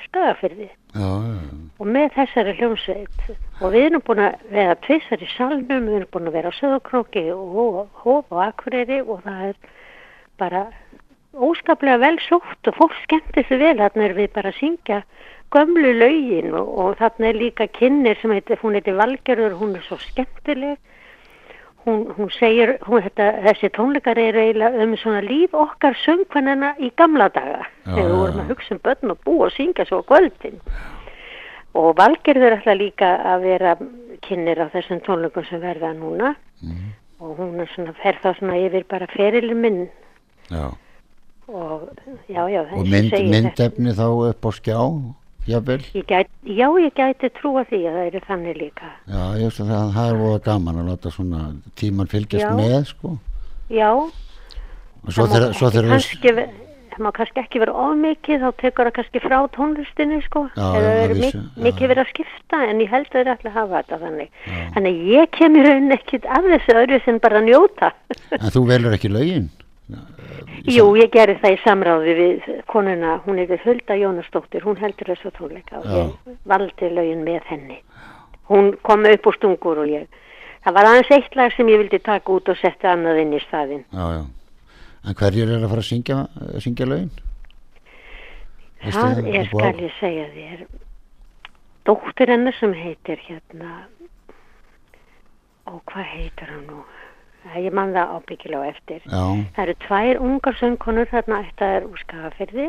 skagafyrði 0.04 0.66
já, 0.66 1.06
já, 1.06 1.37
og 1.78 1.90
með 1.96 2.08
þessari 2.16 2.54
hljómsveit 2.58 3.28
og 3.60 3.74
við 3.74 3.87
erum 3.88 4.04
búin 4.06 4.24
að 4.26 4.42
vera 4.50 4.74
tvissar 4.87 5.22
í 5.22 5.30
salnum, 5.37 5.87
við 5.87 6.00
erum 6.00 6.10
búin 6.14 6.30
að 6.30 6.38
vera 6.38 6.50
á 6.50 6.58
Söðokróki 6.58 7.24
og 7.34 7.94
Hóf 8.02 8.34
og 8.34 8.42
Akureyri 8.48 9.00
og 9.02 9.22
það 9.26 9.46
er 9.50 9.60
bara 10.42 10.64
óskaplega 11.34 12.02
vel 12.02 12.18
sótt 12.26 12.70
og 12.70 12.78
fólk 12.78 12.98
skemmtir 13.04 13.46
sig 13.48 13.62
vel, 13.62 13.78
er 13.80 14.18
við 14.18 14.32
bara 14.34 14.50
að 14.50 14.60
syngja 14.60 15.02
gömlu 15.52 15.92
lögin 15.98 16.54
og, 16.54 16.68
og 16.78 16.96
þarna 16.98 17.28
er 17.30 17.35
líka 17.38 17.66
kynir 17.68 18.16
sem 18.20 18.30
heitir, 18.33 18.59
hún 18.62 18.74
heitir 18.74 18.96
Valgerður, 18.98 19.52
hún 19.61 19.76
er 19.76 19.83
svo 19.87 19.98
skemmtileg 19.98 20.78
hún, 21.85 22.07
hún 22.16 22.30
segir, 22.33 22.78
hún, 22.88 23.02
þetta, 23.04 23.26
þessi 23.44 23.68
tónleikar 23.76 24.18
er 24.18 24.35
eiginlega 24.40 24.83
um 24.87 24.96
svona 24.96 25.20
líf 25.20 25.52
okkar 25.54 25.94
söngkvennina 26.04 26.74
í 26.80 26.90
gamla 26.96 27.28
daga 27.35 27.66
þegar 27.85 28.09
við 28.09 28.16
vorum 28.22 28.40
að 28.44 28.50
hugsa 28.54 28.74
um 28.74 28.80
börn 28.88 29.11
og 29.14 29.18
bú 29.26 29.35
og 29.44 29.52
syngja 29.52 29.85
svo 29.90 30.00
kvöldin 30.09 30.61
og 31.74 31.96
Valgerður 31.98 32.57
ætla 32.61 32.74
líka 32.78 33.11
að 33.35 33.42
vera 33.48 33.76
kynir 34.24 34.62
á 34.64 34.66
þessum 34.72 35.02
tónleikum 35.04 35.44
sem 35.50 35.61
verða 35.61 35.92
núna 35.98 36.35
Mhm. 36.64 36.92
og 37.20 37.37
hún 37.38 37.61
er 37.61 37.68
svona, 37.74 37.92
fer 38.02 38.16
þá 38.22 38.38
svona 38.38 38.57
yfir 38.57 38.85
bara 38.88 39.07
ferilin 39.12 39.61
minn 39.61 39.88
já. 40.50 40.72
og 41.48 41.88
já, 42.28 42.46
já, 42.48 42.62
Og 42.72 42.87
mynd, 42.88 43.11
segi 43.11 43.28
þetta. 43.28 43.42
myndefni 43.42 43.92
þá 43.92 44.07
upp 44.30 44.40
á 44.46 44.50
skjá, 44.57 44.78
gæti, 46.09 46.30
já, 46.57 46.66
ég 46.80 46.92
gæti 46.96 47.28
trúa 47.37 47.64
því 47.68 47.80
að 47.85 47.94
það 47.98 48.07
eru 48.09 48.20
þannig 48.28 48.57
líka. 48.62 48.90
Já, 49.11 49.22
ég 49.37 49.48
veist 49.48 49.61
að 49.61 49.72
það, 49.74 49.88
það 49.96 50.11
er 50.12 50.20
voða 50.24 50.42
gaman 50.48 50.78
að 50.83 50.90
láta 50.92 51.12
svona 51.14 51.40
tíman 51.80 52.09
fylgjast 52.12 52.44
Já. 52.46 52.52
með, 52.59 52.76
sko. 52.92 53.16
Já, 53.70 53.90
Og 55.04 55.12
svo 55.12 55.26
það 55.28 55.85
má 55.85 55.90
kannski, 55.92 56.30
það 56.94 57.11
kannski 57.18 57.40
ekki 57.42 57.61
vera 57.61 57.74
of 57.85 57.96
mikið, 58.00 58.38
þá 58.40 58.50
tekur 58.62 58.88
það 58.88 58.94
kannski 58.98 59.20
frá 59.20 59.37
tónlistinni, 59.57 60.20
sko. 60.24 60.44
Já, 60.57 60.64
Eða 60.64 60.80
já, 60.80 60.94
það 60.94 61.02
að 61.02 61.04
er 61.04 61.14
vísu, 61.18 61.42
mik 61.42 61.59
já. 61.59 61.64
mikið 61.66 61.90
verið 61.92 62.02
að 62.04 62.12
skipta, 62.14 62.61
en 62.70 62.80
ég 62.80 62.92
held 62.94 63.11
að 63.11 63.18
þeir 63.18 63.33
ætla 63.35 63.50
að 63.50 63.59
hafa 63.59 63.83
þetta 63.83 63.98
þannig. 64.04 64.30
Þannig 64.78 64.94
að 64.94 65.12
ég 65.12 65.30
kem 65.37 65.59
í 65.61 65.64
raunin 65.68 65.96
ekkit 65.98 66.24
af 66.38 66.48
þessu 66.54 66.78
öðru 66.85 67.00
sem 67.04 67.18
bara 67.20 67.44
njóta. 67.44 67.92
en 68.40 68.48
þú 68.54 68.64
velur 68.73 68.96
ekki 68.96 69.12
lögin? 69.12 69.50
Jú, 70.64 70.85
ég 70.96 71.10
gerði 71.12 71.37
það 71.42 71.54
í 71.54 71.56
samráði 71.60 72.12
við 72.16 72.46
konuna, 72.72 73.18
hún 73.26 73.40
er 73.42 73.50
við 73.50 73.66
Hulda 73.66 73.96
Jónasdóttir, 74.00 74.64
hún 74.64 74.78
heldur 74.80 75.10
þessu 75.12 75.32
tónleika 75.37 75.82
og 75.82 75.90
ég 75.92 76.38
valdi 76.48 76.88
lögin 76.88 77.24
með 77.26 77.50
henni. 77.50 77.76
Hún 78.48 78.72
kom 78.85 79.04
upp 79.08 79.28
úr 79.28 79.37
stungur 79.37 79.82
og 79.82 79.92
ég, 79.92 80.08
það 80.64 80.78
var 80.78 80.88
aðeins 80.88 81.12
eitt 81.18 81.37
lag 81.37 81.52
sem 81.52 81.68
ég 81.68 81.82
vildi 81.82 82.00
taka 82.00 82.32
út 82.32 82.48
og 82.48 82.58
setja 82.60 82.94
annað 82.94 83.20
inn 83.24 83.37
í 83.37 83.42
staðinn. 83.44 83.85
Já, 83.92 84.06
já. 84.16 84.24
En 85.04 85.18
hverjir 85.20 85.52
er 85.52 85.60
að 85.60 85.74
fara 85.74 85.85
að 85.85 85.90
syngja, 85.90 86.18
að 86.40 86.64
syngja 86.64 86.88
lögin? 86.88 87.12
Það 88.85 89.20
er, 89.28 89.46
skal 89.48 89.85
ég 89.85 89.94
segja 90.00 90.24
þér, 90.32 90.64
dóttir 91.88 92.32
hennar 92.32 92.56
sem 92.56 92.72
heitir 92.76 93.20
hérna, 93.28 93.76
og 95.68 95.80
hvað 95.92 96.08
heitir 96.16 96.52
hann 96.52 96.66
nú? 96.68 96.80
Ég 97.55 97.73
man 97.77 97.92
það 97.92 98.13
ábyggilega 98.17 98.65
á 98.65 98.71
eftir. 98.73 99.03
Já, 99.05 99.25
Það 99.55 99.63
eru 99.67 99.75
tvær 99.85 100.21
ungar 100.25 100.57
söngkonur 100.61 101.11
þarna 101.13 101.42
ættaðar 101.45 101.87
úr 101.90 102.01
skafafyrði 102.01 102.69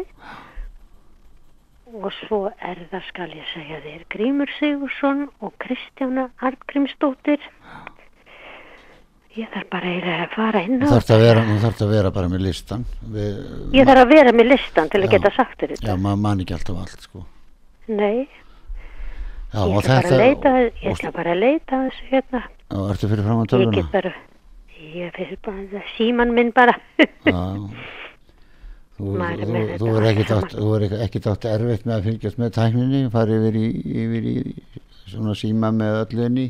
og 1.95 2.11
svo 2.25 2.39
er 2.59 2.81
það, 2.91 3.03
skal 3.07 3.27
ég 3.31 3.45
segja 3.53 3.77
þér, 3.85 4.01
Grímur 4.11 4.51
Sigursson 4.59 5.27
og 5.39 5.53
Kristjána 5.63 6.27
Artgrímsdóttir. 6.43 7.39
Ég 9.35 9.49
þarf 9.51 9.67
bara 9.71 9.93
að 10.25 10.33
fara 10.35 10.61
inn 10.63 10.77
á 10.79 10.87
að 11.15 11.23
vera, 11.25 11.41
þú 11.47 11.55
þarft 11.65 11.81
að 11.85 11.89
vera 11.95 12.11
bara 12.15 12.29
með 12.31 12.43
listan. 12.45 12.85
Við, 13.15 13.31
Ég 13.75 13.87
þarf 13.89 14.03
að 14.05 14.11
vera 14.15 14.31
með 14.35 14.49
listan 14.53 14.91
til 14.91 15.01
að 15.01 15.07
Já. 15.07 15.11
geta 15.15 15.31
sagt 15.35 15.57
þér 15.59 15.73
Já, 15.73 15.79
þetta. 15.81 15.97
maður 16.05 16.21
man 16.27 16.43
ekki 16.45 16.55
alltaf 16.55 16.77
allt, 16.83 17.01
sko. 17.09 17.25
Nei, 17.87 18.27
Já, 19.55 19.59
ég 19.63 19.75
ætla 19.79 19.87
bara 19.87 20.03
þetta, 20.03 20.15
að 20.15 20.23
leita, 20.23 20.53
ég 20.83 20.95
að 21.23 21.27
að 21.79 21.89
þessu 21.89 22.07
hérna. 22.11 22.41
og 22.75 22.87
ertu 22.95 23.09
fyrir 23.11 23.27
fram 23.27 23.37
að 23.39 23.45
Ég 23.45 23.51
tölvuna? 23.55 23.75
get 23.75 23.91
bara, 23.91 24.13
ég 24.93 25.13
fyrir 25.15 25.39
bara, 25.45 25.83
síman 25.97 26.33
minn 26.35 26.51
bara. 26.55 26.75
Þú, 28.95 29.13
er 29.19 29.41
er 29.43 30.21
saman. 30.23 30.45
átt, 31.27 31.45
er 31.45 31.59
erfitt 31.59 31.83
með 31.83 31.95
að 31.97 32.05
fylgjast 32.05 32.37
með 32.39 32.51
tækninni, 32.55 33.01
fara 33.11 33.39
yfir 33.41 33.57
í, 33.59 33.65
yfir 34.03 34.29
í 34.29 34.35
svona 35.11 35.35
síma 35.35 35.71
með 35.75 35.97
öllu 36.05 36.29
inn 36.29 36.39
í 36.39 36.45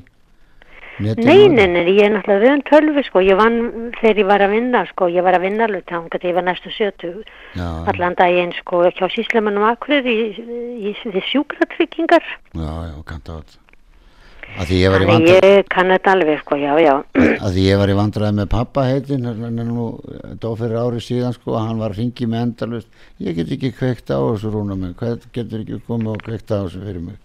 netinu. 1.02 1.26
Nei, 1.26 1.48
nei, 1.50 1.66
nei, 1.74 1.96
ég 1.96 2.06
er 2.06 2.14
náttúrulega 2.14 2.44
vöðan 2.44 2.64
tölvu 2.70 3.04
sko, 3.08 3.24
ég 3.26 3.40
vann 3.40 3.58
þegar 3.98 4.22
ég 4.22 4.30
var 4.30 4.46
að 4.46 4.54
vinna 4.54 4.84
sko, 4.92 5.10
ég 5.12 5.26
var 5.26 5.40
að 5.40 5.46
vinna 5.48 5.68
alveg 5.68 5.96
að 5.98 6.30
ég 6.30 6.38
var 6.38 6.46
næstu 6.46 6.72
70 6.76 7.26
Já, 7.58 7.68
allan 7.92 8.18
daginn 8.22 8.54
sko 8.62 8.86
hjá 8.88 9.10
síslemannum 9.16 9.66
akkurir 9.72 10.06
í, 10.06 10.18
í, 10.38 10.94
í, 10.94 11.26
sjúkratryggingar. 11.32 12.24
já, 12.54 12.72
já, 12.92 12.96
kanta 13.10 13.40
átt. 13.42 13.58
Að 14.56 14.70
því 14.70 14.78
ég 14.80 14.94
var 14.94 15.04
í 15.04 15.08
vandræði, 15.10 15.52
ég 15.52 15.68
kann 15.74 15.92
þetta 15.92 16.12
alveg 16.16 16.40
sko, 16.40 16.58
já, 16.62 16.72
já. 16.80 16.94
að 17.46 17.58
því 17.58 17.66
ég 17.66 17.80
var 17.82 17.92
í 17.92 17.98
vandræði 17.98 18.38
með 18.38 18.50
pappa 18.54 18.86
heitin, 18.88 19.28
hann 19.28 19.60
er 19.60 19.68
nú 19.68 19.88
dó 20.40 20.48
fyrir 20.56 20.80
ári 20.80 21.04
síðan 21.04 21.36
sko, 21.36 21.58
hann 21.60 21.82
var 21.82 21.96
hringi 21.98 22.30
með 22.32 22.48
endalust, 22.48 23.04
ég 23.20 23.36
get 23.36 23.52
ekki 23.52 23.74
kveikt 23.76 24.14
á 24.16 24.20
þessu 24.22 24.54
rúna 24.54 24.78
mig, 24.80 24.96
hvað 25.02 25.28
getur 25.36 25.66
ekki 25.66 25.82
komið 25.90 26.14
og 26.14 26.24
kveikt 26.24 26.54
á 26.56 26.64
þessu 26.64 26.84
fyrir 26.86 27.04
mig. 27.10 27.22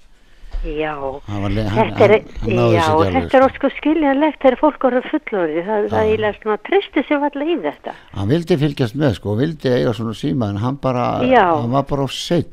Já, 0.61 0.93
var, 0.99 1.23
hann, 1.31 1.55
þetta 1.57 2.05
er, 2.05 2.13
hann, 2.43 2.51
hann 2.59 2.75
já, 2.75 2.83
þetta 3.15 3.39
er 3.39 3.45
ósku 3.47 3.71
skiljanlegt 3.79 4.43
þegar 4.43 4.59
fólk 4.61 4.83
voru 4.85 5.01
fullorði, 5.07 5.63
það, 5.65 5.87
það 5.95 6.09
eiginlega 6.11 6.37
svona 6.37 6.57
tristi 6.67 7.05
sér 7.09 7.25
allir 7.31 7.53
í 7.55 7.57
þetta. 7.63 7.95
hann 8.19 8.29
vildi 8.29 8.59
fylgjast 8.61 8.99
með 9.01 9.15
sko, 9.17 9.37
vildi 9.39 9.73
eiga 9.73 9.95
svona 9.97 10.13
síma 10.19 10.51
en 10.53 10.61
hann 10.61 10.77
bara, 10.83 11.07
Já. 11.25 11.47
hann 11.55 11.73
var 11.73 11.87
bara 11.89 12.05
of 12.05 12.13
seitt 12.13 12.53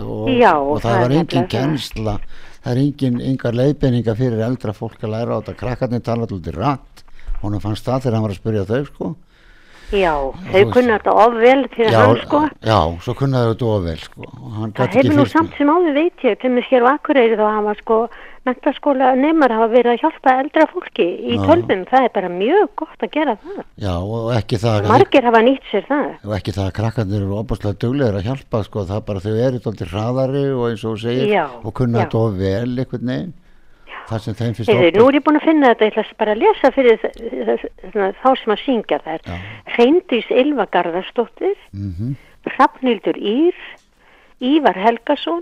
og, 0.00 0.26
og 0.32 0.82
það 0.82 0.96
er 0.96 1.04
var 1.04 1.16
engin 1.20 1.46
nefnilega 1.46 2.18
það. 2.64 2.70
er 2.72 2.80
engin, 2.82 3.20
engar 3.20 3.54
leiðbeininga 3.60 4.16
fyrir 4.16 4.40
eldra 4.48 4.72
fólk 4.72 4.98
að 5.04 5.14
læra 5.14 5.36
á 5.36 5.40
þetta, 5.40 5.56
krakkarnir 5.60 6.02
tala 6.02 6.26
alltaf 6.26 6.54
rætt, 6.56 7.04
honum 7.42 7.60
fannst 7.60 7.84
það 7.86 8.02
þegar 8.02 8.14
hann 8.18 8.26
var 8.26 8.34
að 8.34 8.40
spyrja 8.42 8.64
þau 8.72 8.84
sko 8.88 9.14
Já, 9.94 10.14
þau 10.16 10.52
veist- 10.52 10.72
kunna 10.72 10.98
þetta 10.98 11.12
ofvel 11.12 11.68
fyrir 11.76 11.94
hann 11.94 12.16
sko. 12.24 12.38
já, 12.64 12.78
svo 13.04 13.14
kunnaðu 13.14 13.50
þetta 13.52 13.66
of 13.68 13.82
vel 13.84 13.98
sko 14.00 14.22
hann 14.56 14.72
Það 14.72 14.94
hefur 14.96 15.16
nú 15.18 15.26
samt 15.28 15.56
sem 15.58 15.68
áður 15.68 15.94
veit 15.94 16.24
ég, 16.24 16.40
til 16.40 16.50
mér 16.50 16.66
hér 16.70 16.86
á 16.88 16.88
Akureyri 16.96 17.36
þá 17.36 17.46
hafa 17.52 17.74
sko 17.82 17.98
mentaskóla 18.44 19.14
nemar 19.16 19.52
hafa 19.56 19.68
verið 19.72 19.90
að 19.94 20.00
hjálpa 20.02 20.32
eldra 20.42 20.66
fólki 20.72 21.04
í 21.32 21.36
tölvum, 21.40 21.84
það 21.88 22.04
er 22.08 22.12
bara 22.14 22.28
mjög 22.28 22.66
gott 22.76 23.04
að 23.06 23.10
gera 23.14 23.36
það. 23.44 23.62
já, 23.80 23.94
og 23.96 24.32
ekki 24.36 24.58
það 24.64 24.88
Margir 24.90 25.24
hafa 25.30 25.40
nýtt 25.46 25.70
sér 25.70 25.86
það. 25.88 26.10
og 26.24 26.34
ekki 26.38 26.52
það 26.56 26.66
að 26.68 26.74
krakkarnir 26.80 27.22
eru 27.24 27.38
opaslega 27.40 27.78
duglegir 27.84 28.18
að 28.20 28.26
hjálpa 28.28 28.60
sko, 28.66 28.84
það 28.90 29.04
bara 29.08 29.22
þau 29.24 29.32
eru 29.46 29.62
alltaf 29.64 29.88
hraðari 29.94 30.44
og 30.52 30.66
eins 30.70 30.84
og 30.84 30.98
segir 31.00 31.32
Já, 31.32 31.46
og 31.64 31.72
kunna 31.74 32.04
þetta 32.04 32.20
of 32.26 32.36
vel 32.42 32.76
einhvern 32.84 33.08
veginn 33.14 33.32
það 34.04 34.18
sem 34.20 34.34
þeim 34.36 34.52
finnst 34.58 34.68
Heyrðu, 34.68 34.84
ofbeldi- 34.84 35.00
nú 35.00 35.08
er 35.08 35.14
ég 35.16 35.24
búin 35.24 35.38
að 35.40 35.44
finna 35.48 35.68
þetta, 35.72 35.84
ég 35.88 35.94
ætla 36.04 36.18
bara 36.20 36.32
að 36.34 36.42
lesa 36.44 36.70
fyrir 36.76 36.98
þá 38.20 38.28
sem 38.36 38.52
að 38.52 38.60
syngja 38.66 38.98
þær. 39.00 39.20
Hreindís 39.74 40.28
Ylva 40.30 40.66
Garðarsdóttir, 40.68 41.56
Mhm. 41.72 42.16
Hrafnildur 42.44 43.16
Ír, 43.16 43.54
Ívar 44.44 44.76
Helgason, 44.76 45.40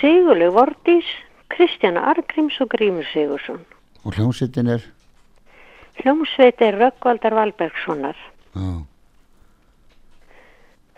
Sigurlaug 0.00 0.54
Vordís, 0.56 1.04
Kristjana 1.52 2.00
Argríms 2.12 2.56
og 2.60 2.68
Grímur 2.74 3.06
Sigursson. 3.12 3.60
og 4.04 4.14
hljómsittin 4.16 4.68
er 4.68 4.82
Hljómsveit 6.02 6.60
er 6.64 6.78
Röggvaldar 6.80 7.34
Valbergssonar. 7.36 8.16
já, 8.56 8.82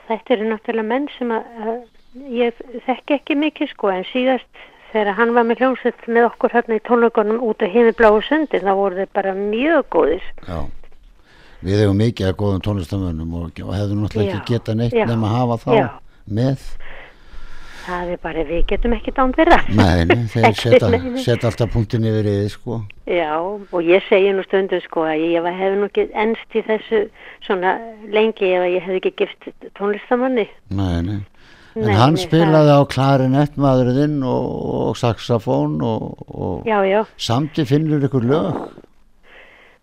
Þetta 0.09 0.35
eru 0.37 0.47
náttúrulega 0.53 0.87
menn 0.89 1.07
sem 1.19 1.31
að, 1.33 1.45
að 1.65 2.31
ég 2.37 2.59
þekki 2.87 3.17
ekki 3.17 3.37
mikið 3.41 3.71
sko 3.73 3.91
en 3.95 4.05
síðast 4.13 4.63
þegar 4.93 5.17
hann 5.19 5.33
var 5.35 5.47
með 5.49 5.63
hljómsveit 5.63 6.05
með 6.13 6.27
okkur 6.29 6.53
hérna 6.55 6.77
í 6.79 6.83
tónleikunum 6.87 7.41
út 7.43 7.65
á 7.65 7.67
himibláu 7.73 8.21
sundi 8.23 8.61
þá 8.63 8.73
voru 8.79 8.99
þeir 9.01 9.11
bara 9.17 9.33
mjög 9.39 9.89
góðir. 9.97 10.27
já 10.47 10.59
við 11.65 11.81
hefum 11.81 11.97
mikið 11.97 12.29
að 12.29 12.37
góðum 12.43 12.63
tónlistamönnum 12.67 13.35
og, 13.41 13.51
hefðum 13.57 14.03
náttúrulega 14.05 14.31
Já, 14.31 14.37
ekki 14.43 14.53
geta 14.59 14.75
neitt 14.77 14.93
já, 14.95 15.07
nema 15.09 15.31
að 15.31 15.37
hafa 15.41 15.57
þá 15.65 15.71
já. 15.79 15.87
með 16.29 16.67
Það 17.85 18.11
er 18.15 18.21
bara 18.23 18.45
við 18.49 18.63
getum 18.71 18.95
ekki 18.97 19.13
dán 19.17 19.33
þeirra. 19.37 19.59
nei, 19.77 20.05
nei, 20.09 20.23
þeir 20.33 20.55
setja, 20.57 20.89
setja 21.21 21.51
alltaf 21.51 21.73
punktin 21.75 22.07
yfir 22.09 22.29
yfir 22.31 22.51
sko 22.55 22.79
Já, 23.11 23.37
og 23.45 23.81
ég 23.85 24.03
segi 24.09 24.33
nú 24.33 24.45
stundum 24.47 24.81
sko 24.87 25.05
að 25.11 25.21
ég 25.35 25.45
hef 25.61 25.77
nú 25.77 25.91
ekki 25.91 26.07
ennst 26.17 26.57
í 26.57 26.63
þessu 26.65 27.03
svona 27.45 27.75
lengi 28.15 28.55
ef 28.57 28.65
ég 28.73 28.87
hef 28.89 28.97
ekki 29.03 29.15
gift 29.21 29.51
tónlistamanni. 29.79 30.49
nei, 30.71 30.99
nei 31.05 31.21
En 31.75 31.89
Nei, 31.89 31.95
hann 31.99 32.15
nei, 32.15 32.23
spilaði 32.23 32.71
á 32.71 32.87
klarinett 32.87 33.57
maðurinn 33.59 34.21
og, 34.23 34.45
og 34.89 34.93
saxofón 34.95 35.81
og, 35.83 36.21
og 36.31 36.69
Já, 36.71 36.77
já. 36.87 37.01
samti 37.19 37.65
finnur 37.67 38.05
ykkur 38.07 38.23
lög 38.31 38.61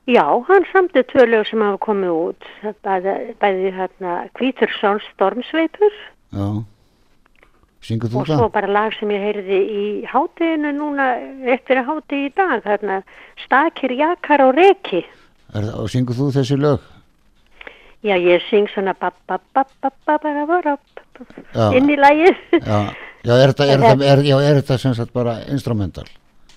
Já, 0.07 0.23
hann 0.47 0.63
samtið 0.71 1.03
tvö 1.11 1.25
lög 1.29 1.43
sem 1.49 1.61
hafa 1.61 1.77
komið 1.83 2.13
út. 2.15 2.47
Bæði, 2.83 3.11
bæði 3.43 3.73
hérna 3.75 4.13
Kvítursons 4.39 5.03
Stormsveipur 5.13 5.93
já 6.31 6.47
Syngur 7.81 8.11
þú 8.13 8.21
það? 8.21 8.33
Og 8.35 8.41
svo 8.43 8.49
bara 8.53 8.69
lag 8.69 8.93
sem 8.93 9.11
ég 9.13 9.23
heyrði 9.25 9.59
í 9.73 9.83
hátíðinu 10.09 10.71
núna 10.77 11.07
eftir 11.55 11.81
að 11.81 11.87
hátíði 11.89 12.27
í 12.27 12.33
dag, 12.37 12.61
þarna 12.65 12.97
stakir 13.41 13.95
jakar 13.97 14.43
á 14.45 14.47
reki. 14.53 15.01
Er, 15.57 15.69
og 15.81 15.89
syngur 15.91 16.17
þú 16.19 16.29
þessi 16.37 16.59
lög? 16.61 16.85
Já, 18.05 18.15
ég 18.17 18.41
syng 18.49 18.69
svona 18.71 18.93
inn 21.77 21.89
í 21.89 21.97
lagið. 21.97 22.37
Já, 22.61 22.79
já, 23.29 23.33
er 23.37 23.53
þetta 24.61 24.77
sem 24.81 24.95
sagt 24.97 25.13
bara 25.13 25.39
instrumental? 25.53 26.07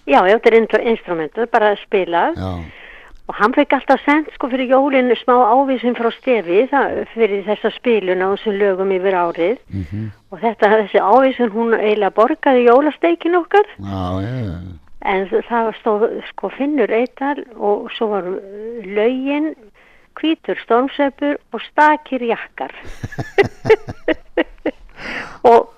Já, 0.05 0.21
þetta 0.29 0.53
er 0.53 0.89
instrumental, 0.93 1.49
bara 1.53 1.75
spilað. 1.81 2.37
Já. 2.37 2.84
Og 3.25 3.35
hann 3.39 3.55
fekk 3.57 3.73
alltaf 3.73 4.03
sent 4.05 4.27
sko 4.35 4.51
fyrir 4.53 4.69
jólinu 4.69 5.15
smá 5.17 5.33
ávísin 5.57 5.95
frá 5.97 6.11
stefi 6.13 6.67
fyrir 7.15 7.45
þessa 7.47 7.71
spilun 7.73 8.21
á 8.21 8.29
þessum 8.35 8.59
lögum 8.61 8.91
yfir 8.93 9.15
árið. 9.17 9.59
mhm, 9.73 10.11
Og 10.31 10.41
þetta, 10.43 10.69
þessi 10.83 11.01
ávísun 11.01 11.53
hún 11.55 11.73
eiginlega 11.79 12.11
borgaði 12.19 12.67
jólasteikin 12.69 13.37
okkar. 13.41 13.65
já, 13.81 14.21
já, 14.21 14.35
já. 14.45 14.57
En 15.05 15.27
það 15.29 15.73
stóð 15.81 16.05
sko 16.31 16.49
Finnur 16.49 16.91
Eital 16.91 17.45
og 17.57 17.91
svo 17.93 18.07
var 18.09 18.25
laugin, 18.85 19.55
hvítur 20.17 20.57
stormsöpur 20.65 21.37
og 21.53 21.61
stakir 21.61 22.23
jakkar. 22.25 22.73
og, 25.51 25.75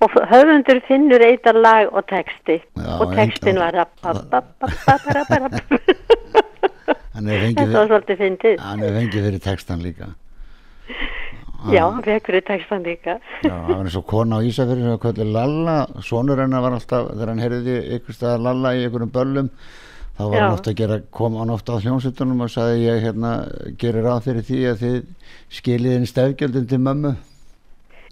og 0.00 0.10
höfundur 0.32 0.80
Finnur 0.88 1.20
Eital 1.24 1.60
lag 1.64 1.88
og 1.92 2.04
texti. 2.08 2.60
Já, 2.76 3.00
og 3.00 3.14
textin 3.16 3.56
var 3.56 3.72
að 3.72 3.88
Hann 7.18 7.26
er 7.34 7.40
fengið, 7.42 7.72
Þetta 7.74 7.80
hann 8.62 8.82
er 8.86 9.08
fyrir 9.10 9.40
textan 9.42 9.80
líka. 9.82 10.12
Já, 11.74 11.82
hann 11.90 12.04
fekk 12.06 12.28
fyrir 12.30 12.44
textan 12.46 12.84
líka. 12.86 13.16
Já, 13.48 13.56
var 13.66 13.80
eins 13.82 13.96
og 13.98 14.04
kona 14.06 14.38
á 14.38 14.46
Ísafjörði 14.46 14.84
sem 14.84 14.92
var 14.92 15.00
kvöldi 15.02 15.26
Lalla, 15.26 15.74
sonur 16.06 16.38
hennar 16.38 16.62
var 16.62 16.76
alltaf, 16.76 17.08
þegar 17.10 17.32
hann 17.32 17.42
heyrði 17.42 17.74
ykkur 17.96 18.14
staðar 18.14 18.44
Lalla 18.46 18.72
í 18.78 18.84
ykkurum 18.86 19.10
böllum, 19.16 19.50
þá 20.14 20.22
var 20.22 20.36
hann 20.36 20.44
Já. 20.44 20.52
ofta 20.52 20.70
að 20.70 20.78
gera, 20.84 21.00
kom 21.18 21.40
hann 21.40 21.52
ofta 21.56 21.74
á 21.74 21.82
hljómsveitunum 21.82 22.46
og 22.46 22.54
sagði 22.54 22.86
ég 22.86 23.02
hérna, 23.08 23.34
gerir 23.82 24.06
ráð 24.06 24.22
fyrir 24.28 24.46
því 24.46 24.62
að 24.70 24.86
þið 24.86 25.02
skiljið 25.58 25.98
inn 25.98 26.08
stefgjöldin 26.12 26.70
til 26.70 26.82
mömmu. 26.86 27.14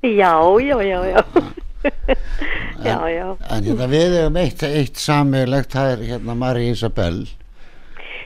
Já, 0.03 0.35
já, 0.67 0.77
já, 0.83 0.99
já. 1.13 1.25
já, 2.83 2.99
já. 3.15 3.27
En 3.55 3.71
hérna 3.71 3.93
við 3.95 4.19
hefum 4.19 4.43
eitt, 4.43 4.67
eitt 4.67 4.99
samilegt, 4.99 5.79
það 5.79 5.95
er 5.95 6.07
hérna 6.11 6.41
Mari 6.43 6.73
Isabel. 6.75 7.23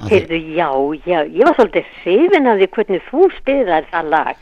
Að 0.00 0.12
Heyrðu, 0.14 0.38
já, 0.56 0.68
já, 1.06 1.18
ég 1.28 1.44
var 1.44 1.56
svolítið 1.58 1.90
hrifin 2.02 2.46
af 2.48 2.58
því 2.60 2.68
hvernig 2.76 3.02
þú 3.10 3.26
spilaði 3.38 3.90
það 3.92 4.08
lag. 4.14 4.36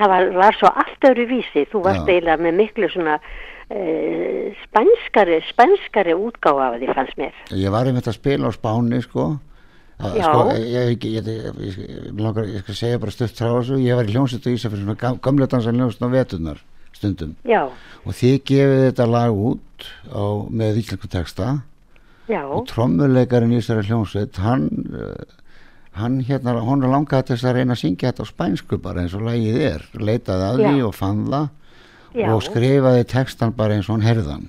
Það 0.00 0.08
var, 0.14 0.26
var 0.40 0.56
svo 0.56 0.68
allt 0.80 1.06
öðru 1.10 1.24
vísi. 1.28 1.66
Þú 1.72 1.82
varst 1.84 2.06
Já. 2.06 2.12
eiginlega 2.14 2.42
með 2.46 2.54
miklu 2.60 2.88
svona 2.92 3.14
uh, 3.20 4.46
spænskari, 4.64 5.40
spænskari 5.50 6.14
útgáfa 6.16 6.70
af 6.70 6.78
því 6.80 6.94
fannst 6.96 7.18
mér. 7.20 7.34
Ég 7.52 7.72
var 7.74 7.88
einmitt 7.90 8.08
að 8.08 8.16
spila 8.18 8.48
á 8.48 8.52
Spáni 8.56 9.00
sko 9.04 9.26
Að- 10.00 10.16
Já. 10.16 10.24
sko, 10.24 10.44
ég, 10.56 11.04
ég, 11.04 11.04
ég, 11.04 11.26
ég, 11.60 12.12
langar, 12.16 12.46
ég 12.48 12.62
skal 12.64 12.74
segja 12.78 12.98
bara 13.02 13.12
stutt 13.12 13.36
frá 13.36 13.50
þessu 13.58 13.76
ég 13.84 13.98
var 13.98 14.08
í 14.08 14.14
hljómsveit 14.14 14.46
og 14.48 14.54
Ísafjörð 14.56 14.84
svona 14.86 14.96
gam- 14.96 15.18
gamla 15.20 15.46
dansa 15.46 15.74
hljómsveit 15.74 16.08
á 16.08 16.14
veturnar 16.14 16.62
stundum 16.96 17.34
Já, 17.44 17.66
og 18.06 18.12
þið 18.16 18.38
gefið 18.48 18.80
þetta 18.88 19.06
lag 19.12 19.36
út 19.36 19.84
á, 20.08 20.24
með 20.48 20.80
íslensku 20.80 21.10
texta 21.12 21.50
já, 22.30 22.42
og 22.46 22.66
trommuleikarinn 22.70 23.54
í 23.54 23.60
þessari 23.60 23.86
hljómsveit 23.90 24.40
hann 24.44 24.68
uh, 24.94 25.38
hann 26.00 26.20
hérna, 26.24 26.54
hún 26.64 26.86
langaði 26.86 27.34
þess 27.34 27.48
að 27.50 27.56
reyna 27.58 27.74
að 27.74 27.82
syngja 27.82 28.12
þetta 28.12 28.26
á 28.26 28.32
spænsku 28.32 28.78
bara 28.82 29.02
eins 29.02 29.16
og 29.18 29.26
lagið 29.26 29.58
er. 29.66 29.86
Leitaði 29.98 30.46
að 30.46 30.62
því 30.64 30.84
og 30.86 30.94
fann 30.96 31.24
það 31.26 31.48
og 32.30 32.42
skrifaði 32.42 33.04
textan 33.10 33.52
bara 33.56 33.76
eins 33.76 33.88
og 33.88 33.98
hann 33.98 34.06
herðan 34.06 34.48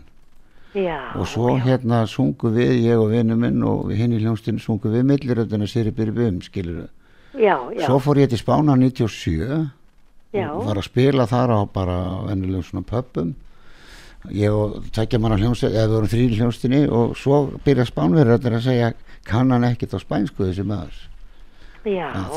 já. 0.74 0.98
og 1.16 1.28
svo 1.28 1.58
já. 1.58 1.64
hérna 1.66 2.06
sungu 2.08 2.50
við, 2.50 2.72
ég 2.88 2.98
og 3.00 3.12
vinnu 3.12 3.38
minn 3.38 3.62
og 3.64 3.92
hinn 3.94 4.16
í 4.16 4.22
hljómsdýrinu 4.22 4.64
sungu 4.64 4.92
við 4.94 5.06
milliröðuna 5.10 5.68
Siri 5.70 5.92
Byrri 5.92 6.16
Bum, 6.16 6.42
skilur 6.42 6.88
já, 7.38 7.58
svo 7.86 8.00
fór 8.02 8.24
ég 8.24 8.32
til 8.32 8.42
Spána 8.42 8.76
97 8.76 9.70
já, 10.34 10.48
og 10.50 10.66
var 10.66 10.80
að 10.80 10.88
spila 10.90 11.28
þar 11.30 11.54
á 11.54 11.60
bara 11.70 11.98
vennilegum 12.30 12.66
svona 12.66 12.88
pöppum 12.88 13.36
ég 14.30 14.54
og 14.54 14.84
tækja 14.94 15.20
manna 15.20 15.40
hljómsdýr 15.40 15.72
eða 15.74 15.88
við 15.88 15.96
vorum 15.96 16.12
þrýri 16.12 16.40
hljómsdýrni 16.40 16.82
og 16.94 17.16
svo 17.18 17.40
byrja 17.66 17.88
Spánverðar 17.90 18.58
að 18.58 18.68
segja 18.68 18.92
kann 19.26 19.54
hann 19.54 19.66
ekkit 19.66 19.96
á 19.98 20.00
spænsku 20.02 20.46
þessi 20.46 20.66
maður? 20.68 21.00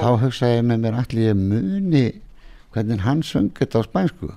Þá 0.00 0.08
hugsaði 0.22 0.56
ég 0.56 0.64
með 0.70 0.80
mér 0.86 0.96
allir 1.02 1.28
ég 1.28 1.36
muni 1.36 2.06
hvernig 2.74 3.04
hann 3.04 3.22
þetta 3.22 3.84
á 3.84 3.88
spænsku? 3.88 4.30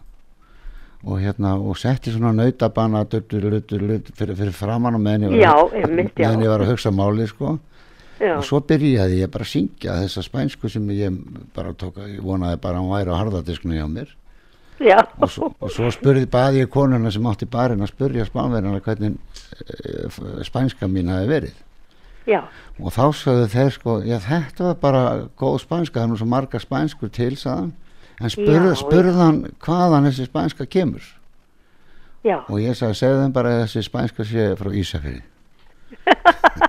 Og 1.07 1.21
hérna 1.21 1.53
og 1.55 1.77
setti 1.79 2.11
svona 2.11 2.33
nautabanna 2.35 3.05
fyrir, 3.07 3.61
fyrir 4.17 4.51
framann 4.51 4.97
og 4.97 5.03
meðan 5.05 5.37
ég 5.37 5.47
var, 5.47 5.71
meðan 6.17 6.43
ég 6.43 6.51
var 6.51 6.65
að 6.65 6.71
hugsa 6.73 6.91
málið 6.91 7.31
sko. 7.31 7.57
Já, 8.17 8.33
og 8.33 8.45
svo 8.47 8.59
byrjaði 8.65 9.19
ég 9.21 9.29
bara 9.29 9.45
að 9.45 9.51
syngja 9.51 9.99
þessa 10.01 10.23
spænsku 10.25 10.71
sem 10.73 10.87
ég 10.97 11.19
bara 11.53 11.75
tók 11.77 11.99
ég 12.01 12.17
vonaði 12.25 12.57
bara 12.63 12.79
að 12.79 12.87
hún 12.87 12.95
væri 12.95 13.13
á 13.13 13.19
harðadisknu 13.21 13.77
hjá 13.77 13.85
mér 13.85 14.15
já, 14.79 14.97
og 15.17 15.31
svo, 15.31 15.49
og 15.59 15.71
svo 15.73 15.89
spurði 15.93 16.27
baði 16.31 16.63
ég 16.63 16.71
konuna 16.73 17.11
sem 17.13 17.25
átti 17.29 17.47
barinn 17.49 17.83
að 17.85 17.93
spurja 17.93 18.25
spánverðina 18.27 18.81
hvernig 18.85 19.17
eh, 19.73 20.19
spænska 20.47 20.89
mín 20.91 21.11
hafi 21.13 21.29
verið. 21.31 21.63
Já, 22.27 22.41
og 22.83 22.91
þá 22.91 23.03
sagðu 23.15 23.47
þeir 23.53 23.69
sko 23.71 23.97
já 24.03 24.17
þetta 24.19 24.65
var 24.65 24.79
bara 24.81 25.03
góð 25.39 25.61
spænska 25.63 25.99
það 25.99 26.05
er 26.05 26.11
nú 26.11 26.19
svo 26.19 26.27
marga 26.27 26.59
spænskur 26.59 27.11
til 27.15 27.37
sagðan 27.39 27.71
en 28.19 28.33
spurð, 28.33 28.73
spurðan 28.81 29.39
hvaðan 29.63 30.09
þessi 30.09 30.27
spænska 30.27 30.67
kemur. 30.67 31.05
Já, 32.25 32.41
og 32.43 32.59
ég 32.59 32.75
sagði 32.75 32.99
segðu 32.99 33.23
þeim 33.23 33.35
bara 33.37 33.57
þessi 33.63 33.85
spænska 33.87 34.27
sé 34.27 34.51
frá 34.59 34.73
Ísafirði. 34.75 35.23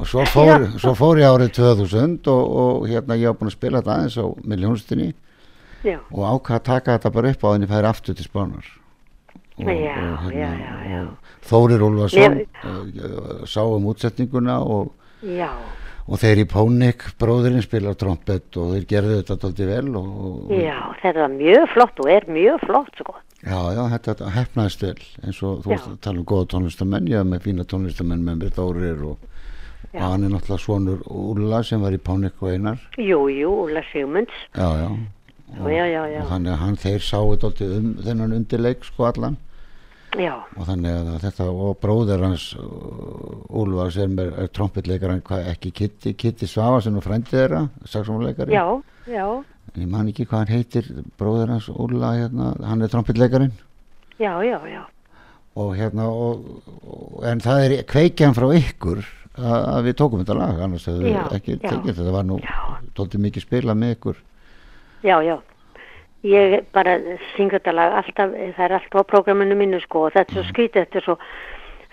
Og 0.00 0.08
svo 0.08 0.24
fór, 0.24 0.64
svo 0.80 0.94
fór 0.96 1.18
ég 1.20 1.28
árið 1.28 1.50
2000 1.58 2.28
og, 2.32 2.52
og 2.60 2.86
hérna 2.88 3.18
ég 3.20 3.28
var 3.28 3.36
búin 3.36 3.50
að 3.50 3.56
spila 3.58 3.82
þetta 3.82 3.96
aðeins 3.98 4.16
á 4.16 4.26
miljónstinni 4.48 5.08
já, 5.84 5.98
og 6.10 6.22
ákvað 6.34 6.56
að 6.60 6.64
taka 6.70 6.98
þetta 6.98 7.12
bara 7.16 7.30
upp 7.34 7.44
á 7.44 7.48
þenni 7.54 7.68
færi 7.70 7.90
aftur 7.90 8.14
til 8.18 8.26
spánar 8.28 8.70
og, 9.60 9.66
Já, 9.66 9.92
og, 10.24 10.32
já, 10.32 10.48
já, 10.56 10.74
já. 10.88 11.00
og 11.04 11.16
Þórir 11.50 11.82
Úlfarsson 11.84 12.38
Mér- 12.38 12.46
uh, 12.64 13.44
sá 13.48 13.60
um 13.66 13.86
útsetninguna 13.90 14.58
og, 14.64 14.92
já, 15.20 15.50
og 16.08 16.18
þeir 16.22 16.40
í 16.42 16.46
Pónik 16.48 17.04
bróðurinn 17.20 17.62
spilar 17.64 17.94
trompet 18.00 18.56
og 18.56 18.72
þeir 18.74 18.86
gerðu 18.88 19.18
þetta 19.20 19.36
tólti 19.42 19.66
vel 19.68 19.90
og, 20.00 20.06
og 20.48 20.54
já, 20.56 20.78
þetta 21.02 21.26
var 21.26 21.34
mjög 21.36 21.66
flott 21.74 22.00
og 22.00 22.08
er 22.14 22.24
mjög 22.32 22.64
flott, 22.66 22.94
sko. 23.02 23.14
já, 23.44 23.58
já, 23.76 23.82
þetta, 23.98 24.30
hefnaðist 24.38 24.82
vel 24.86 24.96
eins 25.26 25.42
og 25.44 25.60
þú 25.66 25.76
Já. 25.76 25.82
tala 26.08 26.18
um 26.22 26.28
góða 26.32 26.48
tónlistamenn 26.56 27.12
er 27.12 27.24
með 27.28 27.44
fína 27.48 27.64
tónlistamenn 27.68 28.24
með 28.24 28.40
mér 28.46 28.56
Þórir 28.56 29.04
og, 29.12 29.18
og 29.20 29.94
Já. 29.96 30.02
hann 30.08 30.24
er 30.24 30.32
náttúrulega 30.32 30.64
svonur 30.64 31.04
Úlla 31.08 31.62
sem 31.66 31.80
var 31.84 31.92
í 31.92 32.00
Pónik 32.00 32.40
og 32.40 32.52
Einar 32.52 32.80
Jú, 32.96 33.26
jú, 33.28 33.52
Úla 33.68 33.84
Sigmunds, 33.92 34.32
já, 34.56 34.68
já 34.86 34.88
já, 35.56 35.70
já, 35.70 35.86
já, 35.86 36.02
já, 36.14 36.20
og 36.22 36.32
þannig 36.32 36.52
að 36.52 36.60
hann 36.64 36.76
þeir 36.80 37.06
sáu 37.06 37.36
tólti 37.42 37.68
um 37.76 37.94
þennan 38.04 38.36
undirleik 38.38 38.84
sko 38.86 39.06
allan. 39.10 39.38
Já, 40.18 40.32
og 40.58 40.66
þannig 40.66 40.96
að 40.96 41.10
þetta 41.22 41.44
og 41.50 41.76
bróðir 41.78 42.24
hans 42.26 42.48
uh, 42.58 43.60
Úlfars 43.60 43.98
er, 44.02 44.10
er 44.42 44.48
trompetleikar 44.50 45.12
ekki 45.52 45.70
Kitty, 45.70 46.16
Kitty 46.18 46.48
Svavasen 46.50 46.98
og 46.98 47.04
frændið 47.06 47.36
þeirra 47.36 47.60
já, 49.06 49.26
ég 49.78 49.86
man 49.86 50.10
ekki 50.10 50.26
hvað 50.26 50.42
hann 50.42 50.50
heitir 50.56 50.88
bróðir 51.20 51.54
hans 51.54 51.68
Úlfa 51.70 52.16
hérna, 52.18 52.50
hann 52.66 52.82
er 52.82 52.90
trompetleikarin 52.90 53.54
já, 54.18 54.32
já, 54.42 54.58
já, 54.66 54.82
og 55.62 55.76
hérna 55.78 56.08
og, 56.10 56.42
og, 56.82 57.22
en 57.30 57.46
það 57.46 57.64
er 57.68 57.76
kveikjan 57.94 58.34
frá 58.34 58.48
ykkur 58.58 59.04
að, 59.38 59.60
að 59.60 59.86
við 59.88 59.96
tókum 60.00 60.24
þetta 60.24 60.38
lag 60.38 60.64
annars 60.64 60.86
hefðu 60.88 61.06
við 61.06 61.36
ekki 61.38 61.56
tekið 61.62 61.94
þetta. 61.94 62.14
Var 62.16 62.26
nú 62.28 62.38
Já. 62.42 62.58
tólti 62.98 63.20
mikið 63.22 63.46
spila 63.46 63.76
með 63.78 63.96
ykkur 63.96 64.20
já, 65.02 65.16
já. 65.22 65.38
Ég 66.22 66.66
bara 66.76 66.98
syng 67.36 67.48
þetta 67.54 67.72
lag 67.72 67.94
alltaf, 68.02 68.34
það 68.36 68.64
er 68.66 68.74
alltaf 68.76 69.00
á 69.00 69.08
prógraminu 69.08 69.56
mínu, 69.56 69.80
sko, 69.80 70.06
og 70.08 70.12
þetta 70.12 70.34
er 70.34 70.36
svo 70.36 70.42
skrítið, 70.50 70.82
þetta 70.84 70.98
er 71.00 71.06
svo, 71.06 71.14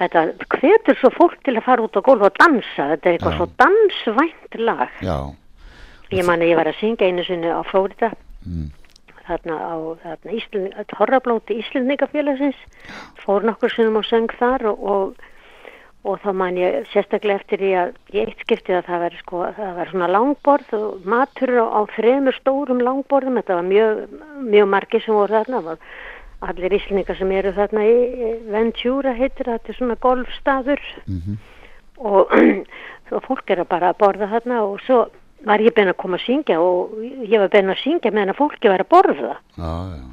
þetta 0.02 0.24
hvetur 0.58 1.00
svo 1.00 1.12
fólk 1.16 1.38
til 1.48 1.56
að 1.56 1.64
fara 1.64 1.86
út 1.86 1.96
á 1.96 2.02
gólf 2.04 2.26
og 2.28 2.36
dansa, 2.42 2.90
þetta 2.92 3.08
er 3.08 3.16
eitthvað 3.16 3.32
Já. 3.32 3.38
svo 3.38 3.48
dansvænt 3.64 4.60
lag. 4.60 4.90
já, 5.00 5.18
Ég 6.12 6.28
man 6.28 6.44
að 6.44 6.52
ég 6.52 6.60
var 6.60 6.68
að 6.68 6.80
syngja 6.80 7.08
einu 7.08 7.24
sinni 7.24 7.48
á 7.52 7.64
Flórida, 7.68 8.12
mm, 8.48 8.68
þarna 9.28 9.56
á 9.60 9.76
þarna 10.04 10.36
Ísland, 10.38 10.94
Horrablóti 11.00 11.58
Íslandingafélagsins, 11.64 12.60
fór 13.24 13.44
nokkur 13.48 13.72
sinnum 13.72 14.00
og 14.00 14.08
söng 14.08 14.32
þar 14.40 14.68
og, 14.72 14.84
og, 14.84 15.26
og 16.08 16.22
þá 16.24 16.30
man 16.40 16.58
ég 16.60 16.86
sérstaklega 16.94 17.42
eftir 17.42 17.62
því 17.62 17.72
að 17.82 17.90
ég 18.16 18.30
eitt 18.30 18.44
skiptið 18.46 18.78
að 18.80 18.88
það 18.88 19.02
var 19.04 19.18
sko, 19.22 19.42
það 19.58 19.74
var 19.80 19.92
svona 19.92 20.10
langborð 20.14 20.76
og 20.78 21.10
matur 21.14 21.54
á, 21.60 21.66
á 21.68 21.82
þremur 21.98 22.38
stórum 22.40 22.84
langborðum, 22.84 23.40
þetta 23.42 23.60
var 23.60 23.68
mjög, 23.68 24.02
mjög 24.48 24.70
margir 24.72 25.04
sem 25.04 25.18
voru 25.18 25.36
þarna, 25.36 25.78
allir 26.48 26.78
Íslandingar 26.78 27.20
sem 27.20 27.32
eru 27.34 27.54
þarna 27.58 27.86
í 27.90 28.34
Ventura 28.54 29.16
heitir, 29.18 29.52
þetta 29.52 29.74
er 29.74 29.80
svona 29.80 29.98
golfstaður. 30.08 30.84
Mhm, 31.06 31.40
og, 31.98 32.36
og 33.16 33.26
fólk 33.26 33.50
er 33.52 33.64
að 33.64 33.72
bara 33.72 33.92
að 33.92 34.04
borða 34.04 34.30
þarna 34.36 34.62
og 34.68 34.78
svo 34.86 35.08
var 35.48 35.62
ég 35.62 35.76
bein 35.76 35.90
að 35.92 36.00
koma 36.02 36.18
að 36.18 36.28
syngja 36.28 36.62
og 36.62 36.96
ég 37.04 37.42
var 37.42 37.52
bein 37.54 37.74
að 37.74 37.84
syngja 37.84 38.14
meðan 38.14 38.34
að 38.34 38.40
fólki 38.40 38.72
var 38.72 38.84
að 38.86 38.94
borða. 38.94 39.36
Já, 39.58 39.74
já 39.98 40.08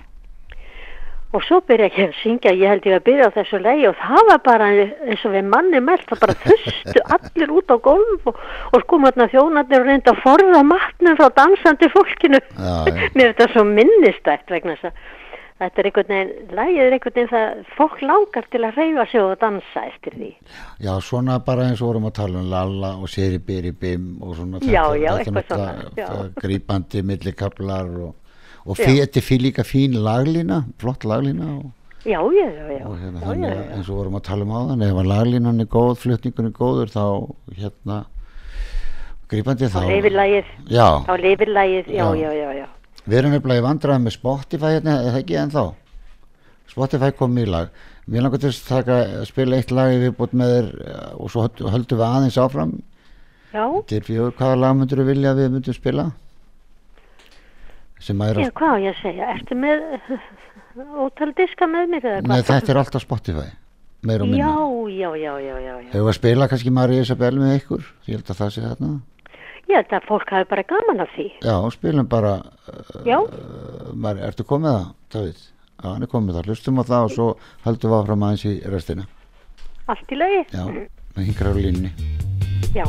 og 1.34 1.42
svo 1.48 1.58
byrja 1.66 1.88
ég 1.90 2.12
að 2.12 2.18
syngja, 2.22 2.52
ég 2.54 2.70
held 2.70 2.84
ég 2.86 2.94
að 2.98 3.04
byrja 3.08 3.26
á 3.30 3.36
þessu 3.38 3.58
lei 3.64 3.80
og 3.88 3.96
það 3.98 4.28
var 4.30 4.40
bara 4.46 4.68
eins 4.74 5.24
og 5.26 5.34
við 5.34 5.48
manni 5.50 5.80
meld, 5.82 6.04
það 6.10 6.22
bara 6.24 6.36
þustu 6.44 7.02
allir 7.16 7.56
út 7.58 7.74
á 7.74 7.76
golf 7.88 8.30
og, 8.30 8.38
og 8.72 8.84
sko 8.86 9.00
maður 9.02 9.32
þjónarnir 9.34 9.82
og 9.82 9.90
reynda 9.90 10.14
að 10.14 10.22
forða 10.22 10.62
matnum 10.70 11.18
frá 11.18 11.28
dansandi 11.40 11.90
fólkinu 11.96 12.40
Já, 12.40 12.78
já. 12.86 12.94
mér 13.18 13.26
er 13.28 13.34
þetta 13.34 13.50
svo 13.56 13.66
minnistætt 13.74 14.54
vegna 14.54 14.78
þess 14.78 14.90
að 14.92 15.12
þetta 15.64 15.80
er 15.80 15.86
einhvern 15.88 16.08
veginn, 16.10 16.30
lægið 16.58 16.80
er 16.84 16.94
einhvern 16.96 17.14
veginn 17.14 17.28
það 17.30 17.60
fólk 17.76 18.00
langar 18.02 18.48
til 18.50 18.60
að 18.66 18.78
reyfa 18.80 19.04
sig 19.12 19.20
og 19.22 19.36
dansa 19.42 19.84
eftir 19.90 20.16
því 20.18 20.30
Já, 20.82 20.92
svona 21.06 21.36
bara 21.46 21.68
eins 21.68 21.82
og 21.82 21.92
vorum 21.92 22.08
að 22.10 22.16
tala 22.18 22.40
um 22.42 22.48
Lalla 22.50 22.90
og 22.98 23.10
Siri 23.12 23.38
Biri 23.38 23.70
Bim 23.70 24.08
og 24.22 24.34
svona 24.38 24.58
Já, 24.66 24.82
já, 24.98 25.14
þetta 25.14 25.22
eitthvað 25.22 25.38
náttúrulega- 25.38 25.78
svona, 25.78 25.94
já. 26.02 26.06
það 26.10 26.34
grípandi 26.42 27.04
millikablar 27.12 27.92
og, 28.08 28.12
og 28.66 28.78
þetta 28.80 29.20
er 29.20 29.24
fyrir 29.26 29.42
líka 29.50 29.64
fín 29.66 29.96
laglína, 30.04 30.62
flott 30.80 31.04
laglína 31.04 31.48
og, 31.58 31.70
já, 32.04 32.18
já, 32.20 32.48
já, 32.78 32.84
og 32.88 32.96
hérna 33.00 33.20
já, 33.20 33.26
þannig 33.28 33.48
já, 33.50 33.54
já. 33.60 33.68
eins 33.76 33.88
og 33.90 33.98
vorum 34.00 34.18
að 34.18 34.24
tala 34.28 34.44
um 34.48 34.54
áðan 34.60 34.84
ef 34.88 35.00
að 35.02 35.10
laglínan 35.12 35.60
er 35.64 35.70
góð, 35.74 35.94
flutningun 36.04 36.48
er 36.50 36.54
góður 36.56 36.92
þá 36.94 37.04
hérna 37.58 37.98
grípandi 39.30 39.68
þá 39.72 39.78
þá 39.80 39.88
lifir 39.90 40.16
lægið 40.18 40.50
Já, 40.70 40.88
þá 41.08 41.14
já, 42.20 42.30
Já. 42.40 42.48
já, 42.60 42.66
við 43.04 43.18
erum 43.20 43.34
nefnilega 43.36 43.60
í 43.62 43.66
vandræði 43.68 44.04
með 44.06 44.16
Spotify 44.18 44.74
hérna, 44.78 44.98
er 45.04 45.12
það 45.14 45.20
ekki 45.24 45.38
ennþá? 45.42 45.64
Spotify 46.74 47.10
kom 47.14 47.36
í 47.38 47.44
lag. 47.46 47.68
Mér 48.08 48.24
langar 48.24 48.40
til 48.40 48.48
að 48.50 48.60
taka, 48.68 48.94
spila 49.28 49.56
eitt 49.60 49.70
lag 49.72 49.92
í 49.94 49.98
viðbútt 50.00 50.32
með 50.36 50.52
þér 50.54 50.68
eh, 50.88 51.10
og 51.20 51.30
svo 51.32 51.44
höld- 51.44 51.60
höldum 51.74 52.00
við 52.00 52.06
aðeins 52.08 52.38
áfram. 52.40 52.72
Já, 53.54 53.64
Til 53.88 54.00
fjögur, 54.02 54.32
hvaða 54.38 54.56
lag 54.60 54.74
myndur 54.78 55.02
þú 55.02 55.06
vilja 55.10 55.30
að 55.34 55.42
við 55.42 55.52
myndum 55.54 55.76
spila? 55.76 56.06
Sem 58.04 58.20
að 58.20 58.32
er 58.34 58.40
já, 58.44 58.48
á, 58.52 58.56
hvað 58.60 58.74
á 58.74 58.78
ég 58.84 58.90
að 58.94 59.02
segja? 59.02 59.28
Ertu 59.34 59.56
með 59.56 59.84
ótal 61.06 61.30
diska 61.38 61.68
með 61.70 61.92
mér 61.94 62.08
eða 62.10 62.24
Nei, 62.26 62.36
hvað? 62.40 62.48
þetta 62.50 62.74
er 62.74 62.80
alltaf 62.82 63.04
Spotify 63.06 63.46
Meir 64.04 64.20
og 64.20 64.28
minna. 64.28 64.44
Já, 64.44 64.52
já, 64.92 65.10
já, 65.16 65.32
já, 65.40 65.54
já, 65.64 65.74
já. 65.80 65.88
Hefur 65.94 66.10
að 66.10 66.16
spila 66.18 66.48
kannski 66.50 66.72
María 66.76 67.04
Isabel 67.06 67.38
með 67.40 67.54
ykkur? 67.62 67.86
Ég 68.04 68.18
held 68.18 68.32
að 68.34 68.40
það 68.42 68.50
sé 68.52 68.64
þarna. 68.66 68.90
Ég 69.64 69.78
held 69.78 69.94
að 69.96 70.08
fólk 70.10 70.32
hafi 70.34 70.48
bara 70.50 70.64
gaman 70.68 71.00
af 71.00 71.14
því. 71.16 71.26
Já, 71.40 71.54
spilum 71.72 72.10
bara 72.12 72.34
já, 73.08 73.16
uh, 73.16 73.94
Mari, 73.96 74.20
Ertu 74.28 74.44
komið 74.44 74.74
það, 74.76 74.90
David? 75.16 75.40
Já, 75.80 75.86
hann 75.88 76.04
er 76.04 76.12
komið 76.12 76.36
það, 76.36 76.50
hlustum 76.52 76.80
á 76.80 76.84
það 76.84 77.06
og 77.08 77.14
svo 77.16 77.28
höldum 77.64 77.94
við 77.94 77.98
áfram 78.02 78.26
aðeins 78.28 78.44
í 78.44 78.54
restina. 78.76 79.08
Allt 79.88 80.12
í 80.12 80.20
lagi. 80.20 80.44
Já, 80.52 80.64
með 81.16 81.30
hingra 81.30 81.56
á 81.56 81.60
línni. 81.64 81.94
Já, 82.76 82.84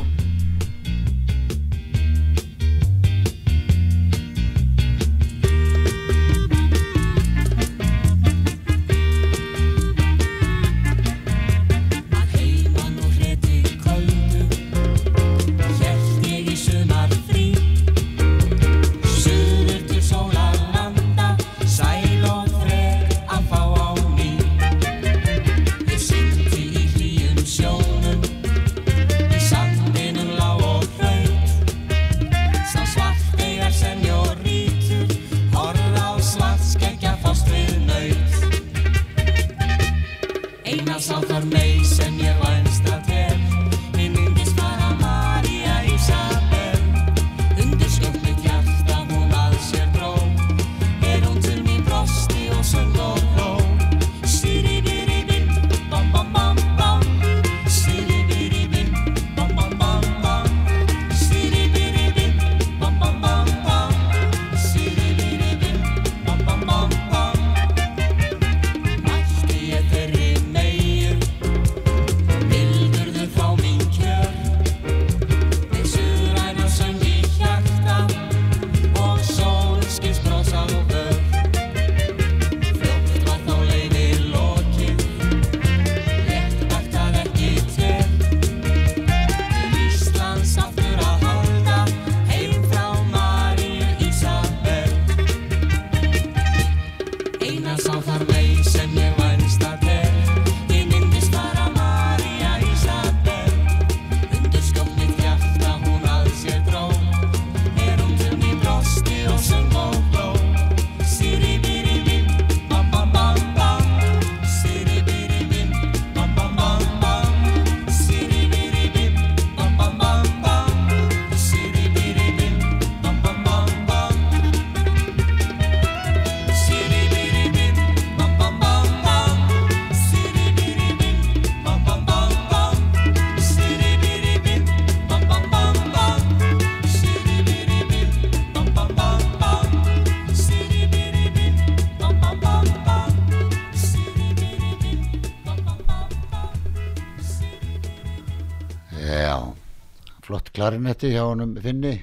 klarinetti 150.55 151.11
hjá 151.13 151.23
honum 151.29 151.55
Finni? 151.61 151.93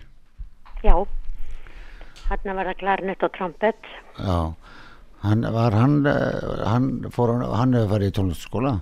Já, 0.85 0.95
hann 2.29 2.57
var 2.57 2.67
það 2.73 2.79
klarnett 2.83 3.23
og 3.23 3.33
trompett. 3.37 3.83
já, 4.19 4.55
hann 5.23 5.43
var 5.55 5.73
hann, 5.73 6.07
eh, 6.07 6.65
hann 6.67 6.89
fór 7.15 7.33
hann, 7.33 7.45
hann 7.59 7.75
hefur 7.75 7.93
farið 7.97 8.11
í 8.13 8.17
tónlistaskóla 8.21 8.75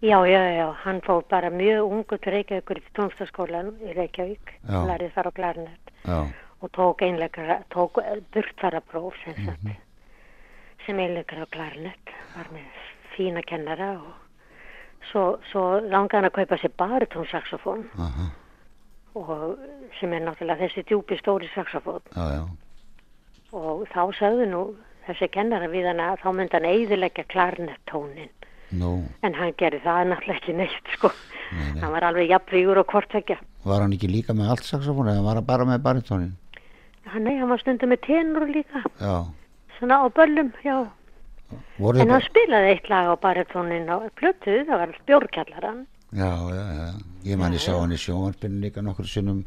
Já, 0.00 0.16
já, 0.24 0.40
já, 0.56 0.66
hann 0.84 1.00
fór 1.04 1.22
bara 1.28 1.50
mjög 1.52 1.90
ungu 1.92 2.16
til 2.18 2.32
Reykjavíkur 2.32 2.78
í 2.80 2.84
tónstaskólan 2.96 3.74
í 3.84 3.92
Reykjavík, 3.92 4.54
lærið 4.64 5.12
þar 5.12 5.28
á 5.28 5.32
klarnett 5.36 5.90
já, 6.08 6.20
og 6.62 6.70
tók 6.72 7.02
einleikara, 7.04 7.58
tók 7.70 8.00
burtfarapróf 8.32 9.14
sem 9.24 9.34
sagt, 9.44 9.62
Mhm. 9.62 9.76
sem 10.86 10.96
einleikara 10.98 11.44
á 11.44 11.52
klarnett, 11.52 12.06
var 12.36 12.48
með 12.48 12.64
fína 13.16 13.42
kennara 13.44 13.90
og 14.00 14.14
svo, 15.12 15.38
svo 15.52 15.80
langaði 15.84 16.16
hann 16.16 16.24
að 16.30 16.32
kaupa 16.38 16.56
sér 16.56 16.72
baritónsaxofón 16.78 17.84
aha, 17.98 18.30
og 19.18 19.58
sem 19.98 20.12
er 20.14 20.24
náttúrulega 20.26 20.66
þessi 20.66 20.84
djúpi 20.88 21.18
stóri 21.20 21.50
saxofón. 21.54 22.04
Og 23.50 23.86
þá 23.90 24.02
sagði 24.18 24.50
nú 24.50 24.64
þessi 25.08 25.30
kennara 25.34 25.70
við 25.70 25.88
hann 25.90 26.02
að 26.04 26.20
þá 26.22 26.28
myndi 26.36 26.58
hann 26.58 26.68
eiðilegja 26.70 27.26
klarnettónin 27.32 28.30
nú, 28.78 28.92
en 29.26 29.34
hann 29.34 29.56
gerði 29.58 29.80
það 29.82 30.12
náttúrulega 30.12 30.38
ekki 30.38 30.54
neitt 30.58 30.92
sko. 30.94 31.10
Nei, 31.50 31.72
nei. 31.72 31.80
hann 31.82 31.94
var 31.96 32.06
alveg 32.06 32.30
jafnvígur 32.30 32.78
og 32.78 32.92
hvortvekja 32.92 33.40
var 33.66 33.82
hann 33.82 33.96
ekki 33.96 34.10
líka 34.12 34.36
með 34.36 34.52
allt 34.54 34.68
saxofón 34.68 35.10
eða 35.10 35.24
var 35.26 35.40
hann 35.40 35.48
bara 35.48 35.66
með 35.66 35.82
baritónin 35.88 36.36
hann, 37.10 37.26
nei, 37.26 37.36
hann 37.40 37.50
var 37.50 37.60
stundum 37.62 37.92
með 37.92 38.02
tenur 38.06 38.46
líka. 38.50 38.82
Já, 39.00 39.14
svona 39.78 40.02
á 40.04 40.06
böllum, 40.14 40.52
já. 40.64 40.76
Voru 41.80 41.98
en 41.98 42.12
hann 42.14 42.22
spilaði 42.22 42.74
eitt 42.76 42.90
lag 42.92 43.10
á 43.10 43.14
baritónin 43.18 43.90
á 43.90 44.06
plötu, 44.14 44.60
það 44.68 44.82
var 44.84 44.92
bjórkjallaran 45.08 45.80
já, 46.12 46.30
já, 46.50 46.64
já, 46.80 46.86
ég 47.30 47.38
man 47.38 47.52
ég 47.54 47.62
sá 47.62 47.72
hann 47.78 47.92
í 47.94 47.98
sjónvarpinu 48.00 48.60
líka 48.64 48.82
nokkur 48.82 49.06
sinnum. 49.06 49.44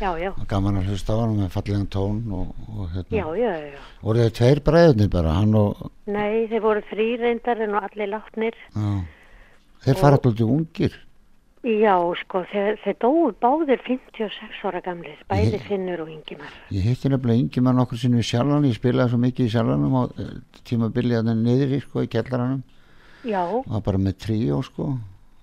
Já, 0.00 0.10
já, 0.18 0.32
gaman 0.50 0.80
að 0.80 0.88
hlusta 0.90 1.14
á 1.14 1.22
hann 1.22 1.36
með 1.38 1.52
fallegan 1.54 1.86
tón 1.86 2.16
og, 2.34 2.48
og 2.74 2.88
hérna, 2.96 3.14
já, 3.14 3.26
já, 3.38 3.52
já. 3.76 3.82
Voru 4.02 4.24
þið 4.24 4.32
tveir 4.40 4.60
bræðunir 4.66 5.10
bara, 5.12 5.34
hann 5.38 5.54
og 5.54 5.84
nei, 6.10 6.46
þeir 6.50 6.64
voru 6.64 6.82
þrý 6.90 7.06
reyndar 7.22 7.62
en 7.62 7.76
allir 7.78 8.10
látnir. 8.10 8.58
Já, 8.74 8.90
þeir 9.86 10.00
fara 10.02 10.18
alltaf 10.18 10.42
ungir. 10.48 10.98
Já, 11.64 11.94
sko, 12.20 12.42
þeir, 12.50 12.74
þeir 12.82 12.96
dóu 13.00 13.30
báðir 13.40 13.80
56 13.86 14.58
ára 14.68 14.82
gamlir 14.84 15.22
bæði 15.30 15.54
Ég- 15.54 15.62
Finnur 15.70 16.02
og 16.04 16.10
Ingimar. 16.12 16.50
Ég 16.74 16.84
hitti 16.90 17.08
nefnilega 17.08 17.40
yngi 17.40 17.62
mann 17.64 17.80
okkur 17.80 17.96
sinni 18.02 18.20
í 18.20 18.26
sjálfan, 18.26 18.66
ég 18.68 18.76
spilaði 18.76 19.14
svo 19.14 19.20
mikið 19.22 19.46
í 19.46 19.52
sjálfanum 19.54 19.96
á 19.96 20.02
eh, 20.20 20.34
tímabili 20.68 21.16
að 21.16 21.30
það 21.30 21.40
niður 21.46 21.72
í 21.78 21.80
sko 21.86 22.02
í 22.04 22.10
kellaranum 22.12 22.60
já, 23.24 23.40
og 23.46 23.64
það 23.70 23.84
bara 23.86 24.02
með 24.04 24.18
tríó 24.26 24.58
sko 24.66 24.90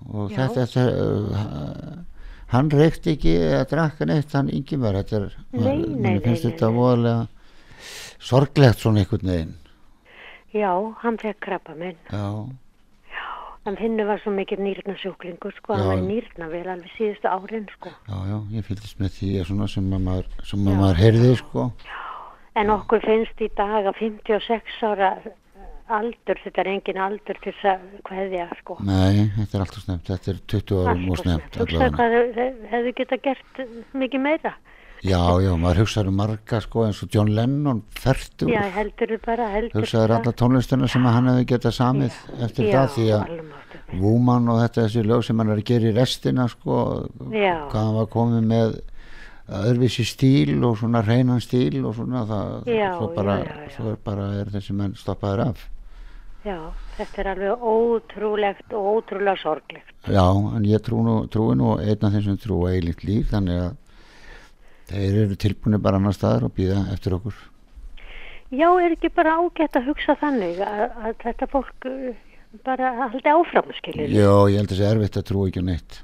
og 0.10 0.32
Já. 0.32 0.48
þetta, 0.48 0.66
þetta 0.66 0.86
uh, 1.42 2.00
hann 2.56 2.72
reykti 2.74 3.16
ekki 3.16 3.36
eða 3.38 3.68
drakk 3.72 4.02
neitt 4.10 4.34
hann 4.36 4.50
yngi 4.52 4.80
mér, 4.82 5.02
þetta 5.02 5.20
er 5.20 5.38
Nei, 5.52 5.78
nei, 5.86 6.18
finnst 6.24 6.48
nei, 6.48 6.52
þetta 6.52 6.72
voðalega 6.76 7.28
sorglegt 8.22 8.82
svona 8.82 9.04
einhvern 9.04 9.32
veginn 9.32 9.56
já, 10.56 10.74
hann 11.04 11.22
fekk 11.22 11.40
krabba 11.46 11.78
minn 11.80 11.98
já, 12.12 12.28
hann 13.66 13.78
Finnur 13.80 14.10
var 14.10 14.22
svo 14.24 14.34
mikið 14.36 14.64
nýrnasjúklingur 14.66 15.56
sko, 15.60 15.78
hann 15.78 15.86
Já. 15.86 15.90
var 15.92 16.04
í 16.04 16.08
nýrnavél 16.10 16.68
alveg 16.76 16.96
síðustu 16.98 17.32
árin 17.32 17.68
sko 17.78 17.94
já, 17.94 18.18
já, 18.34 18.38
ég 18.58 18.68
fylgist 18.68 19.02
með 19.02 19.18
því 19.20 19.34
að 19.40 19.52
svona 19.52 19.70
sem 19.72 19.92
að 19.96 20.08
maður, 20.10 20.32
sem 20.50 20.66
að 20.66 20.74
Já. 20.76 20.82
maður 20.84 21.04
heyrði 21.06 21.36
sko 21.44 21.68
En 22.60 22.68
okkur 22.68 23.00
finnst 23.00 23.40
í 23.40 23.48
dag 23.56 23.86
að 23.88 23.96
56 24.02 24.82
ára 24.84 25.14
aldur, 25.98 26.40
þetta 26.44 26.62
er 26.64 26.70
engin 26.72 27.00
aldur 27.06 27.38
til 27.44 27.52
þess 27.54 27.70
að 27.74 27.86
hvaðja, 28.10 28.48
sko. 28.62 28.78
nei, 28.88 29.30
þetta 29.38 29.58
er 29.58 29.64
alltaf 29.66 29.84
snemt, 29.86 30.04
þetta 30.10 30.32
er 30.34 30.42
20 30.56 30.82
árum 30.82 31.02
Allt 31.06 31.12
og 31.12 31.24
snemt 31.24 31.58
hefðu 32.72 32.94
geta 33.02 33.18
gert 33.26 33.62
mikið 33.94 34.24
meira. 34.26 34.54
já, 35.02 35.18
já, 35.42 35.52
maður 35.58 35.82
hugsaður 35.84 36.12
um 36.12 36.20
marga 36.22 36.60
sko 36.62 36.84
eins 36.86 37.00
og 37.04 37.10
John 37.16 37.32
Lennon, 37.34 37.82
fertur 37.98 38.52
Já, 38.54 38.62
heldur 38.76 39.16
þau 39.16 39.24
bara, 39.26 39.48
heldur 39.56 39.82
hugsaður 39.82 40.16
alla 40.20 40.34
tónlistina 40.44 40.88
sem 40.92 41.08
hann 41.10 41.32
hefði 41.32 41.48
getað 41.56 41.76
samið 41.80 42.20
eftir 42.46 42.70
Já, 42.70 42.76
það 42.78 42.96
því 42.98 43.08
að. 43.18 43.34
Woman 44.02 44.46
og 44.48 44.62
þetta 44.62 44.86
þessi 44.86 45.02
lög 45.04 45.26
sem 45.28 45.42
hann 45.42 45.50
er 45.52 45.60
að 45.60 45.68
gera 45.68 45.90
í 45.90 45.96
restina 45.98 46.46
sko, 46.48 46.78
Já. 47.34 47.56
hvað 47.74 47.82
hann 47.82 47.98
var 47.98 48.06
komið 48.14 48.46
með 48.54 48.78
öðruvísi 49.52 50.06
stíl 50.08 50.62
og 50.64 50.78
svona 50.80 51.02
reynan 51.04 51.42
stíl 51.44 51.82
og 51.84 51.98
svona 51.98 52.22
það 52.30 52.70
Já, 52.72 52.88
svo 52.96 53.10
bara, 53.18 53.34
já, 53.42 53.50
já, 53.50 53.58
já. 53.66 53.74
svo 53.76 53.96
bara 54.06 54.28
er 54.40 54.52
þessi 54.54 54.76
menn 54.78 54.94
stoppaður 54.96 55.42
af 55.50 55.66
Já, 56.42 56.58
þetta 56.98 57.22
er 57.22 57.28
alveg 57.36 57.62
ótrúlegt 57.70 58.74
og 58.74 58.88
ótrúlega 58.96 59.38
sorglegt. 59.38 59.92
já, 60.10 60.24
en 60.58 60.66
ég 60.66 60.82
trú 60.82 61.04
nú, 61.06 61.16
trúi 61.30 61.54
nú 61.60 61.76
einn 61.78 62.02
af 62.08 62.16
þeim 62.16 62.24
sem 62.26 62.38
trú 62.42 62.64
eilíkt 62.70 63.04
líf 63.06 63.30
þannig 63.30 63.60
að 63.62 63.76
þeir 64.92 65.20
eru 65.26 65.38
tilbúinu 65.40 65.78
bara 65.82 66.00
annar 66.02 66.16
staðar 66.18 66.48
og 66.50 66.56
býða 66.58 66.82
eftir 66.96 67.14
okkur 67.20 67.38
Já, 68.52 68.68
er 68.84 68.92
ekki 68.98 69.12
bara 69.16 69.38
ágætt 69.40 69.78
að 69.80 69.86
hugsa 69.92 70.18
þannig 70.20 70.58
að, 70.66 70.82
að 71.06 71.14
þetta 71.24 71.48
fólk 71.54 71.86
uh, 71.88 72.10
bara 72.68 72.90
haldi 73.06 73.30
áfram, 73.32 73.70
skiljið. 73.78 74.12
já, 74.18 74.32
ég 74.52 74.58
held 74.60 74.66
að 74.66 74.74
það 74.74 74.82
sé 74.82 74.90
erfitt 74.96 75.20
að 75.22 75.28
trú 75.30 75.46
ekki 75.48 75.62
á 75.64 75.70
neitt 75.70 76.02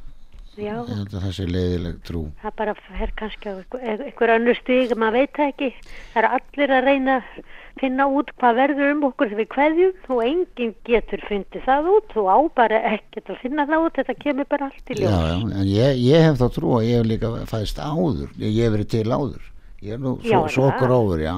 Já, 0.58 0.74
ég 0.88 0.94
held 0.96 1.12
að 1.18 1.26
það 1.26 1.34
sé 1.38 1.44
leiðileg 1.50 1.98
trú 2.08 2.22
það 2.42 2.56
bara 2.62 2.78
fer 2.86 3.12
kannski 3.20 3.52
á 3.52 3.54
einhver, 3.58 3.84
einhver 4.08 4.32
önnur 4.38 4.58
stíg, 4.62 4.94
maður 4.98 5.18
veit 5.20 5.36
það 5.38 5.52
ekki. 5.52 5.68
Það 6.14 6.22
eru 6.24 6.32
allir 6.38 6.74
að 6.78 6.88
reyna 6.88 7.18
að 7.18 7.42
finna 7.82 8.06
út 8.10 8.32
hvað 8.38 8.58
verður 8.62 8.92
um 8.94 9.04
okkur 9.10 9.30
þegar 9.32 9.42
við 9.42 9.50
kveðjum. 9.56 9.92
Og 10.14 10.24
enginn 10.26 10.74
getur 10.88 11.24
fundið 11.28 11.66
það 11.68 11.90
út. 11.96 12.16
Og 12.22 12.30
á 12.32 12.38
bara 12.62 12.80
ekkert 12.94 13.34
að 13.34 13.42
finna 13.44 13.68
það 13.70 13.86
út, 13.88 14.00
þetta 14.00 14.16
kemur 14.24 14.50
bara 14.50 14.70
allt 14.70 14.94
í 14.94 14.98
já, 15.02 15.12
já, 15.12 15.36
en 15.42 15.68
ég, 15.68 16.02
ég 16.06 16.26
hef 16.28 16.40
þá 16.42 16.48
trú 16.58 16.74
að 16.78 16.88
ég 16.88 17.02
hef 17.02 17.12
líka 17.12 17.34
fæðist 17.52 17.80
áður. 17.84 18.32
Ég, 18.42 18.58
hef 18.64 18.74
verið 18.78 18.90
til 18.96 19.06
áður. 19.12 19.52
Ég 19.86 19.94
er 19.94 20.02
nú 20.02 20.16
Já, 20.26 20.32
svo, 20.32 20.46
er 20.48 20.54
svo 20.56 20.70
það? 20.72 20.80
grófur 20.82 21.22
já, 21.22 21.36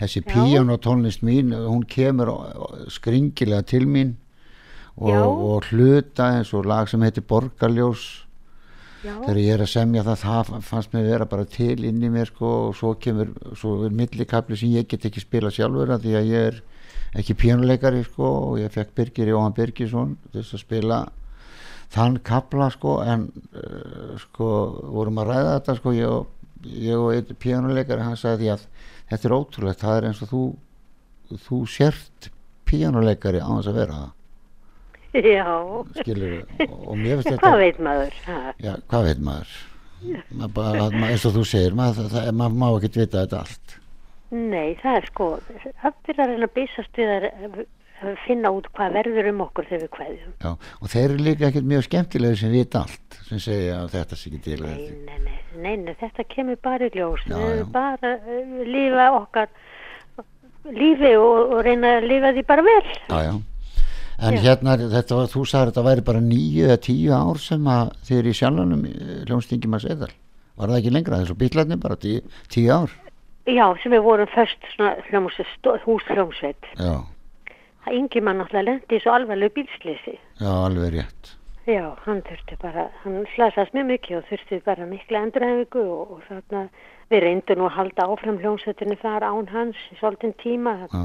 þessi 0.00 0.22
Já. 0.22 0.28
píjónatónlist 0.32 1.24
mín 1.26 1.52
hún 1.52 1.82
kemur 1.84 2.30
skringilega 2.88 3.66
til 3.68 3.84
mín 3.84 4.14
og, 4.96 5.10
Já. 5.12 5.20
og 5.26 5.68
hluta 5.68 6.30
eins 6.38 6.54
og 6.56 6.64
lag 6.64 6.88
sem 6.88 7.02
heitir 7.04 7.26
Borgarljós 7.28 8.06
Já, 9.08 9.14
þegar 9.22 9.38
ég 9.40 9.54
er 9.54 9.62
að 9.64 9.70
semja 9.72 10.04
það 10.06 10.24
það 10.24 10.50
fannst 10.68 10.94
mér 10.94 11.06
vera 11.08 11.28
bara 11.28 11.46
til 11.48 11.76
inn 11.88 12.02
í 12.04 12.10
mér 12.12 12.28
sko, 12.28 12.50
og 12.68 12.74
svo 12.76 12.94
kemur 13.00 13.30
svo 13.56 13.78
er 13.86 13.94
millikabli 13.96 14.58
sem 14.58 14.74
ég 14.74 14.88
get 14.90 15.06
ekki 15.08 15.22
spila 15.24 15.52
sjálfur 15.54 15.94
því 16.02 16.16
að 16.18 16.28
ég 16.28 16.48
er 16.50 16.58
ekki 17.18 17.36
píjónuleikari 17.40 18.02
sko, 18.04 18.32
og 18.50 18.58
ég 18.60 18.74
fekk 18.74 18.92
Birgir 18.98 19.32
Jóhann 19.32 19.56
Birgisson 19.56 20.16
þess 20.34 20.58
að 20.58 20.64
spila 20.66 20.98
þann 21.94 22.18
kabla 22.26 22.68
sko 22.74 22.98
en 23.00 23.28
uh, 23.56 24.12
sko 24.20 24.50
vorum 24.92 25.22
að 25.22 25.32
ræða 25.32 25.54
þetta 25.54 25.78
sko 25.78 25.94
ég 25.96 26.12
og, 26.12 26.28
ég 26.68 27.00
og 27.00 27.14
einn 27.14 27.40
píjónuleikari 27.40 28.04
hann 28.04 28.20
sagði 28.20 28.44
því 28.44 28.52
að 28.56 28.66
þetta 29.08 29.28
er 29.30 29.36
ótrúlegt 29.38 29.84
það 29.86 29.96
er 29.96 30.08
eins 30.10 30.22
og 30.26 30.32
þú 30.34 30.44
þú 31.46 31.62
sért 31.68 32.30
píjónuleikari 32.68 33.40
á 33.40 33.48
þess 33.48 33.72
að 33.72 33.80
vera 33.80 34.02
það 34.02 34.14
já. 35.38 35.48
skilur 36.02 36.36
og 36.68 36.94
mér 36.98 37.18
finnst 37.18 37.32
þetta 37.32 37.42
Hvað 37.46 37.58
veit 37.64 37.82
maður? 37.88 38.20
Já, 38.60 38.72
hvað 38.90 39.08
veit 39.10 39.24
maður? 39.30 39.56
maður 40.30 40.54
bara, 40.54 40.84
maður, 40.94 41.08
eins 41.10 41.26
og 41.26 41.34
þú 41.34 41.44
segir 41.48 41.74
maður, 41.78 42.12
maður 42.30 42.60
má 42.60 42.68
ekki 42.70 42.92
vita 43.00 43.24
þetta 43.24 43.42
allt 43.44 43.76
Nei, 44.28 44.76
það 44.82 44.94
er 44.98 45.06
sko, 45.08 45.26
allir 45.88 46.18
að 46.20 46.30
reyna 46.34 46.46
að 46.50 46.56
bísast 46.58 46.98
við 47.00 47.12
að 47.14 47.60
að 48.04 48.18
finna 48.26 48.50
út 48.54 48.68
hvað 48.76 48.96
verður 48.98 49.28
um 49.32 49.40
okkur 49.46 49.66
þegar 49.68 49.82
við 49.84 49.90
kveðjum. 49.96 50.34
Já, 50.44 50.50
og 50.54 50.92
þeir 50.92 51.04
eru 51.08 51.24
líka 51.26 51.48
ekkert 51.48 51.68
mjög 51.72 51.86
skemmtilegir 51.88 52.40
sem 52.40 52.52
vita 52.54 52.82
allt 52.84 53.18
sem 53.28 53.42
segja 53.42 53.80
að 53.82 53.94
þetta 53.96 54.18
sé 54.18 54.30
ekki 54.30 54.40
til 54.44 54.58
Nei, 54.62 54.68
þetta. 54.68 54.98
nei, 55.08 55.18
nei, 55.24 55.38
nei, 55.64 55.74
nei, 55.82 55.96
þetta 56.02 56.26
kemur 56.34 56.60
bara 56.68 56.88
í 56.88 56.92
ljós. 56.94 57.24
Já, 57.26 57.34
við 57.34 57.54
erum 57.56 57.72
bara 57.74 58.12
uh, 58.18 58.60
lífa 58.68 59.08
okkar 59.18 59.50
lífi 60.78 61.12
og, 61.18 61.54
og 61.56 61.62
reyna 61.66 61.96
að 61.98 62.08
lifa 62.12 62.34
því 62.36 62.46
bara 62.52 62.66
vel. 62.68 62.82
Já, 63.08 63.18
já 63.30 63.34
En 64.18 64.34
Já. 64.34 64.40
hérna, 64.42 64.72
þetta 64.90 65.18
þú 65.30 65.44
sagði 65.46 65.60
að 65.62 65.68
þetta 65.70 65.82
væri 65.86 66.02
bara 66.08 66.20
nýju 66.24 66.64
eða 66.66 66.78
tíu 66.82 67.12
ár 67.14 67.38
sem 67.38 67.68
að 67.70 67.92
þið 68.08 68.16
eru 68.18 68.32
í 68.32 68.38
sjálfanum 68.38 68.80
hljónstingi 69.28 69.68
maður 69.70 69.84
seðal 69.86 70.10
Var 70.58 70.72
það 70.72 70.78
ekki 70.80 70.90
lengra 70.96 71.20
þessu 71.22 71.36
bílarnir 71.38 71.78
bara 71.78 71.96
tíu, 72.02 72.22
tíu 72.50 72.72
ár? 72.74 72.90
Já, 73.46 73.62
sem 73.82 73.92
við 73.94 74.02
vorum 74.02 74.26
hljómsveit, 74.34 75.68
húshljómsveit. 75.86 76.66
Já, 76.76 76.96
Það 77.86 77.94
yngi 77.94 78.20
mann 78.26 78.40
náttúrulega 78.42 78.66
lendi 78.72 78.98
svo 79.00 79.12
alvarlegu 79.14 79.54
bílslýsi. 79.54 80.16
já, 80.42 80.50
alveg 80.66 80.92
rétt 80.98 81.30
Já, 81.68 81.94
hann 82.04 82.22
þurfti 82.26 82.56
bara, 82.62 82.88
hann 83.04 83.22
slasast 83.36 83.72
mjög 83.76 83.86
mikið 83.92 84.16
og 84.18 84.26
þurfti 84.32 84.58
bara 84.66 84.86
mikla 84.88 85.22
endurhæfingu 85.26 85.82
og, 85.84 86.10
og 86.16 86.22
þarna 86.28 86.62
við 87.12 87.22
reyndum 87.24 87.58
nú 87.62 87.66
að 87.68 87.76
halda 87.78 88.06
áfram 88.08 88.38
hljómsveitinu 88.42 88.96
þar 89.02 89.26
án 89.30 89.48
hans 89.54 89.76
í 89.92 89.98
svolítinn 90.00 90.34
tíma 90.42 90.74
Já, 90.90 91.04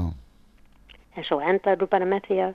en 1.16 1.24
svo 1.28 1.38
endaðu 1.40 1.86
bara 1.92 2.08
með 2.08 2.26
því 2.28 2.38
að 2.48 2.54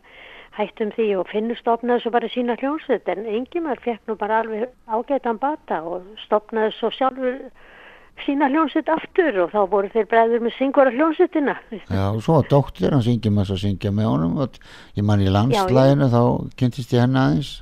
hættum 0.58 0.91
því 0.95 1.08
og 1.20 1.28
finnur 1.32 1.58
stopnaði 1.60 2.04
svo 2.04 2.12
bara 2.16 2.30
sína 2.34 2.56
hljómsveit 2.60 3.10
en 3.12 3.26
Ingimar 3.26 3.80
fekk 3.84 4.08
nú 4.10 4.16
bara 4.20 4.41
alveg 4.43 4.70
ágætan 4.88 5.39
bata 5.39 5.82
og 5.84 6.08
stopnaði 6.26 6.74
svo 6.78 6.91
sjálfur 6.95 7.38
sína 8.26 8.50
hljómsveit 8.52 8.89
aftur 8.91 9.43
og 9.45 9.54
þá 9.54 9.60
voru 9.72 9.91
þeir 9.93 10.08
bræður 10.12 10.43
með 10.43 10.56
syngvara 10.58 10.93
hljómsveitina. 10.95 11.56
já, 11.72 12.04
og 12.12 12.22
svo 12.24 12.39
var 12.39 12.50
dóttir 12.52 12.91
hann 12.91 13.06
syngjum 13.06 13.39
að 13.39 13.54
syngja 13.64 13.91
með 13.95 14.10
honum 14.12 14.39
og 14.43 14.60
ég 14.97 15.06
man 15.06 15.24
í 15.24 15.30
landslæginu 15.32 16.10
þá 16.12 16.22
kynntist 16.60 16.93
ég 16.93 17.06
henni 17.06 17.20
aðeins 17.20 17.54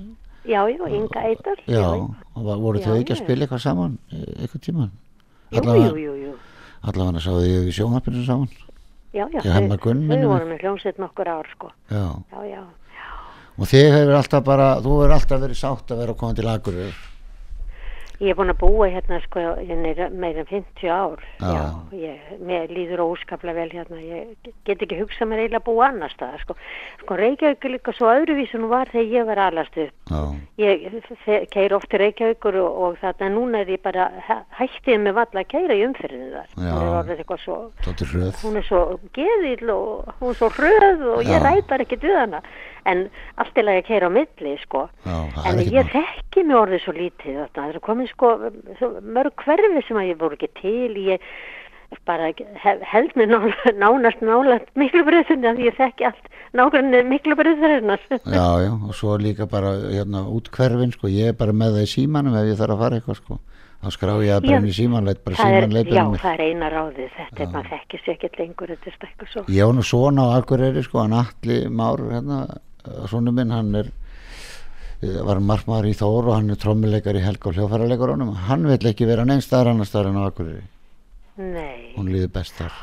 Já, 0.48 0.64
já, 0.72 0.80
Inga 0.88 1.22
Eidar. 1.28 1.60
Já, 1.68 1.84
og 1.92 2.46
voru 2.64 2.80
þau 2.80 2.96
ekki 2.96 3.12
að 3.12 3.20
spila 3.20 3.44
eitthvað 3.44 3.66
saman 3.66 3.98
e- 4.16 4.46
eitthvað 4.46 4.62
tíman? 4.64 4.94
Allavega 6.88 7.20
sáðu 7.20 7.44
ég 7.52 7.68
í 7.68 7.76
sjónvarpinu 7.76 8.24
saman 8.24 8.48
Já, 9.16 9.26
já, 9.34 9.42
þau 9.42 9.78
voru 9.82 10.48
með 10.48 10.62
hljómsveit 10.64 11.00
nokkur 11.02 11.30
ár, 11.32 11.48
sko. 11.56 11.72
Já, 11.92 12.06
Já, 12.32 12.40
já. 12.48 12.64
Og 13.58 13.66
þið 13.72 13.91
hefur 13.97 14.16
alltaf 14.22 14.43
bara 14.47 14.72
þú 14.82 14.97
hefur 15.01 15.16
alltaf 15.20 15.41
verið 15.45 15.62
sátt 15.66 15.91
að 15.93 16.01
vera 16.03 16.14
að 16.16 16.20
koma 16.24 16.34
til 16.38 16.49
Akureyri 16.53 16.95
Ég 18.18 18.32
er 18.34 18.38
búin 18.39 18.49
að 18.49 18.58
búa 18.64 18.88
hérna, 18.89 19.20
sko, 19.22 19.38
hérna 19.62 20.08
meira 20.10 20.39
en 20.41 20.47
50 20.49 20.88
ár. 20.89 21.20
Já. 21.38 21.51
Já, 21.53 21.66
ég, 22.01 22.30
mér 22.41 22.64
líður 22.74 23.03
óskaplega 23.03 23.53
vel 23.60 23.70
hérna. 23.70 23.99
Ég 24.01 24.47
get 24.66 24.82
ekki 24.82 24.97
hugsað 25.03 25.30
mér 25.30 25.43
eiginlega 25.43 25.60
að 25.62 25.68
búa 25.68 25.89
annar 25.91 26.10
stað, 26.16 26.39
sko. 26.41 26.55
Sko, 27.03 27.18
Reykjavík 27.20 27.68
er 27.70 27.74
líka 27.76 27.93
svo 27.93 28.10
öðruvísi 28.10 28.58
nú 28.58 28.72
var 28.72 28.89
þegar 28.89 29.14
ég 29.20 29.28
var 29.30 29.41
alast 29.43 29.78
upp. 29.84 30.10
Ég 30.58 31.45
keir 31.53 31.76
oft 31.78 31.91
til 31.93 32.01
Reykjavíkur 32.01 32.58
og, 32.64 32.80
og 32.88 32.97
þarna 33.03 33.30
núna 33.36 33.62
er 33.62 33.70
ég 33.76 33.84
bara 33.86 34.08
hæ- 34.26 34.41
hættið 34.64 35.03
með 35.05 35.14
valla 35.20 35.43
að 35.43 35.51
keira 35.53 35.78
í 35.78 35.84
umfyririnu 35.86 36.32
þar. 36.39 36.49
Já. 36.58 36.74
Hún 36.74 37.12
er 37.14 37.22
eitthvað 37.22 37.43
svo, 37.45 37.60
hún 38.41 38.58
er 38.58 38.66
svo 38.66 38.82
geðill 39.14 39.70
og 39.78 40.10
hún 40.24 40.34
er 40.34 40.41
svo 40.41 40.49
hröð 40.58 41.05
og 41.14 41.22
ég 41.22 41.45
ræpar 41.45 41.86
ekki 41.86 42.01
við 42.01 42.18
hana. 42.18 42.41
En 42.86 43.06
allt 43.42 43.58
er 43.58 43.70
að 43.72 43.84
keira 43.88 44.10
á 44.10 44.12
milli, 44.14 44.56
sko. 44.64 44.88
Já, 45.06 45.18
En 45.48 45.62
ég 45.64 45.92
þekki 45.94 46.44
mig 46.48 46.58
orðið 46.58 46.84
svo 46.84 46.96
lítið 46.98 47.40
þarna. 47.42 47.54
Það 47.58 47.70
er 47.70 47.80
komið 47.88 48.12
sko 48.14 48.34
mörg 49.18 49.46
hverfi 49.46 49.86
sem 49.88 50.02
að 50.02 50.10
ég 50.12 50.20
voru 50.22 50.38
ekki 50.38 50.52
til. 50.62 51.00
Ég 51.08 51.28
bara 52.08 52.32
hef, 52.36 52.82
held 52.84 53.14
mér 53.16 53.30
ná, 53.32 53.38
nánast 53.84 54.24
nálægt 54.24 54.74
miklubröðunni 54.80 55.48
að 55.52 55.62
ég 55.68 55.78
þekki 55.78 56.08
allt 56.10 56.32
nákvæmni 56.58 57.04
miklubröðurinnar. 57.08 58.02
Já, 58.12 58.48
já, 58.66 58.72
og 58.72 58.96
svo 58.96 59.16
líka 59.22 59.48
bara 59.48 59.76
hérna 59.88 60.26
út 60.28 60.52
hverfin, 60.52 60.92
sko, 60.96 61.12
ég 61.12 61.32
er 61.32 61.38
bara 61.40 61.56
með 61.56 61.78
það 61.78 61.88
í 61.88 61.94
símanum 61.94 62.36
ef 62.40 62.50
ég 62.52 62.60
þarf 62.60 62.76
að 62.76 62.84
fara 62.84 63.00
eitthvað, 63.00 63.22
sko 63.24 63.40
þá 63.82 63.90
skrá 63.94 64.14
ég 64.26 64.32
það 64.34 64.46
bara 64.46 64.54
Já. 64.54 64.60
inn 64.60 64.70
í 64.70 64.76
síman, 64.78 65.08
leit 65.08 65.24
bara 65.24 65.40
Það 65.40 65.56
síman 65.58 65.76
leipir 65.78 65.94
já, 65.98 66.04
það 66.24 66.32
er 66.34 66.46
eina 66.48 66.70
ráðið. 66.74 67.10
Þetta 67.18 67.44
er 67.44 67.52
maður 67.54 67.70
þekkir 67.74 68.04
sér 68.04 68.16
ekkert 68.18 68.40
lengur. 68.42 68.72
Þetta 68.74 68.90
er 68.92 68.96
stakku 68.98 69.30
svo. 69.32 69.44
Ég 69.54 69.70
var 69.70 69.78
nú 69.78 69.86
svona 69.86 70.26
á 70.28 70.30
Akureyri, 70.42 70.84
sko, 70.88 71.04
hann 71.04 71.18
Atli 71.18 71.60
Már, 71.70 72.04
hérna, 72.12 72.40
svona 73.10 73.34
minn, 73.36 73.52
hann 73.54 73.76
er 73.76 73.90
eh, 75.02 75.20
var 75.28 75.42
markmaður 75.44 75.90
í 75.92 75.96
Þór 75.98 76.30
og 76.32 76.36
hann 76.38 76.54
er 76.54 76.60
trommuleikar 76.62 77.18
í 77.18 77.24
Helga 77.24 77.52
og 77.52 77.58
hljófæraleikarónum 77.58 78.34
hann 78.48 78.68
vill 78.70 78.92
ekki 78.92 79.08
vera 79.10 79.26
neins 79.28 79.48
staðar 79.48 79.74
annar 79.74 79.90
staðar 79.90 80.12
en 80.14 80.22
á 80.22 80.28
Akureyri 80.30 80.64
Nei, 81.38 81.94
hún 81.98 82.10
líður 82.10 82.32
best 82.40 82.56
þar 82.58 82.74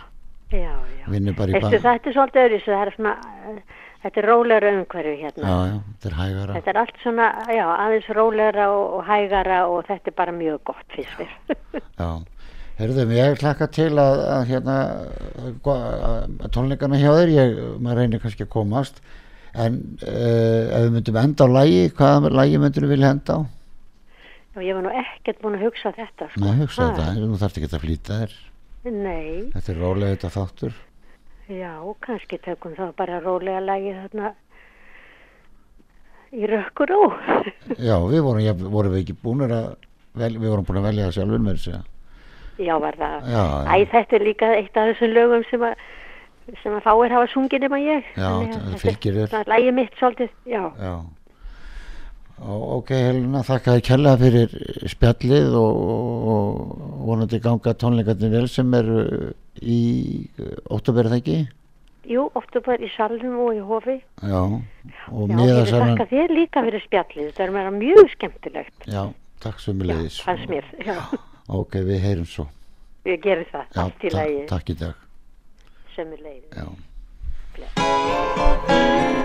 já, 0.55 0.71
já. 0.71 1.07
vinnur 1.11 1.37
bara 1.39 1.55
í 1.55 1.63
bæ 1.63 1.71
þetta 1.75 1.95
er 1.97 2.15
svolítið 2.17 2.45
öðru, 2.45 2.61
það 2.67 2.85
er 2.85 2.95
svona, 2.99 3.15
eh, 3.51 3.81
þetta 4.05 4.21
er 4.21 4.29
rólegra 4.29 4.71
umhverfi 4.77 5.15
hérna. 5.23 5.49
Já, 5.49 5.57
já, 5.71 5.79
þetta 5.95 6.11
er 6.11 6.17
hægara 6.21 6.59
Þetta 6.59 6.73
er 6.75 6.79
allt 6.83 7.01
svona, 7.03 7.27
já, 7.57 7.65
aðeins 7.73 8.13
rólegra 8.19 8.69
og, 8.75 8.85
og 8.99 9.09
hægara 9.09 9.59
og 9.73 9.83
þetta 9.89 10.13
er 10.13 10.17
bara 10.21 10.37
mjög 10.37 10.63
gott 10.71 10.95
fyrst 10.95 11.19
mér. 11.21 11.35
Já, 12.05 12.11
herðum, 12.79 13.13
ég 13.17 13.43
hlakka 13.43 13.69
til 13.75 13.91
að, 14.03 14.23
að 14.37 14.47
hérna 14.53 14.79
að 15.75 16.49
tónleikana 16.55 17.01
hjá 17.01 17.11
þér, 17.17 17.35
ég, 17.35 17.59
maður 17.81 18.01
reynir 18.03 18.23
kannski 18.23 18.47
að 18.47 18.53
komast 18.55 19.03
en 19.55 19.77
uh, 20.03 20.65
ef 20.75 20.81
við 20.89 20.95
myndum 20.97 21.21
enda 21.21 21.47
á 21.47 21.55
lægi, 21.55 21.85
hvaða 21.95 22.33
lægi 22.35 22.59
myndur 22.63 22.87
við 22.89 22.97
vilja 22.97 23.13
enda 23.15 23.37
á? 23.39 23.41
Já, 24.55 24.59
ég 24.63 24.75
var 24.77 24.85
nú 24.87 24.91
ekkert 24.99 25.39
búin 25.43 25.57
að 25.59 25.65
hugsa 25.69 25.93
þetta, 25.95 26.27
sko. 26.33 26.43
Nei, 26.43 26.57
hugsa 26.61 26.89
Ha, 26.89 26.97
þetta, 26.99 27.29
nú 27.31 27.39
þarfst 27.39 27.61
ekki 27.61 27.71
að 27.71 27.85
flýta 27.87 28.19
þér 28.25 28.35
Nei, 28.85 29.51
þetta 29.55 29.71
er 29.73 29.79
rólega 29.81 30.17
þetta 30.17 30.33
þáttur 30.35 30.75
já, 31.49 31.73
kannski 32.07 32.39
tökum 32.45 32.75
þá 32.79 32.93
bara 32.97 33.21
rólega 33.25 33.61
lagi 33.65 33.93
þarna 33.97 34.33
í 36.35 36.47
rökkur 36.51 36.91
ó. 36.95 37.03
Já, 37.89 37.97
við 38.11 38.23
vorum, 38.27 38.41
ja, 38.43 38.55
vorum 38.59 38.95
við 38.95 39.05
ekki 39.05 39.17
búin 39.23 39.45
að 39.47 39.75
vel, 40.19 40.33
við 40.39 40.49
vorum 40.51 40.65
búin 40.67 40.81
að 40.81 40.89
velja 40.89 41.09
það 41.09 41.19
sjálfur 41.19 41.45
með 41.45 41.59
þessu 41.59 41.83
Já, 42.65 42.75
var 42.79 42.95
það. 42.99 43.15
Já, 43.35 43.43
já. 43.43 43.67
Æ, 43.67 43.77
þetta 43.91 44.17
er 44.19 44.25
líka 44.29 44.49
eitt 44.55 44.77
af 44.79 44.89
þessum 44.93 45.13
lögum 45.15 45.45
sem 45.51 45.63
að 45.67 45.85
sem 46.63 46.75
að 46.77 46.83
fáir 46.85 47.15
hafa 47.17 47.29
sungið 47.33 47.63
nema 47.65 47.79
ég. 47.81 48.09
Já, 48.15 48.29
Þannig 48.29 48.51
að 48.51 48.55
það 48.55 48.65
þetta 48.65 48.75
er 48.77 48.83
fylgir 48.85 49.15
þér. 49.19 49.29
svona 49.33 49.51
Lagið 49.55 49.75
mitt 49.79 49.95
svolítið, 50.01 50.35
já. 50.47 50.63
Já 50.79 50.93
Ok, 52.43 52.91
Helena, 52.91 53.45
þakka 53.47 53.77
þér 53.77 53.85
kærlega 53.87 54.21
fyrir 54.21 54.55
spjallið 54.91 55.53
og, 55.59 55.77
og 56.35 56.49
vonandi 57.07 57.39
ganga 57.45 57.75
tónleikarnir 57.79 58.33
vel 58.35 58.49
sem 58.51 58.75
eru 58.75 59.05
í 59.63 59.79
óttubera 60.75 61.13
það 61.13 61.21
ekki? 61.23 61.37
Jú, 62.11 62.27
bara 62.67 62.85
í 62.85 62.91
salnum 62.93 63.39
og 63.47 63.55
í 63.55 63.63
hofi. 63.65 63.95
Já, 64.21 64.43
og 64.45 65.31
Já, 65.31 65.31
ég 65.31 65.39
miðasalan 65.39 65.95
þakka 65.95 66.09
þér 66.11 66.35
líka 66.37 66.65
fyrir 66.67 66.85
spjallið. 66.85 67.31
Þetta 67.31 67.47
er 67.47 67.55
mér 67.55 67.71
mjög 67.79 68.11
skemmtilegt. 68.17 68.77
Já, 68.91 69.03
takk 69.47 69.57
Já, 69.63 69.65
sömulegis 69.69 70.21
fannst 70.27 70.51
mér. 70.53 70.69
Já, 70.85 70.99
Ok, 71.55 71.73
við 71.85 72.01
heyrum 72.01 72.29
svo 72.29 72.49
ég 73.05 73.21
gerir 73.21 73.47
það. 73.53 73.65
Já, 73.75 73.83
Allt 73.83 74.05
í 74.05 74.09
takk, 74.09 74.15
lagi, 74.21 74.47
takk 74.49 74.71
í 74.71 74.79
dag 74.81 74.95
sem 75.95 76.13
er 76.13 76.21
leið. 76.25 76.45
Já 76.57 76.67
Vonætur 77.55 79.24